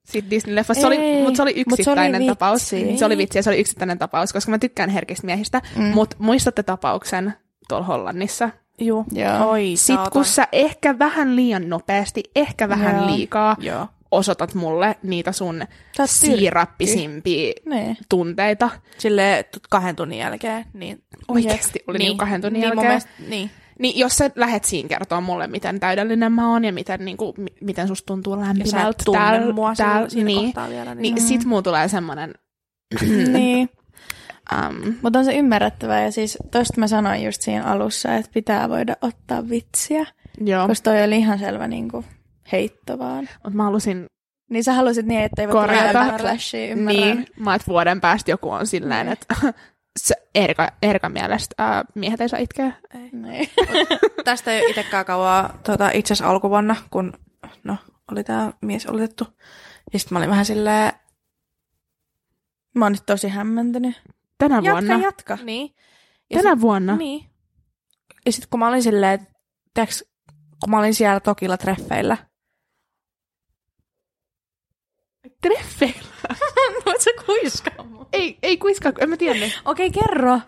Siitä 0.03 0.27
Disney-leffasta. 0.31 0.81
Se 0.81 0.87
oli, 0.87 1.21
mutta 1.23 1.35
se 1.37 1.41
oli 1.41 1.53
mut 1.53 1.79
se 1.83 1.91
oli 1.91 1.91
yksittäinen 2.01 2.19
vitsi. 2.21 2.27
tapaus. 2.27 2.69
Se 2.97 3.05
oli 3.05 3.17
vitsi 3.17 3.37
ja 3.37 3.43
se 3.43 3.49
oli 3.49 3.59
yksittäinen 3.59 3.97
tapaus, 3.99 4.33
koska 4.33 4.51
mä 4.51 4.59
tykkään 4.59 4.89
herkistä 4.89 5.25
miehistä. 5.25 5.61
Mm. 5.75 5.83
Mutta 5.83 6.15
muistatte 6.19 6.63
tapauksen 6.63 7.33
tuolla 7.69 7.85
Hollannissa? 7.85 8.49
Juu. 8.81 9.05
Joo. 9.11 9.49
Oi, 9.49 9.71
Sitten 9.75 10.11
kun 10.11 10.25
sä 10.25 10.47
ehkä 10.51 10.99
vähän 10.99 11.35
liian 11.35 11.69
nopeasti, 11.69 12.23
ehkä 12.35 12.69
vähän 12.69 12.95
Joo. 12.95 13.07
liikaa 13.15 13.55
Joo. 13.59 13.87
Osoitat 14.11 14.53
mulle 14.53 14.95
niitä 15.03 15.31
sun 15.31 15.63
siirappisimpia 16.05 17.53
Niin. 17.65 17.97
tunteita. 18.09 18.69
Silleen 18.97 19.45
t- 19.45 19.59
kahden 19.69 19.95
tunnin 19.95 20.19
jälkeen. 20.19 20.65
Niin, 20.73 21.03
Oikeasti 21.27 21.79
oli 21.87 21.97
niin, 21.97 22.17
kahden 22.17 22.41
tunnin 22.41 22.59
niin, 22.59 22.67
jälkeen. 22.67 22.87
mielestä, 22.87 23.09
niin. 23.29 23.51
Niin 23.79 23.99
jos 23.99 24.17
sä 24.17 24.31
lähet 24.35 24.63
siinä 24.63 24.89
kertoa 24.89 25.21
mulle, 25.21 25.47
miten 25.47 25.79
täydellinen 25.79 26.31
mä 26.31 26.51
oon 26.51 26.65
ja 26.65 26.73
miten, 26.73 27.05
niin 27.05 27.17
kuin, 27.17 27.33
miten 27.61 27.87
susta 27.87 28.05
tuntuu 28.05 28.39
lämpimältä 28.39 29.03
tunne 29.05 29.19
täällä, 29.19 29.53
mua 29.53 29.73
täällä, 29.75 30.09
siinä 30.09 30.25
niin, 30.25 30.45
kohtaa 30.45 30.69
vielä. 30.69 30.95
Niin. 30.95 31.15
niin 31.15 31.27
sit 31.27 31.45
mulla 31.45 31.61
tulee 31.61 31.87
semmonen, 31.87 32.33
niin. 33.33 33.69
um, 34.53 34.93
Mutta 35.01 35.19
on 35.19 35.25
se 35.25 35.33
ymmärrettävää 35.33 36.03
ja 36.03 36.11
siis 36.11 36.37
toista 36.51 36.73
mä 36.79 36.87
sanoin 36.87 37.23
just 37.23 37.41
siinä 37.41 37.63
alussa, 37.63 38.15
että 38.15 38.31
pitää 38.33 38.69
voida 38.69 38.95
ottaa 39.01 39.49
vitsiä, 39.49 40.05
joo, 40.45 40.67
koska 40.67 40.83
toi 40.83 41.03
oli 41.03 41.17
ihan 41.17 41.39
selvä 41.39 41.67
niinku 41.67 42.05
heitto 42.51 42.99
vaan. 42.99 43.29
mutta 43.33 43.57
mä 43.57 43.63
halusin, 43.63 44.05
Niin 44.49 44.63
sä 44.63 44.73
halusit 44.73 45.05
niin, 45.05 45.21
että 45.21 45.41
ei 45.41 45.47
voi 45.47 45.53
Korjata. 45.53 45.93
backlashia, 46.05 46.71
ymmärrän. 46.71 47.01
niin, 47.01 47.27
mä 47.39 47.55
että 47.55 47.67
vuoden 47.67 48.01
päästä 48.01 48.31
joku 48.31 48.51
on 48.51 48.67
silleen, 48.67 49.05
Niin. 49.05 49.13
että 49.13 49.35
se 49.99 50.15
Erika, 50.35 50.67
Erika 50.81 51.09
mielestä 51.09 51.55
ää, 51.57 51.85
miehet 51.95 52.21
ei 52.21 52.29
saa 52.29 52.39
itkeä. 52.39 52.71
Niin. 53.11 53.49
Tästä 54.25 54.51
ei 54.51 54.61
ole 54.61 54.69
itsekään 54.69 55.05
kauaa 55.05 55.59
tota, 55.63 55.89
itse 55.93 56.13
asiassa 56.13 56.31
alkuvuonna, 56.31 56.75
kun 56.91 57.13
no, 57.63 57.77
oli 58.11 58.23
tämä 58.23 58.51
mies 58.61 58.85
oletettu. 58.85 59.27
Ja 59.93 59.99
sitten 59.99 60.15
mä 60.15 60.19
olin 60.19 60.29
vähän 60.29 60.45
silleen, 60.45 60.91
Mä 62.75 62.85
oon 62.85 62.91
nyt 62.91 63.05
tosi 63.05 63.27
hämmentynyt. 63.27 63.95
Tänä 64.37 64.55
Jatka, 64.55 64.71
vuonna. 64.71 64.97
jatka. 64.99 65.37
niin. 65.43 65.75
Ja 66.29 66.37
Tänä 66.43 66.55
sit, 66.55 66.61
vuonna. 66.61 66.95
Niin. 66.95 67.25
Ja 68.25 68.31
sitten 68.31 68.47
kun 68.49 68.59
mä 68.59 68.67
olin 68.67 68.83
silleen, 68.83 69.27
tiiäks, 69.73 70.03
kun 70.59 70.69
mä 70.69 70.79
olin 70.79 70.93
siellä 70.93 71.19
Tokilla 71.19 71.57
treffeillä. 71.57 72.17
Treffeillä. 75.41 76.09
Voit 76.85 77.01
sä 77.01 77.11
kuiskaa? 77.25 77.85
Ei, 78.13 78.37
ei 78.43 78.57
kuiskaa, 78.57 78.91
en 78.99 79.09
mä 79.09 79.17
tiedä. 79.17 79.45
Okei, 79.65 79.91
kerro. 79.91 80.39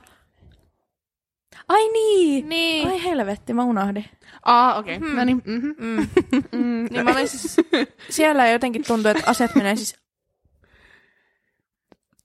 Ai 1.68 1.90
niin. 1.90 2.50
Niin. 2.50 2.88
Ai 2.88 3.04
helvetti, 3.04 3.54
mä 3.54 3.64
unohdin. 3.64 4.06
Aa, 4.46 4.76
okei. 4.78 4.98
Okay. 4.98 5.10
Hmm. 5.10 5.18
No 5.18 5.24
niin. 5.26 5.42
Mm-hmm. 5.46 5.76
Mm. 5.78 6.08
Mm, 6.52 6.88
Niin 6.92 7.06
mä 7.06 7.12
olin 7.12 7.28
siis, 7.28 7.58
siellä 8.10 8.48
jotenkin 8.48 8.84
tuntui, 8.88 9.12
että 9.12 9.24
aset 9.30 9.56
menee 9.56 9.76
siis 9.76 9.96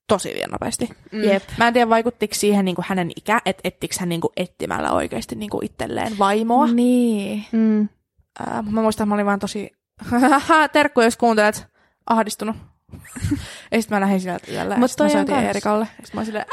tosi 0.09 0.29
vielä 0.35 0.53
nopeasti. 0.53 0.89
Mm. 1.13 1.23
Jep. 1.25 1.43
Mä 1.59 1.67
en 1.67 1.73
tiedä, 1.73 1.89
vaikuttiko 1.89 2.35
siihen 2.35 2.65
niin 2.65 2.75
kuin 2.75 2.87
hänen 2.89 3.11
ikä, 3.17 3.41
että 3.47 3.61
ettikö 3.65 3.95
hän 4.01 4.09
niin 4.09 4.21
kuin 4.21 4.33
etsimällä 4.37 4.93
oikeasti 4.93 5.35
niin 5.35 5.51
kuin 5.51 5.65
itselleen 5.65 6.19
vaimoa. 6.19 6.67
Niin. 6.67 7.45
Mm. 7.53 7.89
Ää, 8.39 8.63
mä 8.71 8.83
muistan, 8.83 9.05
että 9.05 9.09
mä 9.09 9.15
olin 9.15 9.27
vaan 9.27 9.39
tosi, 9.39 9.71
terkku 10.73 11.01
jos 11.01 11.17
kuuntelet, 11.17 11.67
ahdistunut. 12.07 12.57
ja 13.73 13.83
sitten 13.83 13.97
mä 13.97 14.01
lähdin 14.01 14.21
sieltä 14.21 14.47
Mut 14.47 14.55
ja 14.57 14.65
sit 14.65 14.79
mä 14.79 14.89
toi 14.97 15.07
on 15.07 15.11
soitin 15.11 15.35
kans. 15.35 15.47
Eerikalle. 15.47 15.89
Ja 16.01 16.07
sit 16.07 16.15
mä 16.15 16.19
olin 16.19 16.27
silleen, 16.27 16.47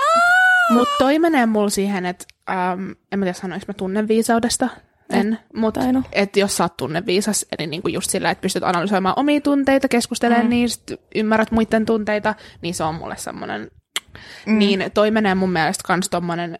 Mutta 0.73 0.93
toi 0.97 1.19
menee 1.19 1.45
mulla 1.45 1.69
siihen, 1.69 2.05
että 2.05 2.25
ähm, 2.49 2.91
en 3.11 3.19
mä 3.19 3.25
tiedä 3.25 3.33
sanoinko 3.33 3.65
mä 3.67 3.73
tunneviisaudesta. 3.73 4.69
En, 5.09 5.39
mutta 5.55 5.79
tainnut. 5.79 6.05
että 6.11 6.39
jos 6.39 6.57
sä 6.57 6.63
oot 6.63 6.77
tunneviisas, 6.77 7.45
eli 7.57 7.67
niinku 7.67 7.87
just 7.87 8.09
sillä, 8.09 8.31
että 8.31 8.41
pystyt 8.41 8.63
analysoimaan 8.63 9.19
omia 9.19 9.41
tunteita, 9.41 9.87
keskustelemaan 9.87 10.45
mm. 10.45 10.49
niistä, 10.49 10.95
ymmärrät 11.15 11.51
muiden 11.51 11.85
tunteita, 11.85 12.35
niin 12.61 12.73
se 12.73 12.83
on 12.83 12.95
mulle 12.95 13.17
semmoinen. 13.17 13.71
Mm. 14.45 14.57
Niin 14.57 14.85
toi 14.93 15.11
menee 15.11 15.35
mun 15.35 15.51
mielestä 15.51 15.83
kans 15.87 16.09
tommonen, 16.09 16.59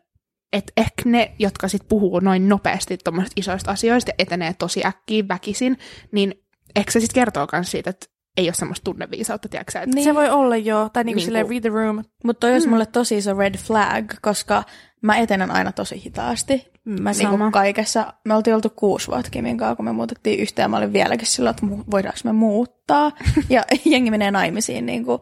että 0.53 0.73
ehkä 0.77 1.01
ne, 1.05 1.35
jotka 1.39 1.67
sit 1.67 1.87
puhuu 1.87 2.19
noin 2.19 2.49
nopeasti 2.49 2.97
tommosista 2.97 3.33
isoista 3.39 3.71
asioista 3.71 4.09
ja 4.09 4.15
etenee 4.17 4.53
tosi 4.53 4.85
äkkiä 4.85 5.27
väkisin, 5.27 5.77
niin 6.11 6.33
ehkä 6.75 6.91
se 6.91 6.99
sit 6.99 7.13
kertoo 7.13 7.47
kans 7.47 7.71
siitä, 7.71 7.89
että 7.89 8.05
ei 8.37 8.47
ole 8.47 8.53
semmoista 8.53 8.83
tunneviisautta, 8.83 9.49
tiedätkö 9.49 9.79
että 9.79 9.95
Niin. 9.95 10.03
Se 10.03 10.15
voi 10.15 10.29
olla 10.29 10.57
jo, 10.57 10.89
tai 10.93 11.03
niinku 11.03 11.17
Niinku- 11.17 11.25
silleen 11.25 11.49
read 11.49 11.61
the 11.61 11.69
room. 11.69 12.03
Mutta 12.23 12.39
toi 12.39 12.51
olisi 12.51 12.67
mulle 12.67 12.85
tosi 12.85 13.17
iso 13.17 13.33
red 13.33 13.57
flag, 13.57 14.11
koska 14.21 14.63
mä 15.01 15.17
etenen 15.17 15.51
aina 15.51 15.71
tosi 15.71 16.03
hitaasti. 16.05 16.73
Mä 16.85 17.11
Niin 17.11 17.29
kuin 17.29 17.51
kaikessa. 17.51 18.13
Me 18.25 18.35
oltiin 18.35 18.55
oltu 18.55 18.69
kuusi 18.69 19.07
vuotta 19.07 19.31
Kimin 19.31 19.57
kanssa, 19.57 19.75
kun 19.75 19.85
me 19.85 19.91
muutettiin 19.91 20.39
yhteen. 20.39 20.71
Mä 20.71 20.77
olin 20.77 20.93
vieläkin 20.93 21.27
sillä, 21.27 21.49
että 21.49 21.67
voidaanko 21.91 22.19
me 22.23 22.31
muuttaa. 22.31 23.11
ja 23.49 23.63
jengi 23.85 24.11
menee 24.11 24.31
naimisiin 24.31 24.85
niin 24.85 25.05
kuin 25.05 25.21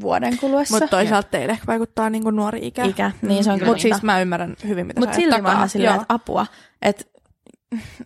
vuoden 0.00 0.36
kuluessa. 0.38 0.74
Mutta 0.74 0.88
toisaalta 0.88 1.28
teille 1.28 1.52
ehkä 1.52 1.66
vaikuttaa 1.66 2.10
niinku 2.10 2.30
nuori 2.30 2.66
ikä. 2.66 2.84
Ikä, 2.84 3.10
niin 3.22 3.44
se 3.44 3.52
on 3.52 3.58
kyllä 3.58 3.70
Mutta 3.70 3.82
siis 3.82 4.02
mä 4.02 4.20
ymmärrän 4.20 4.56
hyvin, 4.68 4.86
mitä 4.86 5.00
Mutta 5.00 5.16
silti 5.16 5.42
mä 5.42 5.58
oon 5.58 5.68
silleen, 5.68 5.94
että 5.94 6.06
apua. 6.08 6.46
Että 6.82 7.04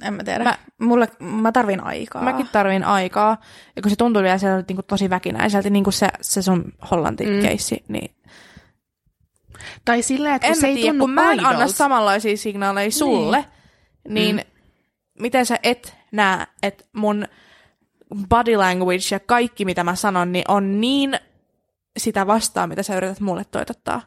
en 0.02 0.14
mä 0.14 0.24
tiedä. 0.24 0.44
Mä- 0.44 0.58
Mulle, 0.80 1.08
mä 1.20 1.52
tarvin 1.52 1.84
aikaa. 1.84 2.22
Mäkin 2.22 2.48
tarvin 2.52 2.84
aikaa. 2.84 3.40
Ja 3.76 3.82
kun 3.82 3.90
se 3.90 3.96
tuntui 3.96 4.22
vielä 4.22 4.38
sieltä 4.38 4.64
niinku 4.68 4.82
tosi 4.82 5.10
väkinäiseltä, 5.10 5.70
niin 5.70 5.84
kuin 5.84 5.94
se, 5.94 6.08
se 6.20 6.42
sun 6.42 6.72
Hollanti-keissi, 6.90 7.84
niin 7.88 8.16
Tai 9.84 10.02
silleen, 10.02 10.34
että 10.34 10.46
kun 10.48 10.54
en 10.54 10.60
se 10.60 10.66
mä 10.66 10.68
ei 10.68 10.74
tiedä, 10.74 10.88
tunnu 10.90 11.04
kun 11.04 11.10
mä 11.14 11.32
en 11.32 11.46
anna 11.46 11.68
samanlaisia 11.68 12.36
signaaleja 12.36 12.90
sulle, 12.90 13.44
niin, 14.08 14.36
Mm. 14.36 14.42
miten 15.20 15.46
sä 15.46 15.58
et 15.62 15.94
näe, 16.12 16.46
että 16.62 16.84
mun 16.92 17.26
body 18.28 18.56
language 18.56 19.02
ja 19.10 19.20
kaikki, 19.20 19.64
mitä 19.64 19.84
mä 19.84 19.94
sanon, 19.94 20.32
niin 20.32 20.44
on 20.48 20.80
niin 20.80 21.18
sitä 21.98 22.26
vastaan, 22.26 22.68
mitä 22.68 22.82
sä 22.82 22.96
yrität 22.96 23.20
mulle 23.20 23.44
toitottaa. 23.44 24.02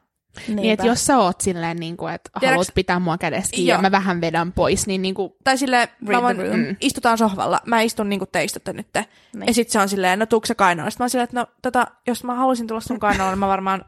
Niin, 0.48 0.74
että 0.74 0.88
jos 0.88 1.06
sä 1.06 1.18
oot 1.18 1.42
silleen, 1.42 1.78
niin 1.78 1.98
kuin, 1.98 2.14
että 2.14 2.30
Tiedätkö- 2.40 2.54
haluat 2.54 2.68
pitää 2.76 3.00
mua 3.00 3.18
kädestä 3.18 3.56
kiinni 3.56 3.70
ja 3.70 3.82
mä 3.82 3.92
vähän 3.92 4.22
vedän 4.22 4.52
pois, 4.52 4.88
niin, 4.88 5.02
niin 5.02 5.16
kuin, 5.16 5.34
Tai 5.44 5.58
silleen, 5.58 5.88
mä 6.00 6.22
vaan, 6.22 6.38
mm. 6.38 6.76
istutaan 6.82 7.18
sohvalla, 7.18 7.60
mä 7.66 7.82
istun 7.82 8.10
niinku 8.10 8.26
teistotte 8.26 8.74
nyt. 8.74 8.88
Niin. 8.94 9.48
Ja 9.48 9.54
sit 9.54 9.70
se 9.70 9.80
on 9.80 9.90
silleen, 9.90 10.20
no 10.20 10.26
tuuko 10.26 10.46
se 10.46 10.56
kainaloon? 10.56 10.92
Sitten 10.92 11.04
mä 11.04 11.06
oon 11.06 11.10
silleen, 11.10 11.24
että 11.24 11.40
no 11.40 11.48
tota, 11.62 11.88
jos 12.08 12.24
mä 12.24 12.36
haluaisin 12.36 12.68
tulla 12.68 12.82
sun 12.82 13.00
kainaloon, 13.00 13.32
niin 13.32 13.40
mä 13.40 13.48
varmaan 13.48 13.86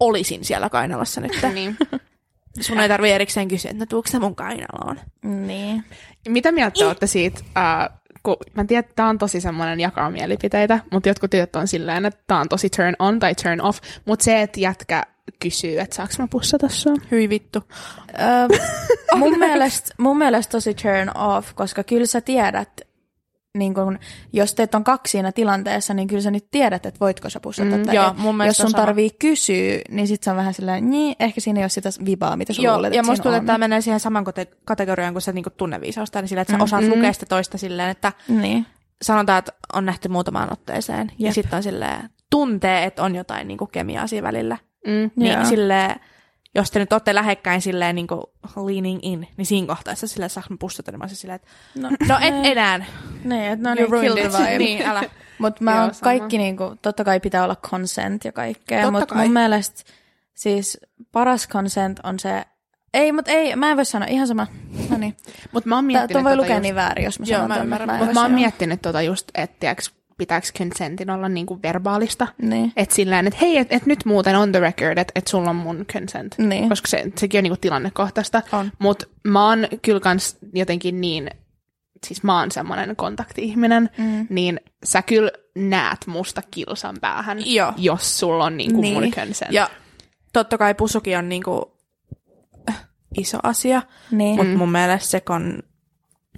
olisin 0.00 0.44
siellä 0.44 0.70
kainalossa 0.70 1.20
nyt. 1.20 1.32
niin. 1.54 1.76
Sun 2.60 2.80
ei 2.80 2.88
tarvii 2.88 3.12
erikseen 3.12 3.48
kysyä, 3.48 3.70
että 3.70 3.82
no 3.82 3.86
tuuko 3.86 4.08
se 4.08 4.18
mun 4.18 4.34
kainaloon? 4.36 5.00
Niin. 5.22 5.84
Mitä 6.28 6.52
mieltä 6.52 6.78
te 6.78 6.86
olette 6.86 7.06
siitä, 7.06 7.40
äh, 7.56 7.98
kun 8.36 8.52
mä 8.54 8.64
tiedän, 8.64 8.80
että 8.80 8.92
tää 8.96 9.08
on 9.08 9.18
tosi 9.18 9.40
semmoinen 9.40 9.80
jakaa 9.80 10.10
mielipiteitä, 10.10 10.80
mutta 10.92 11.08
jotkut 11.08 11.30
tytöt 11.30 11.56
on 11.56 11.68
silleen, 11.68 12.06
että 12.06 12.20
tää 12.26 12.40
on 12.40 12.48
tosi 12.48 12.70
turn 12.70 12.94
on 12.98 13.18
tai 13.18 13.34
turn 13.34 13.60
off, 13.60 13.80
mutta 14.04 14.24
se, 14.24 14.42
että 14.42 14.60
jätkä 14.60 15.02
kysyy, 15.40 15.78
että 15.80 15.96
saaks 15.96 16.18
mä 16.18 16.28
pussata 16.30 16.68
sua? 16.68 16.94
Hyi 17.10 17.28
vittu. 17.28 17.62
Öö, 18.20 18.58
mun, 19.18 19.38
mielestä, 19.38 19.94
mun 19.98 20.18
mielestä 20.18 20.52
tosi 20.52 20.74
turn 20.74 21.16
off, 21.16 21.54
koska 21.54 21.84
kyllä 21.84 22.06
sä 22.06 22.20
tiedät, 22.20 22.87
niin 23.58 23.74
kun, 23.74 23.98
jos 24.32 24.54
teet 24.54 24.74
on 24.74 24.84
kaksi 24.84 25.10
siinä 25.10 25.32
tilanteessa, 25.32 25.94
niin 25.94 26.08
kyllä 26.08 26.22
sä 26.22 26.30
nyt 26.30 26.46
tiedät, 26.50 26.86
että 26.86 27.00
voitko 27.00 27.30
sä 27.30 27.40
pussata. 27.40 27.76
Mm, 27.76 27.82
tai 27.86 27.94
joo, 27.96 28.14
mun 28.18 28.36
mielestä 28.36 28.62
jos 28.62 28.64
sun 28.66 28.70
sama. 28.70 28.84
tarvii 28.86 29.10
kysyä, 29.18 29.80
niin 29.90 30.06
sit 30.08 30.22
se 30.22 30.30
on 30.30 30.36
vähän 30.36 30.54
silleen, 30.54 30.90
niin, 30.90 31.16
ehkä 31.20 31.40
siinä 31.40 31.60
ei 31.60 31.64
ole 31.64 31.68
sitä 31.68 31.88
vibaa, 32.04 32.36
mitä 32.36 32.52
sä 32.52 32.62
Joo, 32.62 32.74
luulet, 32.76 32.94
ja 32.94 33.02
musta 33.02 33.22
tuntuu, 33.22 33.36
että 33.36 33.46
tämä 33.46 33.58
menee 33.58 33.80
siihen 33.80 34.00
saman 34.00 34.24
kate- 34.26 34.56
kategoriaan 34.64 35.14
kuin 35.14 35.22
se 35.22 35.32
niinku 35.32 35.50
tunneviisausta, 35.50 36.20
niin 36.20 36.28
sillä, 36.28 36.42
että 36.42 36.56
sä 36.56 36.62
osaat 36.64 36.84
Mm. 36.84 36.90
lukea 36.90 37.12
sitä 37.12 37.26
toista 37.26 37.58
silleen, 37.58 37.88
että 37.90 38.12
Niin. 38.28 38.66
sanotaan, 39.02 39.38
että 39.38 39.52
on 39.72 39.86
nähty 39.86 40.08
muutamaan 40.08 40.52
otteeseen, 40.52 41.12
ja 41.18 41.26
Jep. 41.26 41.34
sitten 41.34 41.56
on 41.56 41.62
silleen, 41.62 42.10
tuntee, 42.30 42.84
että 42.84 43.02
on 43.02 43.14
jotain 43.14 43.48
niinku 43.48 43.66
kemiaa 43.66 44.06
siinä 44.06 44.26
välillä. 44.26 44.56
Mm. 44.86 45.10
Niin 45.16 45.32
Joo. 45.34 45.44
silleen, 45.44 46.00
jos 46.60 46.70
te 46.70 46.78
nyt 46.78 46.92
olette 46.92 47.14
lähekkäin 47.14 47.60
silleen 47.60 47.94
niin 47.94 48.06
kuin 48.06 48.20
leaning 48.56 48.98
in, 49.02 49.28
niin 49.36 49.46
siinä 49.46 49.66
kohtaessa 49.66 50.06
silleen 50.06 50.30
saanko 50.30 50.54
mä 50.54 50.56
pussata, 50.60 50.90
niin 50.92 50.98
mä 50.98 51.02
olisin 51.02 51.16
silleen, 51.16 51.36
että 51.36 51.48
No, 51.74 51.88
no 52.08 52.18
et 52.20 52.34
enää. 52.46 52.78
niin, 53.24 53.42
että 53.42 53.68
no 53.68 53.74
niin, 53.74 53.88
ruined 53.90 54.14
kill 54.14 54.28
the 54.28 54.38
it. 54.38 54.46
vibe. 54.46 54.58
niin, 54.64 54.82
älä. 54.86 55.02
Mutta 55.38 55.64
mä 55.64 55.70
Joo, 55.74 55.80
oon 55.80 55.90
kaikki, 56.02 56.38
niinku, 56.38 56.74
totta 56.82 57.04
kai 57.04 57.20
pitää 57.20 57.44
olla 57.44 57.56
consent 57.56 58.24
ja 58.24 58.32
kaikkea, 58.32 58.90
mutta 58.90 59.14
mun 59.14 59.32
mielestä 59.32 59.82
siis 60.34 60.78
paras 61.12 61.48
consent 61.48 62.00
on 62.02 62.18
se, 62.18 62.44
ei, 62.94 63.12
mutta 63.12 63.30
ei, 63.30 63.56
mä 63.56 63.70
en 63.70 63.76
voi 63.76 63.84
sanoa, 63.84 64.08
ihan 64.08 64.26
sama. 64.28 64.46
No 64.90 64.98
niin. 64.98 65.16
Mutta 65.52 65.68
mä 65.68 65.74
oon 65.74 65.84
miettinyt 65.84 66.24
voi 66.24 66.32
tota 66.32 66.42
lukea 66.42 66.54
just, 66.56 66.62
niin 66.62 66.74
väärin, 66.74 67.04
jos 67.04 67.18
mä 67.18 67.26
Joo, 67.28 67.36
sanon 67.36 67.48
mä 67.48 67.54
ton, 67.54 67.62
ymmärrän. 67.64 67.88
mutta 67.88 68.04
voi 68.06 68.14
mä 68.14 68.22
oon 68.22 68.32
miettinyt 68.32 68.82
tota 68.82 69.02
just, 69.02 69.28
että 69.34 69.56
tiiäks, 69.60 69.94
pitääkö 70.18 70.46
consentin 70.58 71.10
olla 71.10 71.28
niinku 71.28 71.62
verbaalista. 71.62 72.28
Niin. 72.42 72.72
Että 72.76 72.94
silleen, 72.94 73.26
että 73.26 73.38
hei, 73.42 73.56
että 73.58 73.76
et 73.76 73.86
nyt 73.86 74.04
muuten 74.04 74.36
on 74.36 74.52
the 74.52 74.60
record, 74.60 74.98
että 74.98 75.12
et 75.14 75.26
sulla 75.26 75.50
on 75.50 75.56
mun 75.56 75.84
consent. 75.92 76.34
Niin. 76.38 76.68
Koska 76.68 76.88
se, 76.88 77.12
sekin 77.16 77.38
on 77.38 77.42
niinku 77.42 77.58
tilannekohtaista. 77.60 78.42
Mutta 78.78 79.06
mä 79.24 79.48
oon 79.48 79.68
kyllä 79.82 80.00
kans 80.00 80.36
jotenkin 80.54 81.00
niin, 81.00 81.30
siis 82.06 82.22
mä 82.22 82.40
oon 82.40 82.50
semmoinen 82.50 82.96
kontakti-ihminen, 82.96 83.90
Mm. 83.98 84.26
niin 84.30 84.60
sä 84.84 85.02
kyllä 85.02 85.30
näet 85.56 86.06
musta 86.06 86.42
kilsan 86.50 86.96
päähän, 87.00 87.38
Joo. 87.54 87.72
jos 87.76 88.18
sulla 88.18 88.44
on 88.44 88.56
niinku 88.56 88.80
Niin. 88.80 88.94
mun 88.94 89.10
consent. 89.10 89.52
Ja 89.52 89.70
totta 90.32 90.58
kai 90.58 90.74
pusukin 90.74 91.18
on 91.18 91.28
niinku 91.28 91.78
iso 93.18 93.38
asia, 93.42 93.82
Niin. 94.10 94.36
mutta 94.36 94.58
mun 94.58 94.72
mielestä 94.72 95.08
se 95.08 95.20
kon 95.20 95.62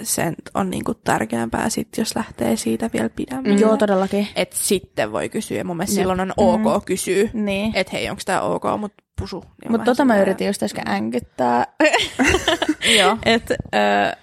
sen 0.03 0.34
on 0.55 0.70
niinku 0.70 0.95
tärkeämpää 0.95 1.68
sit, 1.68 1.88
jos 1.99 2.16
lähtee 2.16 2.57
siitä 2.57 2.91
vielä 2.93 3.09
pidemmälle. 3.09 3.61
Joo, 3.61 3.76
todellakin. 3.76 4.28
Et 4.36 4.53
sitten 4.53 5.12
voi 5.12 5.28
kysyä. 5.28 5.64
Mun 5.64 5.76
mielestä 5.76 5.95
Jep. 5.95 6.03
silloin 6.03 6.20
on 6.20 6.32
ok 6.36 6.84
kysyä, 6.84 7.28
Niin. 7.32 7.72
että 7.76 7.91
hei, 7.93 8.11
onko 8.11 8.22
tämä 8.24 8.41
ok, 8.41 8.64
mutta 8.78 9.03
pusu. 9.20 9.41
Niin 9.41 9.49
on 9.66 9.70
Mutta 9.72 9.84
tota 9.84 10.05
mä 10.05 10.20
yritin 10.22 10.47
just 10.47 10.62
äsken 10.62 10.88
änkyttää, 10.91 11.66
Joo. 12.99 13.16
että 13.26 13.55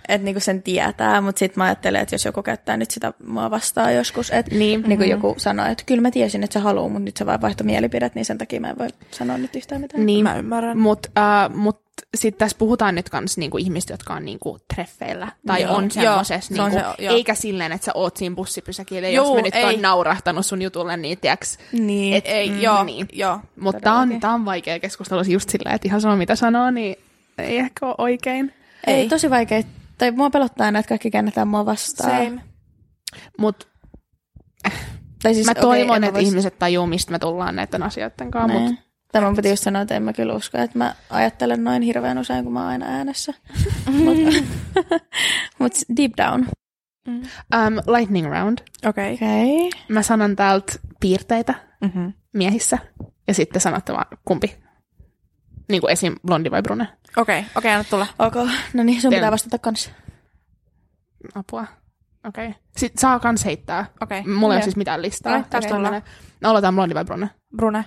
et 0.10 0.22
niinku 0.22 0.40
sen 0.40 0.64
tietää, 0.64 1.22
mutta 1.22 1.40
sitten 1.40 1.60
mä 1.62 1.64
ajattelen, 1.66 2.02
että 2.02 2.16
jos 2.16 2.26
joku 2.26 2.44
käyttää 2.44 2.78
nyt 2.78 2.92
sitä 2.92 3.14
mua 3.28 3.52
vastaan 3.52 3.96
joskus, 3.96 4.32
että 4.32 4.56
Niin. 4.56 4.84
niin 4.88 4.98
kuin 4.98 5.10
joku 5.10 5.36
sanoi, 5.38 5.72
että 5.72 5.84
kyllä 5.86 6.02
mä 6.02 6.12
tiesin, 6.12 6.44
että 6.44 6.54
sä 6.54 6.60
haluaa, 6.60 6.90
mutta 6.90 7.00
nyt 7.06 7.18
se 7.18 7.26
vaan 7.26 7.42
vaihtoi 7.42 7.66
mielipidet, 7.66 8.16
niin 8.16 8.26
sen 8.26 8.38
takia 8.38 8.62
mä 8.62 8.70
en 8.70 8.78
voi 8.78 8.88
sanoa 9.12 9.38
nyt 9.38 9.56
yhtään 9.56 9.82
mitään. 9.82 10.06
Niin. 10.06 10.24
Mä 10.24 10.36
ymmärrän. 10.38 10.78
Mutta 10.78 11.10
uh, 11.50 11.56
mut 11.56 11.87
sitten 12.18 12.40
tässä 12.40 12.58
puhutaan 12.58 12.96
nyt 12.96 13.10
kans 13.10 13.38
niinku 13.38 13.58
ihmistä, 13.58 13.94
jotka 13.94 14.14
on 14.14 14.26
niinku 14.26 14.58
treffeillä 14.74 15.32
tai 15.48 15.62
Joo. 15.62 15.76
on 15.76 15.92
semmoisessa, 15.92 16.48
se 16.48 16.54
niinku, 16.62 16.78
on 16.78 16.96
se, 16.98 17.08
eikä 17.08 17.34
silleen, 17.36 17.72
että 17.72 17.86
sä 17.86 17.92
oot 17.94 18.18
siinä 18.18 18.36
bussipysäkillä, 18.36 19.10
Joo, 19.10 19.26
jos 19.26 19.36
mä 19.36 19.42
nyt 19.42 19.56
ei. 19.56 19.64
oon 19.64 19.82
naurahtanut 19.82 20.46
sun 20.46 20.62
jutulle, 20.62 20.98
niin 20.98 21.18
tiiäks. 21.18 21.58
Niin. 21.72 22.14
Et, 22.14 22.24
Ei, 22.28 22.50
mm, 22.50 22.62
joo, 22.62 22.84
Niin. 22.84 23.08
joo. 23.14 23.40
Mutta 23.60 23.82
tää 23.82 23.94
on, 23.96 24.20
tää 24.20 24.34
on 24.34 24.46
vaikea 24.46 24.80
keskustella 24.80 25.24
just 25.28 25.50
sillä, 25.50 25.72
että 25.72 25.88
ihan 25.88 26.02
sama 26.02 26.16
mitä 26.16 26.36
sanoo, 26.36 26.72
niin 26.72 26.96
ei 27.38 27.58
ehkä 27.58 27.86
ole 27.86 27.96
oikein. 27.98 28.54
Ei, 28.88 28.94
Ei. 28.96 29.10
tosi 29.10 29.30
vaikea. 29.30 29.62
Tai 29.98 30.12
mua 30.12 30.30
pelottaa 30.30 30.66
aina, 30.66 30.80
että 30.80 30.90
kaikki 30.90 31.12
käännetään 31.12 31.48
mua 31.48 31.66
vastaan. 31.66 32.10
Same. 32.26 32.42
Mutta 33.38 33.66
Tai 35.24 35.34
siis, 35.34 35.46
mä 35.48 35.56
toivon, 35.56 36.02
mä 36.02 36.08
että 36.08 36.20
vois- 36.20 36.24
ihmiset 36.24 36.60
tajuu, 36.60 36.88
mistä 36.88 37.12
me 37.12 37.20
tullaan 37.20 37.56
näiden 37.56 37.84
asioiden 37.84 38.32
kanssa. 38.32 38.60
Niin. 38.60 38.78
Mut, 39.22 39.26
Tämä 39.28 39.36
piti 39.36 39.50
just 39.50 39.64
sanoa, 39.64 39.82
että 39.82 39.96
en 39.96 40.04
mä 40.04 40.14
kyllä 40.14 40.34
usko, 40.34 40.58
että 40.58 40.78
mä 40.78 40.96
ajattelen 41.10 41.64
noin 41.64 41.82
hirveän 41.82 42.18
usein, 42.18 42.44
kun 42.44 42.54
mä 42.54 42.60
oon 42.60 42.70
aina 42.70 42.86
äänessä. 42.86 43.34
Mutta 44.06 44.32
mut 45.60 45.74
deep 45.98 46.12
down. 46.18 46.46
um, 47.08 47.76
lightning 47.98 48.32
round. 48.32 48.58
Okei. 48.86 49.14
Okei. 49.14 49.68
Okay. 49.68 49.80
Mä 49.90 50.02
sanon 50.02 50.36
täältä 50.36 50.74
piirteitä 51.00 51.54
Mhm. 51.82 52.08
miehissä, 52.34 52.78
ja 53.28 53.34
sitten 53.34 53.62
sanotte 53.62 53.94
vaan 53.94 54.06
kumpi. 54.26 54.56
Niin 55.70 55.82
kuin 55.82 55.92
esim. 55.92 56.16
blondi 56.28 56.52
vai 56.52 56.62
brune. 56.62 56.88
Okei, 57.18 57.46
okei, 57.56 57.72
anna 57.72 57.84
tulla. 57.90 58.08
Ok, 58.20 58.36
no 58.74 58.84
niin, 58.84 59.02
sun 59.02 59.10
Teen. 59.12 59.20
pitää 59.20 59.32
vastata 59.32 59.58
kanssa. 59.60 59.92
Apua. 61.36 61.68
Okei. 62.28 62.48
Okay. 62.48 62.60
Sitten 62.78 63.02
saa 63.02 63.20
kans 63.20 63.46
heittää. 63.46 63.86
Okei. 64.02 64.24
Mulla 64.24 64.54
ei 64.54 64.58
ole 64.58 64.64
siis 64.64 64.76
mitään 64.76 65.02
listaa. 65.02 65.34
Okei, 65.38 65.50
tästä 65.50 65.68
Okei. 65.76 65.78
ollaan. 65.78 66.02
No, 66.42 66.50
aloitetaan 66.50 66.76
blondi 66.76 66.96
vai 66.96 67.06
brune? 67.06 67.30
Brune. 67.58 67.86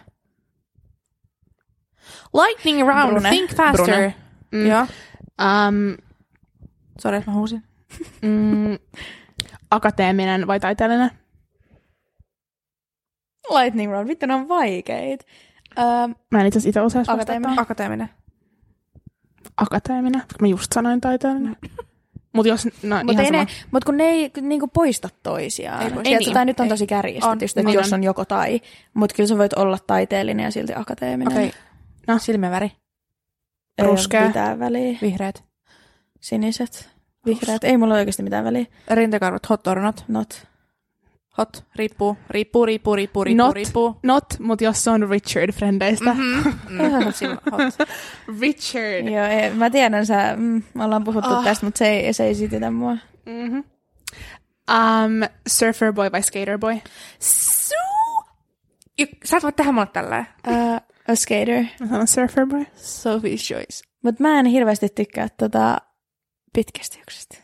Lightning 2.35 2.89
round, 2.89 3.11
Brune. 3.11 3.29
think 3.31 3.51
faster. 3.55 3.85
Brune. 3.87 4.15
Mm. 4.53 4.67
Joo. 4.67 4.87
Um, 5.41 5.97
Sori, 7.01 7.17
että 7.17 7.31
mä 7.31 7.37
huusin. 7.37 7.63
mm, 8.23 8.79
akateeminen 9.71 10.47
vai 10.47 10.61
taiteellinen? 10.61 11.11
Lightning 13.51 13.93
round, 13.93 14.09
vittu 14.09 14.27
ne 14.27 14.35
on 14.35 14.49
vaikeet. 14.49 15.27
Um, 15.79 16.15
Mä 16.31 16.41
en 16.41 16.47
itse 16.47 16.61
itse 16.69 16.81
osaa. 16.81 17.03
Akateeminen. 17.09 17.59
Akateeminen. 17.59 18.11
Akateeminen. 19.57 20.23
Mä 20.41 20.47
just 20.47 20.73
sanoin 20.73 21.01
taiteellinen. 21.01 21.57
Mut 22.35 22.47
jos, 22.47 22.65
no 22.83 22.97
Mutta 23.05 23.23
ihan 23.23 23.35
sama. 23.35 23.47
mut 23.71 23.85
kun 23.85 23.97
ne 23.97 24.05
ei 24.05 24.31
niinku 24.41 24.69
poista 24.69 25.09
toisiaan. 25.23 25.81
Ei 25.83 25.87
Ei 25.87 25.93
poista. 25.95 26.09
Ei 26.11 26.25
tämä 26.25 26.39
niin. 26.45 26.47
nyt 26.47 26.61
on 26.61 26.67
Ei. 26.67 26.71
tosi 26.71 26.87
kärjistetty, 26.87 27.45
On. 27.45 27.61
että 27.63 27.69
On, 27.71 27.75
jos 27.75 27.93
on. 27.93 28.05
joko 28.05 28.25
tai. 28.25 28.61
Mutta 28.95 29.17
kyllä 29.17 29.27
sä 29.27 29.39
voit 29.39 29.53
olla 29.53 29.79
taiteellinen 29.87 30.45
ja 30.45 30.51
silti 30.51 30.73
akateeminen. 30.77 31.33
Okei. 31.33 31.53
No, 32.11 32.19
silmien 32.19 32.53
väri. 32.53 32.73
Ei 33.79 33.85
ole 33.85 33.91
ruskea. 33.91 34.27
mitään 34.27 34.59
väliä. 34.59 34.99
Vihreät. 35.03 35.45
Siniset, 36.21 36.91
vihreät. 37.27 37.65
Ei 37.65 37.77
mulla 37.77 37.95
oikeasti 37.95 38.23
mitään 38.23 38.45
väliä. 38.45 38.67
Rintakarvat, 38.91 39.49
hot 39.49 39.67
or 39.67 39.81
not? 39.81 40.05
Not. 40.09 40.47
Hot. 41.39 41.65
Riippuu. 41.77 42.17
Riippuu, 42.31 42.67
riippuu, 42.67 42.97
riippuu, 42.97 43.25
riippuu, 43.25 43.47
Not. 43.47 43.55
riippuu. 43.55 43.97
Not, 44.03 44.25
mut 44.39 44.61
jos 44.61 44.85
se 44.85 44.91
on 44.91 45.11
Richard 45.11 45.53
frendeistä. 45.53 46.15
Mm-hmm. 46.15 46.53
Mm, 46.71 46.79
hot. 47.53 47.75
Richard. 48.41 49.09
Joo, 49.09 49.27
ei, 49.27 49.51
mä 49.51 49.71
tiedän, 49.71 50.07
sä, 50.07 50.37
mm, 50.37 50.63
me 50.75 50.85
ollaan 50.85 51.05
puhuttu 51.05 51.31
oh. 51.31 51.45
tästä, 51.45 51.67
mutta 51.67 51.79
se 51.79 51.91
ei, 51.91 52.13
se 52.13 52.25
ei 52.25 52.35
sytytä 52.35 52.71
mua. 52.71 52.97
Mm-hmm. 53.27 53.65
Um, 54.71 55.29
surfer 55.49 55.93
boy 55.93 56.13
vai 56.13 56.23
skater 56.23 56.59
boy? 56.59 56.75
Ja 58.99 59.07
Sä 59.25 59.37
et 59.37 59.43
voi 59.43 59.53
tehdä 59.53 59.73
mulle 59.73 59.87
tälleen. 59.87 60.27
Uh, 60.49 60.81
a 61.11 61.17
skater. 61.17 61.65
Mä 61.81 61.87
sanon 61.87 62.07
surfer 62.07 62.47
boy. 62.47 62.63
Sophie's 62.77 63.43
Choice. 63.49 63.85
Mutta 64.03 64.23
mä 64.23 64.41
en 64.41 64.47
hirveästi 64.47 64.89
tykkää 64.89 65.29
tota 65.29 65.77
pitkästä 66.53 66.97
juoksusta. 66.99 67.37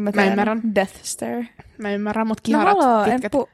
Mä, 0.00 0.12
tiedän, 0.12 0.28
ymmärrän. 0.30 0.74
Death 0.74 0.94
Stare. 1.02 1.48
Mä 1.78 1.92
ymmärrän, 1.92 2.26
mut 2.26 2.38
No 2.38 2.42
kiharat 2.42 2.78
haloo, 2.78 3.04
en 3.04 3.12
pitkät. 3.12 3.32
pu- 3.34 3.48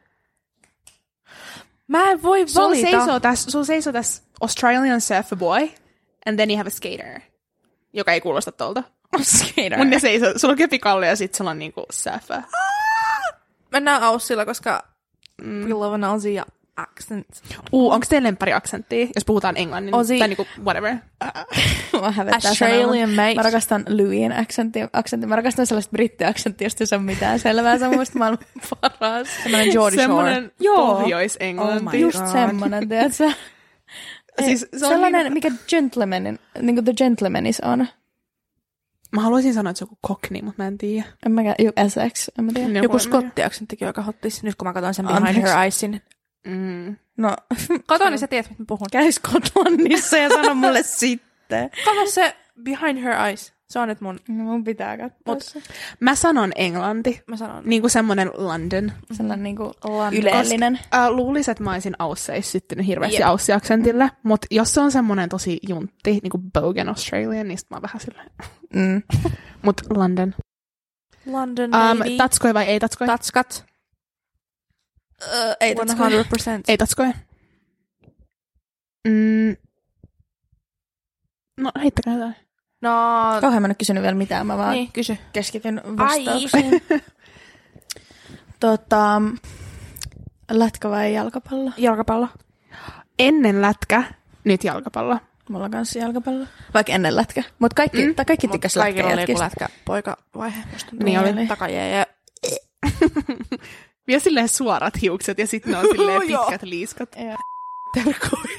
Mä 1.88 2.10
en 2.10 2.22
voi 2.22 2.48
Sulla 2.48 2.68
valita. 2.68 2.90
seisoo 2.90 3.20
tässä, 3.20 3.50
sulla 3.50 3.64
seisoo 3.64 3.92
tässä 3.92 4.22
Australian 4.40 5.00
surfer 5.00 5.38
boy, 5.38 5.68
and 6.26 6.36
then 6.36 6.50
you 6.50 6.56
have 6.56 6.68
a 6.68 6.70
skater, 6.70 7.20
joka 7.92 8.12
ei 8.12 8.20
kuulosta 8.20 8.52
tolta. 8.52 8.82
skater. 9.22 9.78
Mun 9.78 9.90
ne 9.90 9.98
seisoo, 10.00 10.32
sulla 10.38 10.52
on 10.52 10.58
kepikalle 10.58 11.06
ja 11.06 11.16
sit 11.16 11.34
sulla 11.34 11.50
on 11.50 11.58
niinku 11.58 11.84
surfer. 11.90 12.42
Mennään 13.72 14.02
Aussilla, 14.02 14.44
koska 14.44 14.82
mm. 15.42 15.64
we 15.64 15.72
love 15.72 15.94
an 15.94 16.04
Aussie 16.04 16.42
accent. 16.78 17.26
Uu, 17.72 17.90
onko 17.90 18.06
teillä 18.08 18.26
lempari 18.26 18.52
aksentti, 18.52 19.10
jos 19.14 19.24
puhutaan 19.24 19.56
englannin? 19.56 19.94
Aussie. 19.94 20.18
Tai 20.18 20.28
niinku 20.28 20.46
whatever. 20.64 20.96
Mä 22.02 22.10
hävettää 22.12 22.48
Australian 22.50 23.10
mate. 23.10 23.34
Mä 23.34 23.42
rakastan 23.42 23.84
Louisin 23.88 24.32
aksentti, 24.32 24.80
aksentti. 24.92 25.26
Mä 25.26 25.36
rakastan 25.36 25.66
sellaista 25.66 25.90
brittiaksentti, 25.90 26.64
josta 26.64 26.82
ei 26.82 26.86
saa 26.86 26.98
mitään 26.98 27.38
selvää. 27.38 27.78
Se 27.78 27.86
on 27.86 27.96
musta 27.96 28.18
maailman 28.18 28.44
paras. 28.98 29.28
Semmoinen 29.42 29.72
Geordie 29.72 30.04
Shore. 30.06 30.50
Joo. 30.60 30.94
pohjois-englanti. 30.94 31.96
Oh 31.96 32.00
Just 32.00 32.18
God. 32.18 32.32
semmonen, 32.32 32.88
tiedätkö? 32.88 33.32
Siis 34.44 34.60
se 34.76 34.86
on 34.86 34.92
Sellainen, 34.92 35.32
niinku- 35.32 35.34
mikä 35.50 35.50
gentlemanin, 35.68 36.38
niin 36.62 36.74
kuin 36.76 36.84
The 36.84 36.92
Gentlemanis 36.92 37.60
on. 37.60 37.86
Mä 39.12 39.20
haluaisin 39.20 39.54
sanoa, 39.54 39.70
että 39.70 39.78
se 39.78 39.84
on 39.84 39.88
joku 39.90 39.98
cockney, 40.06 40.42
mutta 40.42 40.62
mä 40.62 40.66
en 40.66 40.78
tiedä. 40.78 41.06
En 41.26 41.32
mä, 41.32 41.42
joku 41.42 41.80
Essex, 41.86 42.28
en 42.38 42.44
mä 42.44 42.52
tiedä. 42.54 42.68
Joku- 42.68 42.82
Joku 42.84 42.98
skottiaksenttikin, 42.98 43.86
joka 43.86 44.02
hottis. 44.02 44.42
Nyt 44.42 44.54
kun 44.54 44.68
mä 44.68 44.72
katson 44.72 44.94
sen 44.94 45.06
Behind 45.06 45.26
Anteeksi. 45.26 45.52
Her 45.52 45.62
Eyesin. 45.62 46.02
Mm. 46.48 46.96
No, 47.16 47.36
Kato, 47.86 48.10
niin 48.10 48.18
sä 48.18 48.26
tiedät, 48.26 48.50
mitä 48.50 48.62
mä 48.62 48.66
puhun. 48.68 48.86
käy 48.92 49.12
Skotlannissa 49.12 50.16
ja 50.16 50.28
sano 50.28 50.54
mulle 50.54 50.82
sitten. 51.00 51.70
Kato 51.84 52.10
se 52.10 52.36
Behind 52.62 52.98
Her 53.02 53.12
Eyes. 53.26 53.52
Se 53.70 53.78
on 53.78 53.88
nyt 53.88 54.00
mun, 54.00 54.20
No 54.28 54.44
mun 54.44 54.64
pitää 54.64 54.96
katsoa 54.98 55.34
Mut- 55.34 55.42
se. 55.42 55.62
Mä 56.00 56.14
sanon 56.14 56.52
englanti. 56.56 57.22
mä 57.26 57.36
sanon. 57.36 57.62
Niinku 57.66 57.88
semmonen 57.88 58.30
London. 58.34 58.92
Sellainen 59.12 59.42
niinku 59.42 59.72
London. 59.84 60.14
yleellinen. 60.22 60.78
Äh, 60.94 61.08
luulisin, 61.10 61.52
että 61.52 61.64
mä 61.64 61.72
olisin 61.72 61.94
Ausseissa 61.98 62.52
syttynyt 62.52 62.86
hirveästi 62.86 63.16
Jep. 63.20 63.28
Aussie-aksentille, 63.28 64.10
mutta 64.22 64.46
jos 64.50 64.74
se 64.74 64.80
on 64.80 64.92
semmonen 64.92 65.28
tosi 65.28 65.58
juntti, 65.68 66.18
niinku 66.22 66.38
Bogan 66.52 66.88
Australian, 66.88 67.48
niin 67.48 67.58
sit 67.58 67.70
mä 67.70 67.74
oon 67.76 67.82
vähän 67.82 68.00
silleen. 68.00 68.30
Mm. 68.74 69.02
Mut 69.62 69.80
London. 69.96 70.34
London, 71.26 71.70
Um, 71.74 71.98
baby. 71.98 72.16
tatskoi 72.16 72.54
vai 72.54 72.64
ei 72.64 72.80
tatskoi? 72.80 73.06
Tatskat. 73.06 73.64
Ei 75.60 75.74
100%. 75.74 75.80
ei 76.68 76.78
tatskoi. 76.78 77.12
Mm. 79.08 79.56
No 81.60 81.70
heittäkää 81.82 82.14
jotain. 82.14 82.36
No, 82.80 82.90
Kauhean 83.40 83.62
mä 83.62 83.66
en 83.66 83.70
ole 83.70 83.74
kysynyt 83.74 84.02
vielä 84.02 84.14
mitään, 84.14 84.46
mä 84.46 84.58
vaan 84.58 84.72
niin, 84.72 84.92
kysy. 84.92 85.16
keskityn 85.32 85.82
Ai. 85.84 85.96
vastauksiin. 85.96 86.82
tota, 88.60 89.22
lätkä 90.50 90.90
vai 90.90 91.14
jalkapallo? 91.14 91.70
Jalkapallo. 91.76 92.28
Ennen 93.18 93.62
lätkä, 93.62 94.02
nyt 94.44 94.64
jalkapallo. 94.64 95.18
Mulla 95.48 95.68
kanssa 95.68 95.98
jalkapallo. 95.98 96.46
Vaikka 96.74 96.92
ennen 96.92 97.16
lätkä. 97.16 97.42
Mutta 97.58 97.74
kaikki, 97.74 98.06
mm. 98.06 98.14
kaikki 98.26 98.48
tykkäs 98.48 98.74
Kaikilla 98.74 99.12
oli 99.12 99.20
joku 99.20 99.38
lätkä 99.38 99.68
musta 100.72 100.90
tuntuu. 100.90 101.04
Niin 101.04 101.20
oli. 101.20 101.46
Takajee 101.46 101.98
ja 101.98 102.06
Vielä 104.08 104.20
silleen 104.20 104.48
suorat 104.48 104.94
hiukset 105.02 105.38
ja 105.38 105.46
sitten 105.46 105.72
ne 105.72 105.78
on 105.78 105.86
silleen 105.96 106.22
pitkät 106.22 106.62
liiskat. 106.62 107.08
terkoi. 107.94 108.42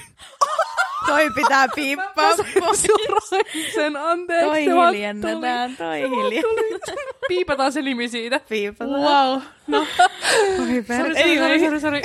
Toi 1.07 1.29
pitää 1.35 1.67
piippaa. 1.75 2.35
sen 3.73 3.95
anteeksi. 3.97 4.45
Toi 4.45 4.65
hiljennetään, 4.65 5.75
toi 5.77 5.99
hiljennetään. 5.99 6.97
Piipataan 7.27 7.71
se 7.71 7.81
nimi 7.81 8.07
siitä. 8.09 8.39
Piipataan. 8.49 9.01
Wow. 9.01 9.41
No. 9.67 9.87
Oi 10.59 10.83
per... 10.87 11.15
sori, 11.15 11.59
sori, 11.59 11.79
sori. 11.79 12.01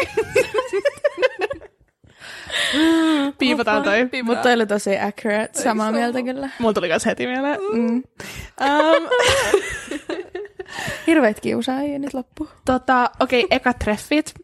Piipataan 3.39 3.83
toi. 3.83 4.09
Mutta 4.23 4.43
toi 4.43 4.53
oli 4.53 4.67
tosi 4.67 4.99
accurate. 4.99 5.63
Samaa 5.63 5.93
mieltä 5.93 6.23
kyllä. 6.23 6.49
Mulla 6.59 6.75
tuli 6.75 6.89
kans 6.89 7.07
heti 7.07 7.27
mieleen. 7.27 7.59
Mm. 7.73 8.03
Um, 8.61 9.09
Hirveet 11.07 11.41
kiusaajia 11.41 11.99
nyt 11.99 12.15
loppu. 12.15 12.49
tota, 12.65 13.11
okei, 13.21 13.45
okay, 13.45 13.57
eka 13.57 13.73
treffit. 13.73 14.35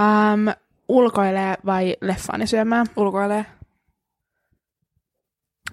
Um, 0.00 0.54
ulkoilee 0.88 1.54
vai 1.66 1.96
leffaani 2.00 2.46
syömään? 2.46 2.86
Ulkoilee. 2.96 3.46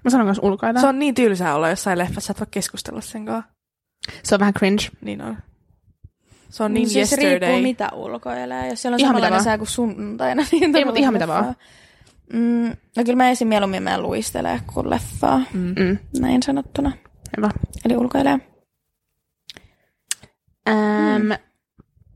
Mä 0.04 0.10
sanon 0.12 0.28
kanssa 0.28 0.44
ulkoilee. 0.46 0.82
Se 0.82 0.88
on 0.88 1.00
niin 1.00 1.16
tylsää 1.16 1.56
olla 1.56 1.70
jossain 1.70 1.98
leffassa, 1.98 2.32
että 2.32 2.42
voi 2.46 2.48
keskustella 2.52 3.02
sen 3.02 3.26
kanssa. 3.26 3.52
se 4.24 4.36
on 4.36 4.40
vähän 4.40 4.54
cringe. 4.54 4.84
Niin 5.02 5.22
on. 5.22 5.38
Se 6.50 6.64
on 6.64 6.74
niin 6.74 6.90
siis 6.90 7.12
yesterday. 7.12 7.40
riippuu 7.40 7.62
mitä 7.62 7.90
ulkoilee. 7.94 8.68
Jos 8.70 8.82
siellä 8.82 8.96
on 8.96 9.00
Ihan 9.00 9.10
samanlainen 9.10 9.44
sää 9.44 9.58
kuin 9.58 9.68
sunnuntaina, 9.68 10.44
niin 10.52 10.76
Ei, 10.76 10.86
mut 10.86 10.98
ihan 10.98 11.14
mitä 11.14 11.28
vaan. 11.28 11.56
Mm, 12.34 12.68
no 12.98 13.04
kyllä 13.04 13.16
mä 13.16 13.30
esim. 13.30 13.48
mieluummin 13.48 13.84
mä 13.84 14.02
luistelee 14.02 14.60
kuin 14.74 14.90
leffaa, 14.90 15.42
Mm. 15.54 15.76
Mm. 15.80 15.98
näin 16.20 16.44
sanottuna. 16.44 16.92
Hyvä. 17.38 17.50
Eli 17.86 17.98
ulkoilee. 17.98 18.40
Um, 20.68 21.38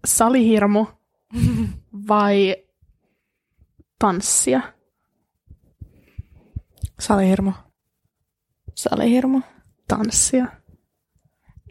salihirmu 0.06 0.88
vai 2.08 2.56
tanssia? 3.99 4.62
Salihirmo. 6.99 7.54
Salihirmu. 8.76 9.41
Tanssia. 9.88 10.45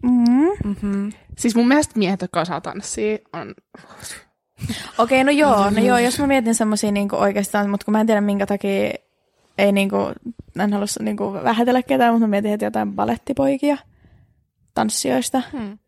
Mm. 0.02 0.48
Mm-hmm. 0.64 1.12
Siis 1.38 1.56
mun 1.56 1.68
mielestä 1.68 1.98
miehet, 1.98 2.20
jotka 2.20 2.40
osaa 2.40 2.60
tanssia, 2.60 3.18
on... 3.32 3.54
Okei, 4.98 5.24
no 5.24 5.30
joo, 5.30 5.70
no 5.70 5.82
joo, 5.82 5.98
jos 5.98 6.18
mä 6.18 6.26
mietin 6.34 6.54
semmosia 6.54 6.92
niinku 6.92 7.16
oikeastaan, 7.16 7.70
mutta 7.70 7.84
kun 7.84 7.92
mä 7.92 8.00
en 8.00 8.06
tiedä 8.06 8.20
minkä 8.20 8.46
takia 8.46 8.90
ei 9.58 9.72
niinku, 9.72 9.96
en 10.58 10.72
halua 10.72 10.86
niinku 11.00 11.32
vähätellä 11.32 11.82
ketään, 11.82 12.14
mutta 12.14 12.26
mä 12.26 12.30
mietin 12.30 12.50
heti 12.50 12.64
jotain 12.64 12.94
balettipoikia 12.94 13.76
tanssijoista, 14.74 15.42
Hmm. 15.52 15.78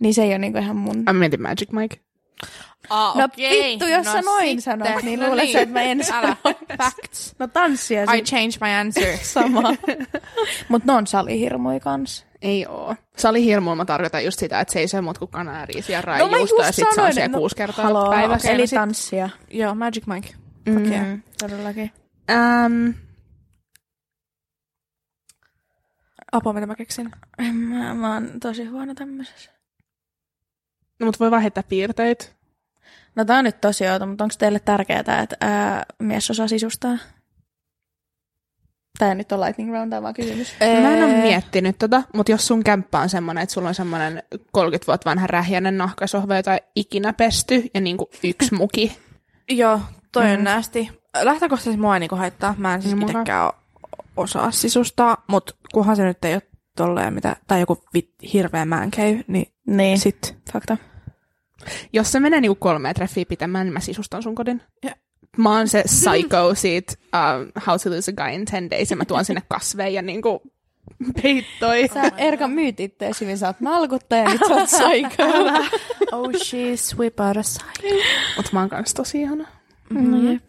Niin 0.00 0.14
se 0.14 0.22
ei 0.22 0.28
ole 0.28 0.38
niinku 0.38 0.58
ihan 0.58 0.76
mun... 0.76 1.02
Mä 1.06 1.12
mietin 1.12 1.42
Magic 1.42 1.70
Mike. 1.72 2.00
Ah, 2.90 3.16
No 3.16 3.28
vittu, 3.36 3.86
jos 3.86 4.06
sä 4.06 4.22
noin 4.22 4.62
sanot, 4.62 5.02
niin 5.02 5.26
luulet 5.26 5.50
sä, 5.50 5.60
että 5.60 5.72
mä 5.72 5.82
en 5.82 5.98
Älä. 5.98 6.04
sano. 6.04 6.36
Facts. 6.78 7.34
No 7.38 7.46
tanssia 7.46 8.02
I 8.02 8.22
change 8.22 8.50
my 8.60 8.68
answer. 8.80 9.18
sama. 9.34 9.62
Mut 10.68 10.84
ne 10.84 10.92
on 10.92 11.06
salihirmui 11.06 11.80
kans. 11.80 12.26
Ei 12.42 12.66
oo. 12.66 12.94
Salihirmulla 13.16 13.76
mä 13.76 13.84
tarkoitan 13.84 14.24
just 14.24 14.38
sitä, 14.38 14.60
että 14.60 14.86
se 14.86 15.00
mut 15.00 15.18
kuin 15.18 15.30
kanariisia 15.30 15.94
ja 15.98 16.00
No 16.00 16.04
raijuusta 16.06 16.56
ja 16.62 16.66
just 16.66 16.74
sit 16.74 16.84
se 16.84 16.88
on 16.88 16.94
sanoin, 16.94 17.14
siellä 17.14 17.28
no, 17.28 17.38
kuusi 17.38 17.56
kertaa 17.56 17.84
Haloo, 17.84 18.10
päivässä. 18.10 18.50
eli 18.50 18.62
no 18.62 18.66
sit- 18.66 18.76
tanssia. 18.78 19.28
Joo, 19.50 19.74
Magic 19.74 20.06
Mike. 20.06 20.28
Mm, 20.66 20.74
Fuck 20.74 20.86
yeah. 20.86 21.06
Todellakin. 21.40 21.90
Um, 22.66 22.94
Apua, 26.32 26.52
mitä 26.52 26.66
mä 26.66 26.74
keksin. 26.74 27.10
En 27.38 27.54
Mä, 27.54 27.94
mä 27.94 28.14
oon 28.14 28.30
tosi 28.40 28.64
huono 28.64 28.94
tämmöisessä. 28.94 29.50
No 31.00 31.06
mut 31.06 31.20
voi 31.20 31.30
vaan 31.30 31.42
heittää 31.42 31.62
piirteitä. 31.68 32.24
No 33.16 33.24
tää 33.24 33.38
on 33.38 33.44
nyt 33.44 33.60
tosi 33.60 33.88
outo, 33.88 34.06
mutta 34.06 34.24
onko 34.24 34.34
teille 34.38 34.58
tärkeää, 34.60 35.00
että 35.00 35.36
ää, 35.40 35.84
mies 35.98 36.30
osaa 36.30 36.48
sisustaa? 36.48 36.98
Tää 38.98 39.08
ei 39.08 39.14
nyt 39.14 39.32
on 39.32 39.40
lightning 39.40 39.72
round, 39.72 39.92
on 39.92 40.02
vaan 40.02 40.14
kysymys. 40.14 40.54
Mä 40.60 40.94
en 40.96 41.04
ole 41.04 41.12
miettinyt 41.12 41.78
tota, 41.78 42.02
mutta 42.14 42.32
jos 42.32 42.46
sun 42.46 42.64
kämppä 42.64 43.00
on 43.00 43.08
semmonen, 43.08 43.42
että 43.42 43.52
sulla 43.52 43.68
on 43.68 43.74
semmonen 43.74 44.22
30 44.52 44.86
vuotta 44.86 45.10
vanha 45.10 45.26
rähjäinen 45.26 45.78
nahkasohva, 45.78 46.36
jota 46.36 46.54
ei 46.54 46.60
ikinä 46.76 47.12
pesty, 47.12 47.64
ja 47.74 47.80
niinku 47.80 48.10
yksi 48.24 48.54
muki. 48.54 48.98
Joo, 49.48 49.80
toi 50.12 50.24
Mm. 50.24 50.32
on 50.32 50.44
näästi. 50.44 50.90
Lähtökohtaisesti 51.22 51.80
mua 51.80 51.96
ei 51.96 52.00
niinku 52.00 52.16
haittaa. 52.16 52.54
Mä 52.58 52.74
en 52.74 52.82
siis 52.82 52.94
itsekään 53.00 53.52
osaa 54.16 54.50
sisustaa, 54.50 55.24
mutta 55.26 55.54
kunhan 55.72 55.96
se 55.96 56.04
nyt 56.04 56.24
ei 56.24 56.34
ole 56.34 56.42
tolleen 56.78 57.14
mitä, 57.14 57.36
tai 57.46 57.60
joku 57.60 57.82
vit, 57.94 58.10
hirveä 58.32 58.64
man 58.64 58.90
cave, 58.90 59.24
niin 59.26 59.52
Niin, 59.66 59.98
sit. 59.98 60.36
fakta. 60.52 60.76
Jos 61.92 62.12
se 62.12 62.20
menee 62.20 62.40
niinku 62.40 62.54
kolmea 62.54 62.94
treffiä 62.94 63.24
pitämään, 63.28 63.66
niin 63.66 63.72
mä 63.72 63.80
sisustan 63.80 64.22
sun 64.22 64.34
kodin. 64.34 64.62
Ja. 64.84 64.90
Mä 65.36 65.56
oon 65.56 65.68
se 65.68 65.82
psycho 65.82 66.54
siitä 66.54 66.92
um, 67.14 67.52
How 67.66 67.76
to 67.84 67.90
Lose 67.90 68.10
a 68.10 68.14
Guy 68.14 68.34
in 68.34 68.44
10 68.50 68.70
Days, 68.70 68.90
ja 68.90 68.96
mä 68.96 69.04
tuon 69.04 69.24
sinne 69.24 69.42
kasveja 69.48 69.88
ja 69.88 70.02
niinku 70.02 70.42
peittoi. 71.22 71.88
Sä 71.94 72.02
Erka 72.16 72.48
myyt 72.48 72.80
ittees 72.80 73.20
hyvin, 73.20 73.38
sä 73.38 73.46
oot 73.46 73.60
nalkuttaja, 73.60 74.28
nyt 74.28 74.40
sä 74.48 74.54
oot 74.54 74.64
psycho. 74.64 75.22
Oh, 76.12 76.30
she 76.44 76.76
sweep 76.76 77.20
out 77.20 77.36
aside. 77.36 78.04
Mut 78.36 78.52
mä 78.52 78.60
oon 78.60 78.68
kans 78.68 78.94
tosi 78.94 79.20
ihana. 79.20 79.48
No 79.90 80.30
jep. 80.30 80.48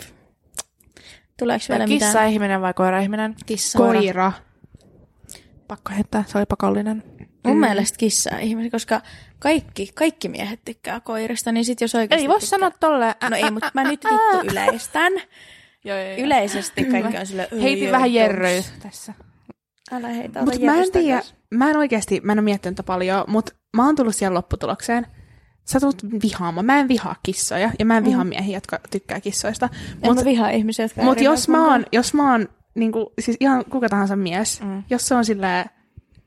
Tuleeko 1.39 1.65
vielä 1.69 1.87
mitään? 1.87 1.99
Kissa-ihminen 2.11 2.61
vai 2.61 2.73
koira-ihminen? 2.73 3.35
Kissa. 3.45 3.77
Koira. 3.77 4.31
Pakko 5.69 5.91
heittää, 5.95 6.23
se 6.27 6.37
oli 6.37 6.45
pakollinen. 6.45 7.03
Mun 7.45 7.55
mm. 7.55 7.61
mielestä 7.61 7.97
kissa 7.97 8.37
ihmisiä, 8.37 8.71
koska 8.71 9.01
kaikki, 9.39 9.91
kaikki 9.93 10.29
miehet 10.29 10.59
tykkää 10.65 10.99
koirista, 10.99 11.51
niin 11.51 11.65
sit 11.65 11.81
jos 11.81 11.95
oikeasti 11.95 12.23
Ei 12.23 12.27
voi 12.27 12.39
tykkää... 12.39 12.49
sanoa 12.49 12.71
tolleen. 12.79 13.13
No 13.29 13.35
ei, 13.35 13.51
mutta 13.51 13.71
mä 13.73 13.83
nyt 13.83 14.03
vittu 14.03 14.51
yleistän. 14.51 15.13
Joo, 15.85 15.97
joo, 15.97 16.07
joo. 16.07 16.17
Yleisesti 16.17 16.83
kaikki 16.83 17.17
on 17.17 17.25
sille 17.25 17.47
Heitin 17.61 17.91
vähän 17.91 18.13
jerryä 18.13 18.63
tässä. 18.81 19.13
Älä 19.91 20.07
heitä, 20.07 20.41
Mutta 20.41 20.59
mä 20.65 20.75
en 20.75 20.91
tiedä, 20.91 21.21
mä 21.51 21.69
en 21.69 21.77
oikeasti, 21.77 22.21
mä 22.23 22.31
en 22.31 22.39
ole 22.39 22.43
miettinyt 22.43 22.75
tätä 22.75 22.87
paljon, 22.87 23.23
mutta 23.27 23.51
mä 23.75 23.85
oon 23.85 23.95
tullut 23.95 24.15
siihen 24.15 24.33
lopputulokseen. 24.33 25.07
Sä 25.65 25.79
tulet 25.79 26.03
vihaamaan. 26.23 26.65
Mä 26.65 26.79
en 26.79 26.87
vihaa 26.87 27.15
kissoja 27.23 27.71
ja 27.79 27.85
mä 27.85 27.97
en 27.97 28.05
vihaa 28.05 28.23
miehiä, 28.23 28.57
jotka 28.57 28.79
tykkää 28.91 29.21
kissoista. 29.21 29.69
En 29.73 29.97
Mutta 30.03 30.23
mä 30.23 30.25
vihaa 30.25 30.49
ihmisiä, 30.49 30.85
jotka 30.85 31.01
mut 31.01 31.17
eri 31.17 31.25
jos 31.25 31.47
mä 31.47 31.71
oon, 31.71 31.85
jos 31.91 32.13
mä 32.13 32.31
oon 32.31 32.47
niinku, 32.79 33.13
siis 33.19 33.37
ihan 33.39 33.65
kuka 33.65 33.89
tahansa 33.89 34.15
mies, 34.15 34.61
mm. 34.61 34.83
jos 34.89 35.07
se 35.07 35.15
on 35.15 35.23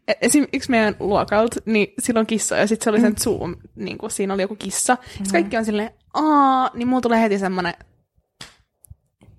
e- 0.09 0.12
esim. 0.20 0.46
yksi 0.53 0.70
meidän 0.70 0.96
luokalta, 1.00 1.61
niin 1.64 1.88
silloin 1.98 2.26
kissa, 2.26 2.57
ja 2.57 2.66
sitten 2.66 2.84
se 2.84 2.90
oli 2.90 3.00
sen 3.00 3.16
Zoom, 3.18 3.57
niin 3.74 3.98
kuin 3.98 4.11
siinä 4.11 4.34
oli 4.34 4.42
joku 4.42 4.57
kissa. 4.57 4.96
Mm. 5.20 5.26
kaikki 5.32 5.57
on 5.57 5.64
silleen, 5.64 5.90
aa, 6.14 6.70
niin 6.74 6.88
mulla 6.88 7.00
tulee 7.00 7.20
heti 7.20 7.38
semmonen, 7.38 7.74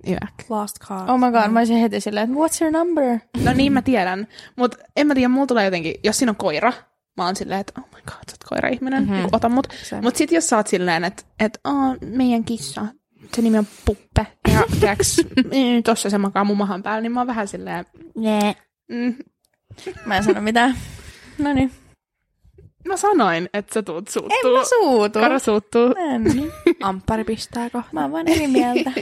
Yäk. 0.07 0.49
Lost 0.49 0.79
cause. 0.79 1.11
Oh 1.11 1.19
my 1.19 1.31
god, 1.31 1.51
mä 1.51 1.59
olisin 1.59 1.77
heti 1.77 1.99
silleen, 1.99 2.29
että 2.29 2.35
what's 2.35 2.61
your 2.61 2.73
number? 2.73 3.19
No 3.43 3.53
niin 3.53 3.73
mä 3.73 3.81
tiedän, 3.81 4.27
mutta 4.55 4.77
en 4.95 5.07
mä 5.07 5.15
tiedä, 5.15 5.27
mulla 5.27 5.47
tulee 5.47 5.65
jotenkin, 5.65 5.95
jos 6.03 6.17
siinä 6.17 6.31
on 6.31 6.35
koira, 6.35 6.73
mä 7.17 7.25
oon 7.25 7.35
silleen, 7.35 7.59
että 7.59 7.81
oh 7.81 7.87
my 7.95 8.01
god, 8.01 8.23
sä 8.29 8.33
oot 8.33 8.43
koira-ihminen, 8.49 9.03
mm-hmm. 9.03 9.27
ota 9.31 9.49
mut. 9.49 9.67
Mut 10.01 10.15
sit 10.15 10.31
jos 10.31 10.49
sä 10.49 10.57
oot 10.57 10.67
silleen, 10.67 11.03
että 11.03 11.23
et, 11.39 11.59
oh, 11.63 11.97
meidän 12.01 12.43
kissa, 12.43 12.85
se 13.35 13.41
nimi 13.41 13.57
on 13.57 13.67
Puppe, 13.85 14.27
ja 14.53 14.59
tiiäks, 14.79 15.17
mm, 15.35 15.83
tossa 15.83 16.09
se 16.09 16.17
makaa 16.17 16.43
mun 16.43 16.57
mahan 16.57 16.83
päällä, 16.83 17.01
niin 17.01 17.11
mä 17.11 17.19
oon 17.19 17.27
vähän 17.27 17.47
silleen, 17.47 17.85
Nee. 18.15 18.55
mm. 18.87 19.15
Mä 20.05 20.17
en 20.17 20.23
sano 20.23 20.41
mitään. 20.41 20.75
No 21.37 21.53
niin. 21.53 21.71
Mä 22.87 22.97
sanoin, 22.97 23.49
että 23.53 23.73
sä 23.73 23.83
tuut 23.83 24.07
suuttuu. 24.07 24.49
En 24.53 24.59
mä 24.59 24.65
suutu. 24.65 25.19
Karo 25.19 25.39
suuttuu. 25.39 25.95
En. 25.97 26.23
Amppari 26.83 27.23
pistääkö? 27.23 27.81
Mä 27.91 28.01
oon 28.01 28.11
vaan 28.11 28.27
eri 28.27 28.47
mieltä. 28.47 28.91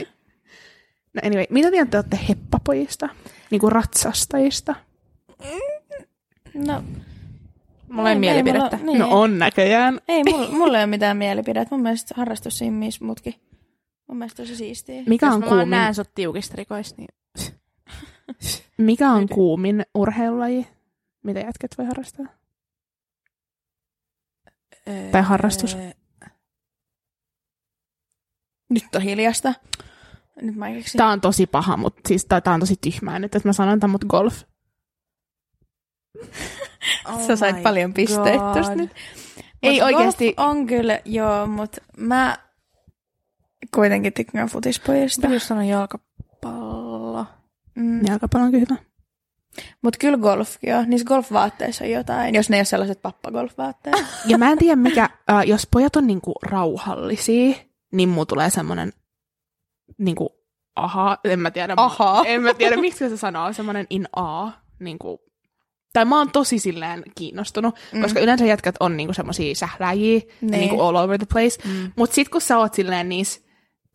No 1.14 1.20
anyway, 1.24 1.46
mitä 1.50 1.70
mieltä 1.70 1.90
te 1.90 1.96
olette 1.96 2.18
heppapojista? 2.28 3.08
Niinku 3.50 3.70
ratsastajista? 3.70 4.74
No, 6.54 6.84
Mulla 7.88 8.10
ei 8.10 8.18
mielipidettä. 8.18 8.76
Mulla, 8.76 8.92
niin. 8.92 8.98
No 8.98 9.08
on 9.10 9.38
näköjään. 9.38 10.00
Ei, 10.08 10.22
mulla, 10.24 10.48
mulla 10.50 10.78
ei 10.78 10.82
ole 10.84 10.86
mitään 10.90 11.16
mielipidettä. 11.16 11.74
Mun 11.74 11.82
mielestä 11.82 12.14
harrastus 12.16 12.58
siinä 12.58 12.76
mutkin. 13.00 13.34
Mun 14.12 14.18
mielestä 14.18 14.42
tosi 14.42 14.56
siistiä. 14.56 15.02
Mikä 15.06 15.26
Jos 15.26 15.34
on 15.34 15.42
kuumin, 15.42 15.70
näen 15.70 15.94
sut 15.94 16.14
tiukista 16.14 16.54
rikoista, 16.56 17.02
niin... 17.02 17.08
mikä 18.78 19.10
on 19.10 19.28
kuumin 19.28 19.86
urheilulaji? 19.94 20.66
Mitä 21.22 21.40
jätket 21.40 21.78
voi 21.78 21.86
harrastaa? 21.86 22.26
Tai 25.12 25.22
harrastus. 25.22 25.74
Öö, 25.74 25.90
Nyt 28.70 28.94
on 28.94 29.02
hiljasta. 29.02 29.54
Nyt 30.42 30.56
mä 30.56 30.70
keksin. 30.70 30.98
Tää 30.98 31.08
on 31.08 31.20
tosi 31.20 31.46
paha, 31.46 31.76
mutta 31.76 32.00
siis 32.08 32.24
tää, 32.24 32.40
tää 32.40 32.54
on 32.54 32.60
tosi 32.60 32.74
tyhmää 32.80 33.18
nyt, 33.18 33.34
että 33.34 33.48
mä 33.48 33.52
sanon 33.52 33.80
tämän, 33.80 33.92
mutta 33.92 34.06
golf. 34.06 34.42
Oh 37.08 37.20
Sä 37.26 37.36
sait 37.36 37.56
my 37.56 37.62
paljon 37.62 37.94
pisteitä 37.94 38.52
tosta 38.54 38.74
nyt. 38.74 38.90
Ei 39.62 39.80
Mut 39.80 39.90
golf 39.90 40.16
on 40.36 40.66
kyllä, 40.66 41.00
joo, 41.04 41.46
mutta 41.46 41.82
mä 41.96 42.51
kuitenkin 43.74 44.12
tykkään 44.12 44.48
futispojista. 44.48 45.20
Mitä 45.20 45.34
jos 45.34 45.48
sanon 45.48 45.66
jalkapallo? 45.66 47.26
Mm. 47.74 48.06
Jalkapallo 48.06 48.44
on 48.44 48.50
kyllä 48.52 48.66
hyvä. 48.70 48.80
Mutta 49.82 49.98
kyllä 49.98 50.18
golfkin 50.18 50.76
on. 50.76 50.90
Niissä 50.90 51.06
golfvaatteissa 51.06 51.84
on 51.84 51.90
jotain, 51.90 52.34
jos 52.34 52.50
ne 52.50 52.56
ei 52.56 52.60
ole 52.60 52.64
sellaiset 52.64 53.02
pappagolfvaatteet. 53.02 53.96
Ja 54.26 54.38
mä 54.38 54.50
en 54.52 54.58
tiedä 54.58 54.76
mikä, 54.76 55.08
äh, 55.30 55.46
jos 55.46 55.68
pojat 55.70 55.96
on 55.96 56.06
niinku 56.06 56.32
rauhallisia, 56.42 57.54
niin 57.92 58.08
muu 58.08 58.26
tulee 58.26 58.50
semmonen 58.50 58.92
niinku 59.98 60.30
aha, 60.76 61.18
en 61.24 61.40
mä 61.40 61.50
tiedä. 61.50 61.74
Aha. 61.76 62.22
En 62.26 62.42
mä 62.42 62.54
tiedä, 62.54 62.76
miksi 62.76 63.08
se 63.08 63.16
sanoo, 63.16 63.52
semmonen 63.52 63.86
in 63.90 64.06
a, 64.16 64.50
niinku, 64.80 65.20
tai 65.92 66.04
mä 66.04 66.18
oon 66.18 66.30
tosi 66.30 66.58
silleen 66.58 67.02
kiinnostunut, 67.14 67.74
mm. 67.92 68.02
koska 68.02 68.20
yleensä 68.20 68.44
jätkät 68.44 68.74
on 68.80 68.96
niinku 68.96 69.14
semmosia 69.14 69.54
sähläjiä, 69.54 70.20
Niin. 70.40 70.50
niinku 70.50 70.80
all 70.80 70.96
over 70.96 71.18
the 71.18 71.26
place. 71.32 71.68
Mm. 71.68 71.92
Mut 71.96 72.12
sit 72.12 72.28
kun 72.28 72.40
sä 72.40 72.58
oot 72.58 72.74
silleen 72.74 73.08
niissä 73.08 73.40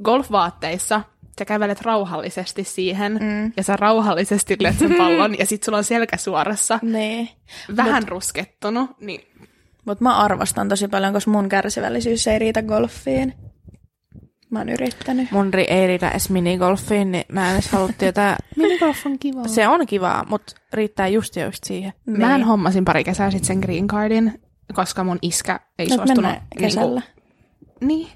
golfvaatteissa, 0.03 1.01
sä 1.39 1.45
kävelet 1.45 1.81
rauhallisesti 1.81 2.63
siihen, 2.63 3.13
mm. 3.21 3.51
ja 3.57 3.63
sä 3.63 3.75
rauhallisesti 3.75 4.55
lyöt 4.59 4.79
sen 4.79 4.93
pallon, 4.97 5.39
ja 5.39 5.45
sit 5.45 5.63
sulla 5.63 5.77
on 5.77 5.83
selkä 5.83 6.17
suorassa, 6.17 6.79
niin. 6.81 7.29
vähän 7.75 8.03
Mut. 8.03 8.09
ruskettunut, 8.09 8.89
niin 9.01 9.21
Mutta 9.85 10.03
mä 10.03 10.17
arvostan 10.17 10.69
tosi 10.69 10.87
paljon, 10.87 11.13
koska 11.13 11.31
mun 11.31 11.49
kärsivällisyys 11.49 12.27
ei 12.27 12.39
riitä 12.39 12.61
golfiin. 12.61 13.33
Mä 14.49 14.59
oon 14.59 14.69
yrittänyt. 14.69 15.31
Mun 15.31 15.53
ri- 15.53 15.71
ei 15.73 15.87
riitä 15.87 16.09
edes 16.09 16.29
minigolfiin, 16.29 17.11
niin 17.11 17.25
mä 17.31 17.47
en 17.49 17.53
edes 17.53 17.71
halua 17.71 17.89
tietää. 17.97 18.35
minigolf 18.57 19.05
on 19.05 19.19
kiva. 19.19 19.47
Se 19.47 19.67
on 19.67 19.85
kivaa, 19.87 20.25
mutta 20.29 20.53
riittää 20.73 21.07
just 21.07 21.35
ja 21.35 21.45
just 21.45 21.63
siihen. 21.63 21.93
Mähän 22.05 22.43
hommasin 22.43 22.85
pari 22.85 23.03
kesää 23.03 23.31
sitten 23.31 23.47
sen 23.47 23.59
green 23.59 23.87
cardin, 23.87 24.41
koska 24.73 25.03
mun 25.03 25.19
iskä 25.21 25.59
ei 25.79 25.85
Nyt 25.85 25.95
suostunut. 25.95 26.23
mennään 26.23 26.47
kesällä. 26.59 27.01
Niinku, 27.79 27.85
niin, 27.85 28.07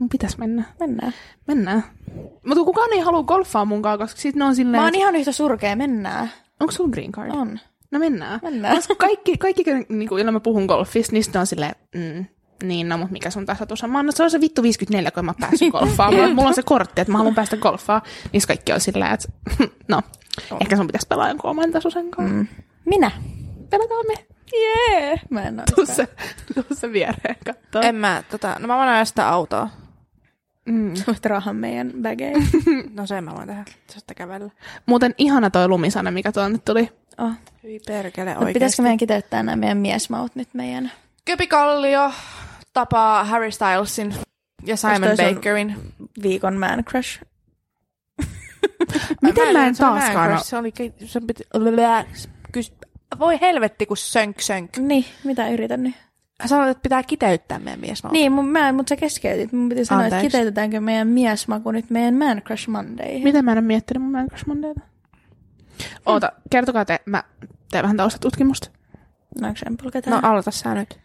mun 0.00 0.08
pitäis 0.08 0.38
mennä. 0.38 0.64
Mennään. 0.80 1.14
Mennään. 1.46 1.84
Mutta 2.46 2.64
kukaan 2.64 2.92
ei 2.92 3.00
halua 3.00 3.22
golfaa 3.22 3.64
munkaan, 3.64 3.98
koska 3.98 4.20
sit 4.20 4.36
ne 4.36 4.44
on 4.44 4.56
silleen, 4.56 4.80
Mä 4.82 4.84
oon 4.86 4.94
ihan 4.94 5.16
yhtä 5.16 5.32
surkea, 5.32 5.76
mennään. 5.76 6.30
onko 6.60 6.72
sulla 6.72 6.90
green 6.90 7.12
card? 7.12 7.30
On. 7.34 7.60
No 7.90 7.98
mennään. 7.98 8.40
Mennään. 8.42 8.76
Koska 8.76 8.94
kaikki, 8.94 9.36
kaikki 9.38 9.64
niin 9.88 10.08
kuin, 10.08 10.18
joilla 10.18 10.32
mä 10.32 10.40
puhun 10.40 10.64
golfista, 10.66 11.12
niin 11.12 11.24
on 11.40 11.46
silleen, 11.46 11.74
mm, 11.94 12.24
niin, 12.62 12.88
no, 12.88 12.98
mutta 12.98 13.12
mikä 13.12 13.30
sun 13.30 13.46
tasoitus 13.46 13.84
on? 13.84 13.90
Mä 13.90 13.98
annan, 13.98 14.12
se 14.12 14.22
on 14.22 14.30
se 14.30 14.40
vittu 14.40 14.62
54, 14.62 15.10
kun 15.10 15.24
mä 15.24 15.30
oon 15.30 15.40
päässyt 15.40 15.72
golfaamaan. 15.78 16.34
Mulla 16.34 16.48
on 16.48 16.54
se 16.54 16.62
kortti, 16.62 17.00
että 17.00 17.12
mä 17.12 17.18
haluan 17.18 17.34
päästä 17.34 17.56
golfaan. 17.56 18.02
Niin 18.32 18.42
kaikki 18.46 18.72
on 18.72 18.80
silleen, 18.80 19.12
että 19.12 19.28
no, 19.88 20.00
ehkä 20.60 20.76
sun 20.76 20.86
pitäisi 20.86 21.06
pelaa 21.08 21.28
jonkun 21.28 21.50
oman 21.50 21.72
tasoisen 21.72 22.10
kanssa. 22.10 22.34
Mm. 22.34 22.46
Minä. 22.84 23.10
Pelataan 23.70 24.06
me. 24.06 24.14
Jee. 24.52 25.06
Yeah. 25.06 25.20
Mä 25.30 25.42
en 25.42 25.60
oo 25.60 25.86
se, 25.86 26.08
se 26.72 26.92
viereen 26.92 27.36
kattoo. 27.46 27.82
En 27.82 27.94
mä, 27.94 28.22
tota, 28.30 28.56
no 28.58 28.66
mä 28.66 28.76
voin 28.76 28.88
ajaa 28.88 29.04
sitä 29.04 29.28
autoa. 29.28 29.68
Mm. 30.70 30.94
Voit 31.06 31.24
rahan 31.26 31.56
meidän 31.56 31.92
bageen. 32.02 32.42
No 32.94 33.06
sen 33.06 33.24
mä 33.24 33.34
voin 33.34 33.46
tehdä. 33.48 33.64
Sitten 33.90 34.16
kävellä. 34.16 34.50
Muuten 34.86 35.14
ihana 35.18 35.50
toi 35.50 35.68
lumisana, 35.68 36.10
mikä 36.10 36.32
tuonne 36.32 36.58
tuli. 36.58 36.88
Oh. 37.18 37.32
Hyi 37.62 37.80
perkele 37.86 38.30
Mut 38.30 38.38
oikeesti. 38.38 38.54
pitäisikö 38.54 38.82
meidän 38.82 38.98
kiteyttää 38.98 39.42
nämä 39.42 39.56
meidän 39.56 39.78
miesmaut 39.78 40.34
nyt 40.36 40.48
meidän? 40.52 40.92
Köpi 41.24 41.46
Kallio 41.46 42.12
tapaa 42.72 43.24
Harry 43.24 43.50
Stylesin 43.50 44.14
ja 44.64 44.76
Simon 44.76 45.34
Bakerin. 45.34 45.76
viikon 46.22 46.56
man 46.56 46.84
crush? 46.84 47.22
Miten 49.22 49.52
mä 49.52 49.66
en 49.66 49.74
se 49.74 49.80
taaskaan 49.80 50.44
Se 50.44 50.56
oli, 50.56 50.72
se 51.04 51.20
piti, 51.20 51.44
voi 53.18 53.40
helvetti, 53.40 53.86
kun 53.86 53.96
sönk 53.96 54.40
sönk. 54.40 54.76
Niin, 54.76 55.04
mitä 55.24 55.48
yritän 55.48 55.82
nyt? 55.82 55.94
Sanoit, 56.46 56.70
että 56.70 56.82
pitää 56.82 57.02
kiteyttää 57.02 57.58
meidän 57.58 57.80
miesmaut. 57.80 58.12
Niin, 58.12 58.32
mun, 58.32 58.48
mä, 58.48 58.72
mutta 58.72 58.88
sä 58.88 58.96
keskeytit. 58.96 59.52
Mun 59.52 59.68
piti 59.68 59.84
sanoa, 59.84 60.04
että 60.04 60.16
Anteeksi. 60.16 60.36
kiteytetäänkö 60.36 60.80
meidän 60.80 61.08
miesmaku 61.08 61.70
nyt 61.70 61.90
meidän 61.90 62.14
man 62.14 62.42
crush 62.42 62.68
Monday. 62.68 63.22
Miten 63.22 63.44
mä 63.44 63.52
en 63.52 63.58
ole 63.58 63.66
miettinyt 63.66 64.02
mun 64.02 64.12
Man 64.12 64.28
Crush 64.28 64.46
Mondayta? 64.46 64.80
Oota, 66.06 66.32
kertokaa 66.50 66.84
te, 66.84 67.00
mä 67.06 67.24
teen 67.70 67.82
vähän 67.82 67.96
taustatutkimusta. 67.96 68.70
No? 69.40 69.54
No 70.06 70.20
aloita 70.22 70.50
sä 70.50 70.74
nyt. 70.74 71.00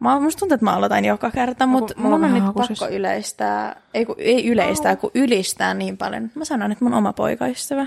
Mä, 0.00 0.20
musta 0.20 0.38
tuntuu, 0.38 0.54
että 0.54 0.64
mä 0.64 0.76
aloitan 0.76 1.04
joka 1.04 1.30
kerta, 1.30 1.66
mutta 1.66 1.94
on 1.96 2.02
mun 2.02 2.24
on 2.24 2.34
nyt 2.34 2.42
hakusessa. 2.42 2.84
pakko 2.84 2.96
yleistää, 2.96 3.82
ei, 3.94 4.04
kun, 4.06 4.14
ei 4.18 4.46
yleistää, 4.48 4.96
kun 4.96 5.10
ylistää 5.14 5.74
niin 5.74 5.96
paljon. 5.96 6.30
Mä 6.34 6.44
sanon, 6.44 6.72
että 6.72 6.84
mun 6.84 6.94
oma 6.94 7.12
poikaystävä. 7.12 7.86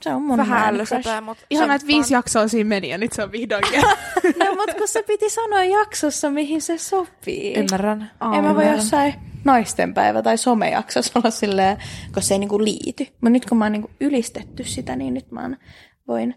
Se 0.00 0.14
on 0.14 0.22
mun 0.22 0.36
Vähän 0.36 0.74
ällösepää, 0.74 1.20
mutta... 1.20 1.44
Ihan 1.50 1.70
että 1.70 1.86
viisi 1.86 2.14
jaksoa 2.14 2.48
siinä 2.48 2.68
meni 2.68 2.88
ja 2.88 2.98
nyt 2.98 3.12
se 3.12 3.22
on 3.22 3.32
vihdoinkin. 3.32 3.82
No, 4.38 4.54
mutta 4.56 4.74
kun 4.74 4.88
se 4.88 5.02
piti 5.02 5.30
sanoa 5.30 5.64
jaksossa, 5.64 6.30
mihin 6.30 6.62
se 6.62 6.78
sopii. 6.78 7.54
Ymmärrän. 7.54 8.10
En 8.36 8.44
mä 8.44 8.54
voi 8.54 8.66
jossain 8.68 9.14
naistenpäivä 9.44 10.22
tai 10.22 10.38
somejaksossa 10.38 11.12
olla 11.14 11.30
silleen, 11.30 11.76
kun 12.14 12.22
se 12.22 12.34
ei 12.34 12.38
niinku 12.38 12.64
liity. 12.64 13.04
Mutta 13.04 13.30
nyt 13.30 13.46
kun 13.46 13.58
mä 13.58 13.64
oon 13.64 13.72
niinku 13.72 13.90
ylistetty 14.00 14.64
sitä, 14.64 14.96
niin 14.96 15.14
nyt 15.14 15.30
mä 15.30 15.40
oon, 15.40 15.56
voin 16.08 16.34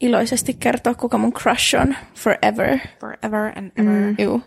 iloisesti 0.00 0.54
kertoa, 0.54 0.94
kuka 0.94 1.18
mun 1.18 1.32
crush 1.32 1.76
on 1.80 1.96
forever. 2.14 2.78
Forever 3.00 3.58
and 3.58 3.72
ever. 3.76 3.92
Mm. 3.92 4.16
Juu. 4.18 4.42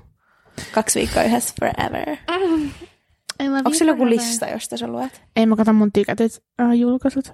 Kaksi 0.72 1.00
viikkoa 1.00 1.24
yhdessä 1.24 1.54
forever. 1.60 2.18
Onko 3.58 3.74
sillä 3.74 3.92
joku 3.92 4.06
lista, 4.06 4.48
josta 4.48 4.78
sä 4.78 4.88
luet? 4.88 5.22
Ei 5.36 5.46
mä 5.46 5.56
kato 5.56 5.74
mun 5.74 5.92
tykätyt 5.92 6.32
uh, 6.62 6.72
julkaisut. 6.72 7.34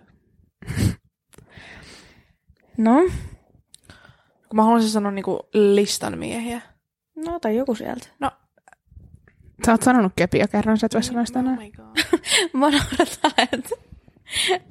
No, 2.79 3.01
Kun 4.49 4.55
mä 4.55 4.63
haluaisin 4.63 4.89
sanoa 4.89 5.11
niinku 5.11 5.39
listan 5.53 6.17
miehiä. 6.17 6.61
no 7.25 7.39
tai 7.39 7.55
joku 7.55 7.75
sieltä. 7.75 8.07
No. 8.19 8.31
Sä 9.65 9.71
oot 9.71 9.81
sanonut 9.83 10.13
kepiä 10.15 10.47
kerran, 10.47 10.77
sä 10.77 10.85
et 10.85 10.93
voi 10.93 11.03
sanoa 11.03 11.25
sitä 11.25 11.39
Oh 11.39 11.45
enää. 11.45 11.55
my 11.57 11.71
god. 11.71 12.19
Mä 12.53 12.69
naurattaa, 12.69 13.31
että 13.53 13.69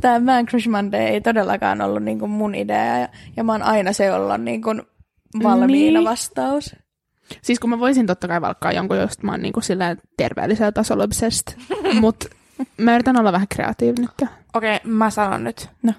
tämä 0.00 0.20
Man 0.20 0.46
Crush 0.46 0.68
Monday 0.68 1.00
ei 1.00 1.20
todellakaan 1.20 1.80
ollut 1.80 2.02
niinku 2.02 2.26
mun 2.26 2.54
idea. 2.54 2.98
Ja, 2.98 3.08
ja 3.36 3.44
mä 3.44 3.52
oon 3.52 3.62
aina 3.62 3.92
se, 3.92 4.04
jolla 4.06 4.34
on 4.34 4.44
niinku 4.44 4.70
valmiina 5.42 5.98
Niin. 6.00 6.08
vastaus. 6.08 6.76
Siis 7.42 7.60
kun 7.60 7.70
mä 7.70 7.78
voisin 7.78 8.06
totta 8.06 8.28
kai 8.28 8.40
valkkaa 8.40 8.72
jonkun, 8.72 8.98
josta 8.98 9.22
mä 9.26 9.30
oon 9.32 9.42
niinku 9.42 9.60
silleen 9.60 9.98
terveellisellä 10.16 10.72
tasolla 10.72 11.04
obsessed. 11.04 11.54
Mut 12.00 12.24
mä 12.78 12.94
yritän 12.94 13.16
olla 13.20 13.32
vähän 13.32 13.48
kreatiivinen. 13.48 14.08
Okei, 14.54 14.76
okay, 14.76 14.90
mä 14.92 15.10
sanon 15.10 15.44
nyt. 15.44 15.68
No. 15.82 15.92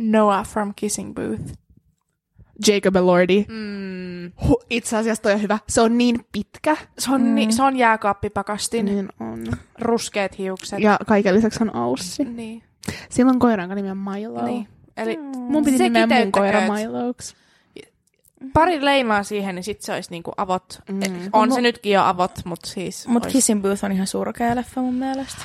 No. 0.00 0.18
Noah 0.18 0.46
from 0.46 0.72
Kissing 0.76 1.14
Booth. 1.14 1.52
Jacob 2.68 2.96
Elordi. 2.96 3.46
Mm. 3.48 4.32
Huh, 4.48 4.64
itse 4.70 4.96
asiassa 4.96 5.22
toi 5.22 5.32
on 5.32 5.42
hyvä. 5.42 5.58
Se 5.68 5.80
on 5.80 5.98
niin 5.98 6.26
pitkä. 6.32 6.76
Se 6.98 7.10
on, 7.12 7.20
mm. 7.22 7.34
ni, 7.34 7.52
se 7.52 7.62
on 7.62 7.76
jääkaappipakastin. 7.76 8.84
Niin 8.86 9.08
on. 9.20 9.46
Ruskeat 9.78 10.38
hiukset. 10.38 10.80
Ja 10.80 10.98
kaiken 11.06 11.34
lisäksi 11.34 11.62
on 11.62 11.76
aussi. 11.76 12.24
Niin. 12.24 12.62
Silloin 13.10 13.38
koiran 13.38 13.68
nimi 13.68 13.90
on 13.90 13.98
Milo. 13.98 14.44
niin. 14.44 14.68
Eli 14.96 15.16
Mun 15.36 15.64
piti 15.64 15.78
Se 15.78 15.84
nimeä 15.84 16.06
mun 16.06 16.32
koira 16.32 16.60
Miloksi. 16.60 17.34
pari 18.52 18.84
leimaa 18.84 19.22
siihen, 19.22 19.54
niin 19.54 19.64
sit 19.64 19.82
se 19.82 19.92
olisi 19.92 20.10
niinku 20.10 20.32
avot. 20.36 20.80
Mm. 20.88 20.94
Mm. 20.96 21.28
On 21.32 21.52
se 21.52 21.60
nytkin 21.60 21.92
jo 21.92 22.02
avot, 22.02 22.32
mutta 22.44 22.68
siis... 22.70 23.06
Mutta 23.08 23.26
ois- 23.26 23.32
Kissing 23.32 23.62
Booth 23.62 23.84
on 23.84 23.92
ihan 23.92 24.06
surkea 24.06 24.56
leffa 24.56 24.80
mun 24.80 24.94
mielestä. 24.94 25.42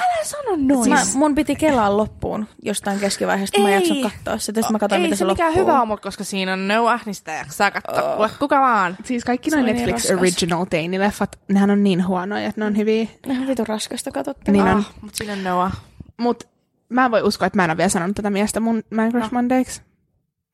Älä 0.00 0.24
sano 0.24 0.56
noin. 0.56 0.90
Mä, 0.90 1.00
mun 1.14 1.34
piti 1.34 1.56
kelaa 1.56 1.96
loppuun 1.96 2.48
jostain 2.62 3.00
keskivaiheesta, 3.00 3.60
mä 3.60 3.68
en 3.68 3.74
Ei. 3.74 3.78
jaksanut 3.80 4.02
katsoa 4.02 4.38
sitä. 4.38 4.60
Sitten 4.60 4.72
mä 4.72 4.78
katsoin, 4.78 5.00
Ei 5.00 5.02
miten 5.06 5.16
se 5.16 5.24
se 5.24 5.24
mikään 5.24 5.48
loppuu. 5.48 5.62
hyvä 5.66 5.82
on, 5.82 5.98
koska 6.00 6.24
siinä 6.24 6.52
on 6.52 6.68
Noah, 6.68 7.02
niin 7.06 7.14
sitä 7.14 7.32
ei 7.32 7.38
jaksaa 7.38 7.70
katsoa. 7.70 8.16
Oh. 8.16 8.30
Kuka 8.38 8.60
vaan. 8.60 8.96
Siis 9.04 9.24
kaikki 9.24 9.50
Se 9.50 9.56
noin 9.56 9.66
niin 9.66 9.76
Netflix 9.76 9.94
raskas. 10.04 10.18
original 10.18 10.64
teinileffat, 10.64 11.38
nehän 11.48 11.70
on 11.70 11.84
niin 11.84 12.06
huonoja, 12.06 12.46
että 12.46 12.60
ne 12.60 12.64
on 12.66 12.76
hyviä. 12.76 13.06
Ne 13.26 13.38
on 13.40 13.46
vitun 13.46 13.66
raskasta 13.66 14.10
katsottavaa. 14.10 14.52
Niin 14.52 14.74
on. 14.74 14.78
Ah, 14.78 14.94
mutta 15.00 15.16
siinä 15.16 15.32
on 15.32 15.44
Noah. 15.44 15.80
Mut 16.16 16.48
mä 16.88 17.04
en 17.04 17.10
voi 17.10 17.22
uskoa, 17.22 17.46
että 17.46 17.56
mä 17.56 17.64
en 17.64 17.70
ole 17.70 17.76
vielä 17.76 17.88
sanonut 17.88 18.16
tätä 18.16 18.30
miestä 18.30 18.60
mun 18.60 18.82
Man 18.94 19.10
Crush 19.10 19.24
No. 19.24 19.30
Mondayksi. 19.32 19.82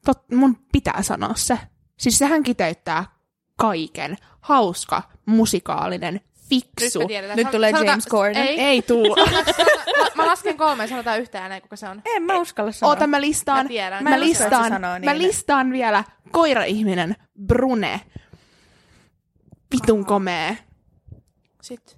Tot, 0.06 0.22
mun 0.34 0.56
pitää 0.72 1.02
sanoa 1.02 1.32
se. 1.34 1.58
Siis 1.98 2.18
sehän 2.18 2.42
kiteyttää 2.42 3.04
kaiken. 3.56 4.16
Hauska, 4.40 5.02
musikaalinen, 5.26 6.20
fiksu. 6.54 6.98
Nyt 6.98 7.42
San- 7.42 7.52
tulee 7.52 7.70
sanotaan- 7.70 7.86
James 7.86 8.06
Corden. 8.08 8.36
Ei. 8.46 8.60
Ei 8.60 8.82
tuu. 8.82 9.16
mä, 9.16 10.06
mä 10.14 10.26
lasken 10.26 10.56
kolme 10.56 10.84
ja 10.84 10.88
sanotaan 10.88 11.20
yhtään 11.20 11.42
ääneen, 11.42 11.62
kuka 11.62 11.76
se 11.76 11.88
on. 11.88 12.02
En 12.16 12.22
mä 12.22 12.38
uskalla 12.38 12.72
sanoa. 12.72 12.92
Oota, 12.92 13.06
mä 13.06 13.20
listaan. 13.20 13.64
Mä 13.64 13.68
tiedän. 13.68 14.04
Mä, 14.04 14.10
Mä 14.10 14.20
listaan, 14.20 14.68
sanoo 14.68 14.90
mä 14.90 14.98
niin. 14.98 15.18
listaan 15.18 15.72
vielä 15.72 16.04
koira-ihminen, 16.30 17.16
Brune. 17.46 18.00
Vitun 19.72 20.04
komee. 20.06 20.58
Sitten. 21.62 21.96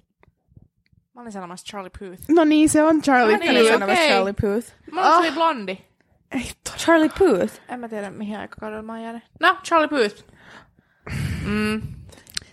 Mä 1.15 1.21
olin 1.21 1.31
sanomassa 1.31 1.65
Charlie 1.65 1.91
Puth. 1.99 2.21
No 2.29 2.43
niin, 2.43 2.69
se 2.69 2.83
on 2.83 3.01
Charlie 3.01 3.33
Ah, 3.33 3.39
niin, 3.39 3.53
Mä 3.53 3.59
Puth. 3.59 3.83
okei. 3.83 3.93
okay. 3.95 4.07
Charlie 4.07 4.33
Puth. 4.33 4.73
Mä 4.91 5.01
olin, 5.01 5.11
Ah. 5.13 5.21
se 5.21 5.27
oli 5.27 5.31
blondi. 5.31 5.71
Ei 6.31 6.51
todella. 6.63 6.77
Charlie 6.85 7.09
Puth? 7.19 7.53
En 7.69 7.79
mä 7.79 7.89
tiedä, 7.89 8.09
mihin 8.11 8.37
aikakaudella 8.37 8.83
mä 8.83 8.93
oon 8.93 9.01
jäänyt. 9.01 9.23
No, 9.39 9.57
Charlie 9.63 9.87
Puth. 9.87 10.23
Mm. 11.45 11.81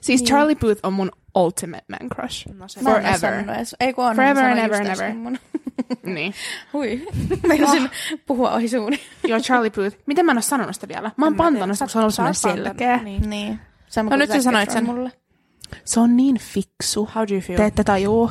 Siis 0.00 0.24
Charlie 0.24 0.54
Puth 0.54 0.80
on 0.82 0.92
mun 0.92 1.12
ultimate 1.34 1.84
man 1.88 2.08
crush. 2.08 2.48
No 2.54 2.68
se. 2.68 2.82
Mä 2.82 2.90
Forever. 2.90 3.44
Ei 3.80 3.92
kun 3.92 4.04
on. 4.04 4.16
Forever 4.16 4.42
mä 4.42 4.50
and 4.50 4.58
ever 4.58 4.80
and 4.80 4.86
ever. 4.86 5.14
Mun. 5.14 5.38
niin. 6.14 6.34
Hui. 6.72 7.06
Meinasin 7.48 7.90
puhua 8.26 8.52
ohi 8.52 8.68
suuni. 8.68 9.00
Joo, 9.24 9.40
Charlie 9.40 9.70
Puth. 9.70 9.96
Miten 10.06 10.26
mä 10.26 10.32
en 10.32 10.36
ole 10.36 10.42
sanonut 10.42 10.74
sitä 10.74 10.88
vielä? 10.88 11.10
Mä 11.16 11.26
oon 11.26 11.36
mä 11.36 11.74
sitä, 11.74 11.84
kun 11.84 11.90
se 11.90 11.98
on 11.98 12.04
ollut 12.04 12.16
pantannut, 12.16 12.66
selkeä. 12.66 12.96
Niin. 12.96 13.30
Niin. 13.30 13.60
Sama 13.88 14.10
No 14.10 14.16
nyt 14.16 14.30
sä 14.30 14.42
sanoit 14.42 14.70
sen. 14.70 14.84
Mulle. 14.84 15.12
Se 15.84 16.00
on 16.00 16.16
niin 16.16 16.38
fiksu. 16.38 17.08
How 17.14 17.24
do 17.28 17.34
you 17.34 17.40
feel? 17.40 17.56
Te 17.56 17.66
ette 17.66 17.84
tajuu. 17.84 18.30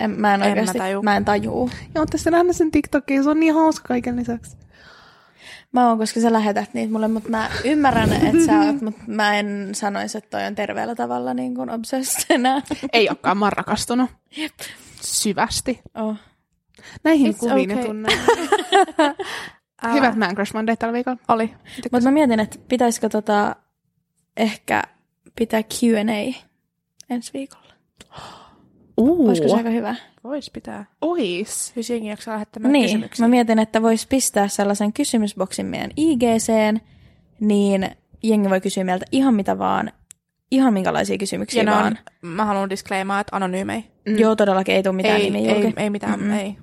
En, 0.00 0.10
mä 0.10 0.34
en 0.34 0.42
En 0.42 0.48
mä 0.48 0.52
oikeasti, 0.52 0.78
tajuu. 0.78 1.02
mä 1.02 1.16
en 1.16 1.24
tajuu. 1.24 1.70
Joo, 1.94 2.06
tässä 2.06 2.30
nähdä 2.30 2.52
sen 2.52 2.70
TikTokia. 2.70 3.22
Se 3.22 3.30
on 3.30 3.40
niin 3.40 3.54
hauska 3.54 3.88
kaiken 3.88 4.16
lisäksi. 4.16 4.56
Mä 5.72 5.88
oon, 5.88 5.98
koska 5.98 6.20
sä 6.20 6.32
lähetät 6.32 6.74
niitä 6.74 6.92
mulle, 6.92 7.08
mutta 7.08 7.28
mä 7.28 7.50
ymmärrän, 7.64 8.12
että 8.12 8.46
sä 8.46 8.60
oot, 8.60 8.80
mutta 8.80 9.02
mä 9.06 9.38
en 9.38 9.68
sanoisi, 9.72 10.18
että 10.18 10.30
toi 10.30 10.46
on 10.46 10.54
terveellä 10.54 10.94
tavalla 10.94 11.34
niin 11.34 11.54
kuin 11.54 11.70
obsessed 11.70 12.24
enää. 12.30 12.62
Ei 12.92 13.08
olekaan, 13.08 13.36
mä 13.36 13.44
oon 13.44 13.52
rakastunut. 13.52 14.10
Syvästi. 15.00 15.80
Oh. 15.94 16.16
Näihin 17.04 17.34
It's 17.34 17.38
kuviin 17.38 17.72
okay. 17.72 17.84
tunnelmiin. 17.84 18.48
Ää, 19.82 19.92
Hyvät 19.92 20.16
Man 20.16 20.34
Crush 20.34 20.54
Monday 20.54 20.76
tällä 20.76 20.92
viikolla. 20.92 21.18
Oli. 21.28 21.54
Mutta 21.92 22.08
mä 22.08 22.10
mietin, 22.10 22.40
että 22.40 22.58
pitäisikö 22.68 23.08
tota 23.08 23.56
ehkä 24.36 24.82
pitää 25.36 25.62
Q&A 25.62 26.42
ensi 27.10 27.32
viikolla. 27.32 27.72
Uu, 29.02 29.28
Olisiko 29.28 29.48
se 29.48 29.54
aika 29.56 29.70
hyvä? 29.70 29.94
Vois 30.24 30.50
pitää. 30.50 30.84
ois. 31.00 31.72
Jos 31.76 31.90
jengi 31.90 32.08
jaksaa 32.08 32.34
lähettämään 32.34 32.72
Niin, 32.72 32.84
kysymyksiä. 32.84 33.24
mä 33.24 33.30
mietin, 33.30 33.58
että 33.58 33.82
vois 33.82 34.06
pistää 34.06 34.48
sellaisen 34.48 34.92
kysymysboksin 34.92 35.66
meidän 35.66 35.90
IGCen, 35.96 36.80
niin 37.40 37.90
jengi 38.22 38.50
voi 38.50 38.60
kysyä 38.60 38.84
meiltä 38.84 39.04
ihan 39.12 39.34
mitä 39.34 39.58
vaan, 39.58 39.92
ihan 40.50 40.72
minkälaisia 40.72 41.18
kysymyksiä 41.18 41.60
ja 41.60 41.64
ne 41.64 41.70
vaan. 41.70 41.86
on, 41.86 41.96
mä 42.30 42.44
haluan 42.44 42.70
disclaimaa, 42.70 43.20
että 43.20 43.36
anonyymei. 43.36 43.84
Mm. 44.08 44.18
Joo, 44.18 44.36
todellakin 44.36 44.74
ei 44.74 44.82
tule 44.82 44.94
mitään 44.94 45.20
ei, 45.20 45.30
nimiä 45.30 45.54
ei, 45.54 45.72
ei 45.76 45.90
mitään, 45.90 46.20
Mm-mm. 46.20 46.32
ei. 46.32 46.56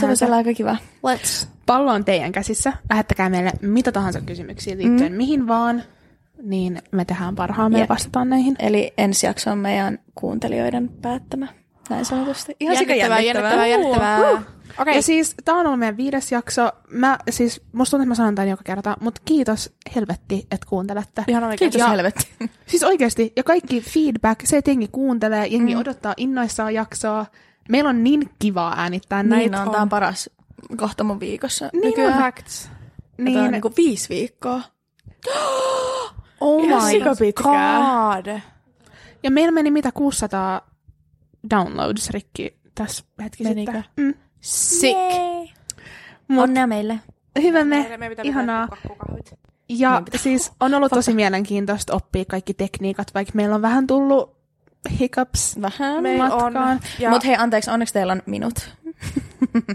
Se 0.00 0.06
voisi 0.06 0.24
olla 0.24 0.36
aika 0.36 0.54
kiva. 0.54 0.76
Let's. 1.06 1.46
Pallo 1.66 1.92
on 1.92 2.04
teidän 2.04 2.32
käsissä. 2.32 2.72
Lähettäkää 2.90 3.28
meille 3.30 3.52
mitä 3.62 3.92
tahansa 3.92 4.20
kysymyksiä 4.20 4.76
liittyen 4.76 5.12
mm. 5.12 5.16
mihin 5.16 5.46
vaan. 5.46 5.82
Niin 6.42 6.82
me 6.92 7.04
tehdään 7.04 7.34
parhaamme 7.34 7.78
ja 7.80 7.86
vastataan 7.88 8.28
näihin. 8.30 8.56
Eli 8.58 8.92
ensi 8.98 9.26
jakso 9.26 9.50
on 9.50 9.58
meidän 9.58 9.98
kuuntelijoiden 10.14 10.88
päättämä, 10.88 11.48
näin 11.90 12.04
sanotusti. 12.04 12.56
Ihan 12.60 12.74
Jännittävää, 12.74 13.20
jännittävää, 13.20 13.66
jännittävää. 13.66 14.42
Okei, 14.78 14.96
Ja 14.96 15.02
siis 15.02 15.34
tää 15.44 15.54
on 15.54 15.66
ollut 15.66 15.78
meidän 15.78 15.96
viides 15.96 16.32
jakso. 16.32 16.70
Mä 16.90 17.18
siis, 17.30 17.62
musta 17.72 17.90
tuntuu, 17.90 18.02
että 18.02 18.08
mä 18.08 18.14
sanon 18.14 18.34
tämän 18.34 18.48
joka 18.48 18.62
kerta, 18.62 18.96
mutta 19.00 19.20
kiitos 19.24 19.74
helvetti, 19.94 20.46
että 20.50 20.66
kuuntelette. 20.68 21.24
ihan 21.28 21.44
oikein. 21.44 21.58
Kiitos 21.58 21.78
Ja- 21.78 21.88
helvetti. 21.88 22.28
Siis 22.66 22.82
oikeasti, 22.82 23.32
ja 23.36 23.42
kaikki 23.42 23.80
feedback, 23.80 24.40
se, 24.46 24.56
että 24.56 24.70
jengi 24.70 24.88
kuuntelee, 24.92 25.46
jengi 25.46 25.74
Mm. 25.74 25.80
odottaa 25.80 26.14
innoissaan 26.16 26.74
jaksoa. 26.74 27.26
Meillä 27.68 27.90
on 27.90 28.04
niin 28.04 28.30
kivaa 28.38 28.74
äänittää 28.76 29.22
näitä. 29.22 29.36
Niin 29.58 29.68
on, 29.68 29.70
tää 29.72 29.82
on 29.82 29.88
paras 29.88 30.30
kohta 30.76 31.04
mun 31.04 31.20
viikossa. 31.20 31.70
Niin 31.72 31.82
nykyään. 31.84 32.12
on. 32.14 32.18
Facts. 32.22 32.70
Ja 33.18 33.32
tää 33.32 33.42
on 33.42 33.50
niinku 33.50 33.72
viisi 33.76 34.08
viikkoa. 34.08 34.60
Oh 36.44 36.64
ihan 36.64 36.82
my. 36.92 37.32
God. 37.42 38.40
Ja 39.22 39.30
meillä 39.30 39.52
meni 39.52 39.70
mitä 39.70 39.92
600 39.92 40.70
downloads 41.50 42.10
rikki 42.10 42.56
tässä 42.74 43.04
hetki 43.24 43.44
Menikö? 43.44 43.72
sitten. 43.72 43.84
Mm. 43.96 44.14
Sick. 44.40 44.98
Mut 46.28 46.42
Onnea 46.44 46.66
meille. 46.66 47.00
hyvä 47.42 47.64
me, 47.64 47.90
ihanaa. 48.22 48.68
Ja 49.68 50.02
siis 50.16 50.52
on 50.60 50.74
ollut 50.74 50.92
tosi 50.92 51.14
mielenkiintoista 51.14 51.94
oppia 51.94 52.24
kaikki 52.24 52.54
tekniikat, 52.54 53.14
vaikka 53.14 53.32
meillä 53.34 53.54
on 53.54 53.62
vähän 53.62 53.86
tullut 53.86 54.36
hiccups 55.00 55.60
Vähän. 55.60 56.02
Meillä 56.02 56.24
on. 56.34 56.52
matkaan. 56.52 56.80
Ja, 56.98 57.10
Mutta 57.10 57.26
hei, 57.26 57.36
anteeksi, 57.36 57.70
onneksi 57.70 57.94
teillä 57.94 58.12
on 58.12 58.22
minut. 58.26 58.54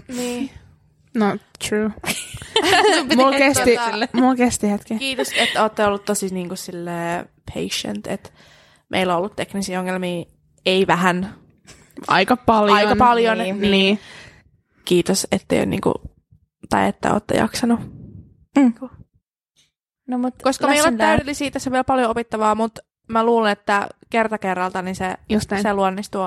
niin. 0.08 0.50
No, 1.14 1.36
true. 1.68 1.90
mulla, 3.16 3.38
kesti, 3.38 3.76
mulla 4.12 4.36
kesti 4.36 4.70
hetki. 4.70 4.98
Kiitos, 4.98 5.28
että 5.36 5.62
olette 5.62 5.84
ollut 5.84 6.04
tosi 6.04 6.28
niin 6.34 6.48
kuin, 6.48 6.58
sille 6.58 6.92
patient, 7.54 8.06
että 8.06 8.30
meillä 8.88 9.12
on 9.12 9.18
ollut 9.18 9.36
teknisiä 9.36 9.80
ongelmia, 9.80 10.24
ei 10.66 10.86
vähän. 10.86 11.34
Aika 12.08 12.36
paljon. 12.36 12.76
Aika 12.76 12.96
paljon, 12.96 13.38
Niin. 13.38 13.60
niin. 13.60 13.70
niin. 13.70 13.98
Kiitos, 14.84 15.26
että 15.32 15.54
ei 15.54 15.60
ole 15.60 15.66
niin 15.66 15.80
kuin, 15.80 15.94
tai 16.68 16.88
että 16.88 17.12
olette 17.12 17.34
jaksanut. 17.36 17.80
No, 20.08 20.18
mut 20.18 20.34
Koska 20.42 20.66
me 20.66 20.72
ei 20.72 20.80
ole 20.80 20.82
lesson 20.86 20.98
learned. 20.98 21.06
täydellisiä, 21.16 21.50
tässä 21.50 21.70
on 21.70 21.72
vielä 21.72 21.84
paljon 21.84 22.10
opittavaa, 22.10 22.54
mutta 22.54 22.80
mä 23.08 23.24
luulen, 23.24 23.52
että 23.52 23.88
kerta 24.10 24.38
kerralta 24.38 24.82
niin 24.82 24.96
se, 24.96 25.14
se 25.62 25.74
luonnistuu 25.74 26.22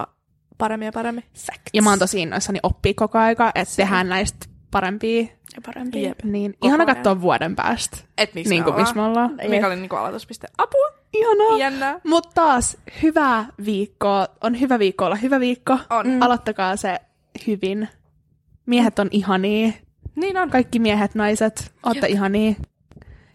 paremmin 0.57 0.85
ja 0.85 0.91
paremmin. 0.91 1.23
Ja 1.73 1.81
mä 1.81 1.89
oon 1.89 1.99
tosi 1.99 2.21
innoissani 2.21 2.59
oppia 2.63 2.93
koko 2.95 3.17
aika, 3.17 3.51
että 3.55 3.75
tehdään 3.75 4.09
näistä 4.09 4.45
parempia. 4.73 5.21
Ja 5.55 5.61
parempi. 5.65 6.03
Jep. 6.03 6.23
Niin, 6.23 6.51
Koko 6.51 6.67
ihana 6.67 6.83
ajan. 6.83 6.95
katsoa 6.95 7.21
vuoden 7.21 7.55
päästä. 7.55 7.97
Et 8.17 8.33
miksi 8.33 8.49
Niin 8.49 8.63
kuin 8.63 8.75
missä 8.75 8.95
me 8.95 9.01
ollaan. 9.01 9.37
Mikä 9.47 9.67
oli 9.67 9.75
niin 9.75 9.89
kuin 9.89 9.99
aloituspiste. 9.99 10.47
Apua! 10.57 10.87
Ihanaa. 11.13 11.57
Jännää. 11.57 11.99
Mutta 12.03 12.29
taas, 12.33 12.77
hyvää 13.03 13.45
viikkoa. 13.65 14.27
On 14.41 14.59
hyvä 14.59 14.79
viikko 14.79 15.05
olla 15.05 15.15
hyvä 15.15 15.39
viikko. 15.39 15.77
On. 15.89 16.07
Mm. 16.07 16.21
Aloittakaa 16.21 16.75
se 16.75 16.99
hyvin. 17.47 17.87
Miehet 18.65 18.99
on 18.99 19.07
ihania. 19.11 19.71
Niin 20.15 20.37
on. 20.37 20.49
Kaikki 20.49 20.79
miehet, 20.79 21.15
naiset, 21.15 21.71
ootte 21.85 22.07
ihania. 22.07 22.53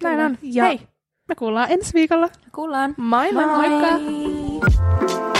Näin 0.02 0.20
on. 0.20 0.38
Ja 0.42 0.64
Hei. 0.64 0.80
me 1.28 1.34
kuullaan 1.34 1.70
ensi 1.72 1.94
viikolla. 1.94 2.28
Kuullaan. 2.54 2.94
Moi 2.96 3.32
moi. 3.32 3.46
Moikka. 3.46 3.98
Moi. 3.98 5.37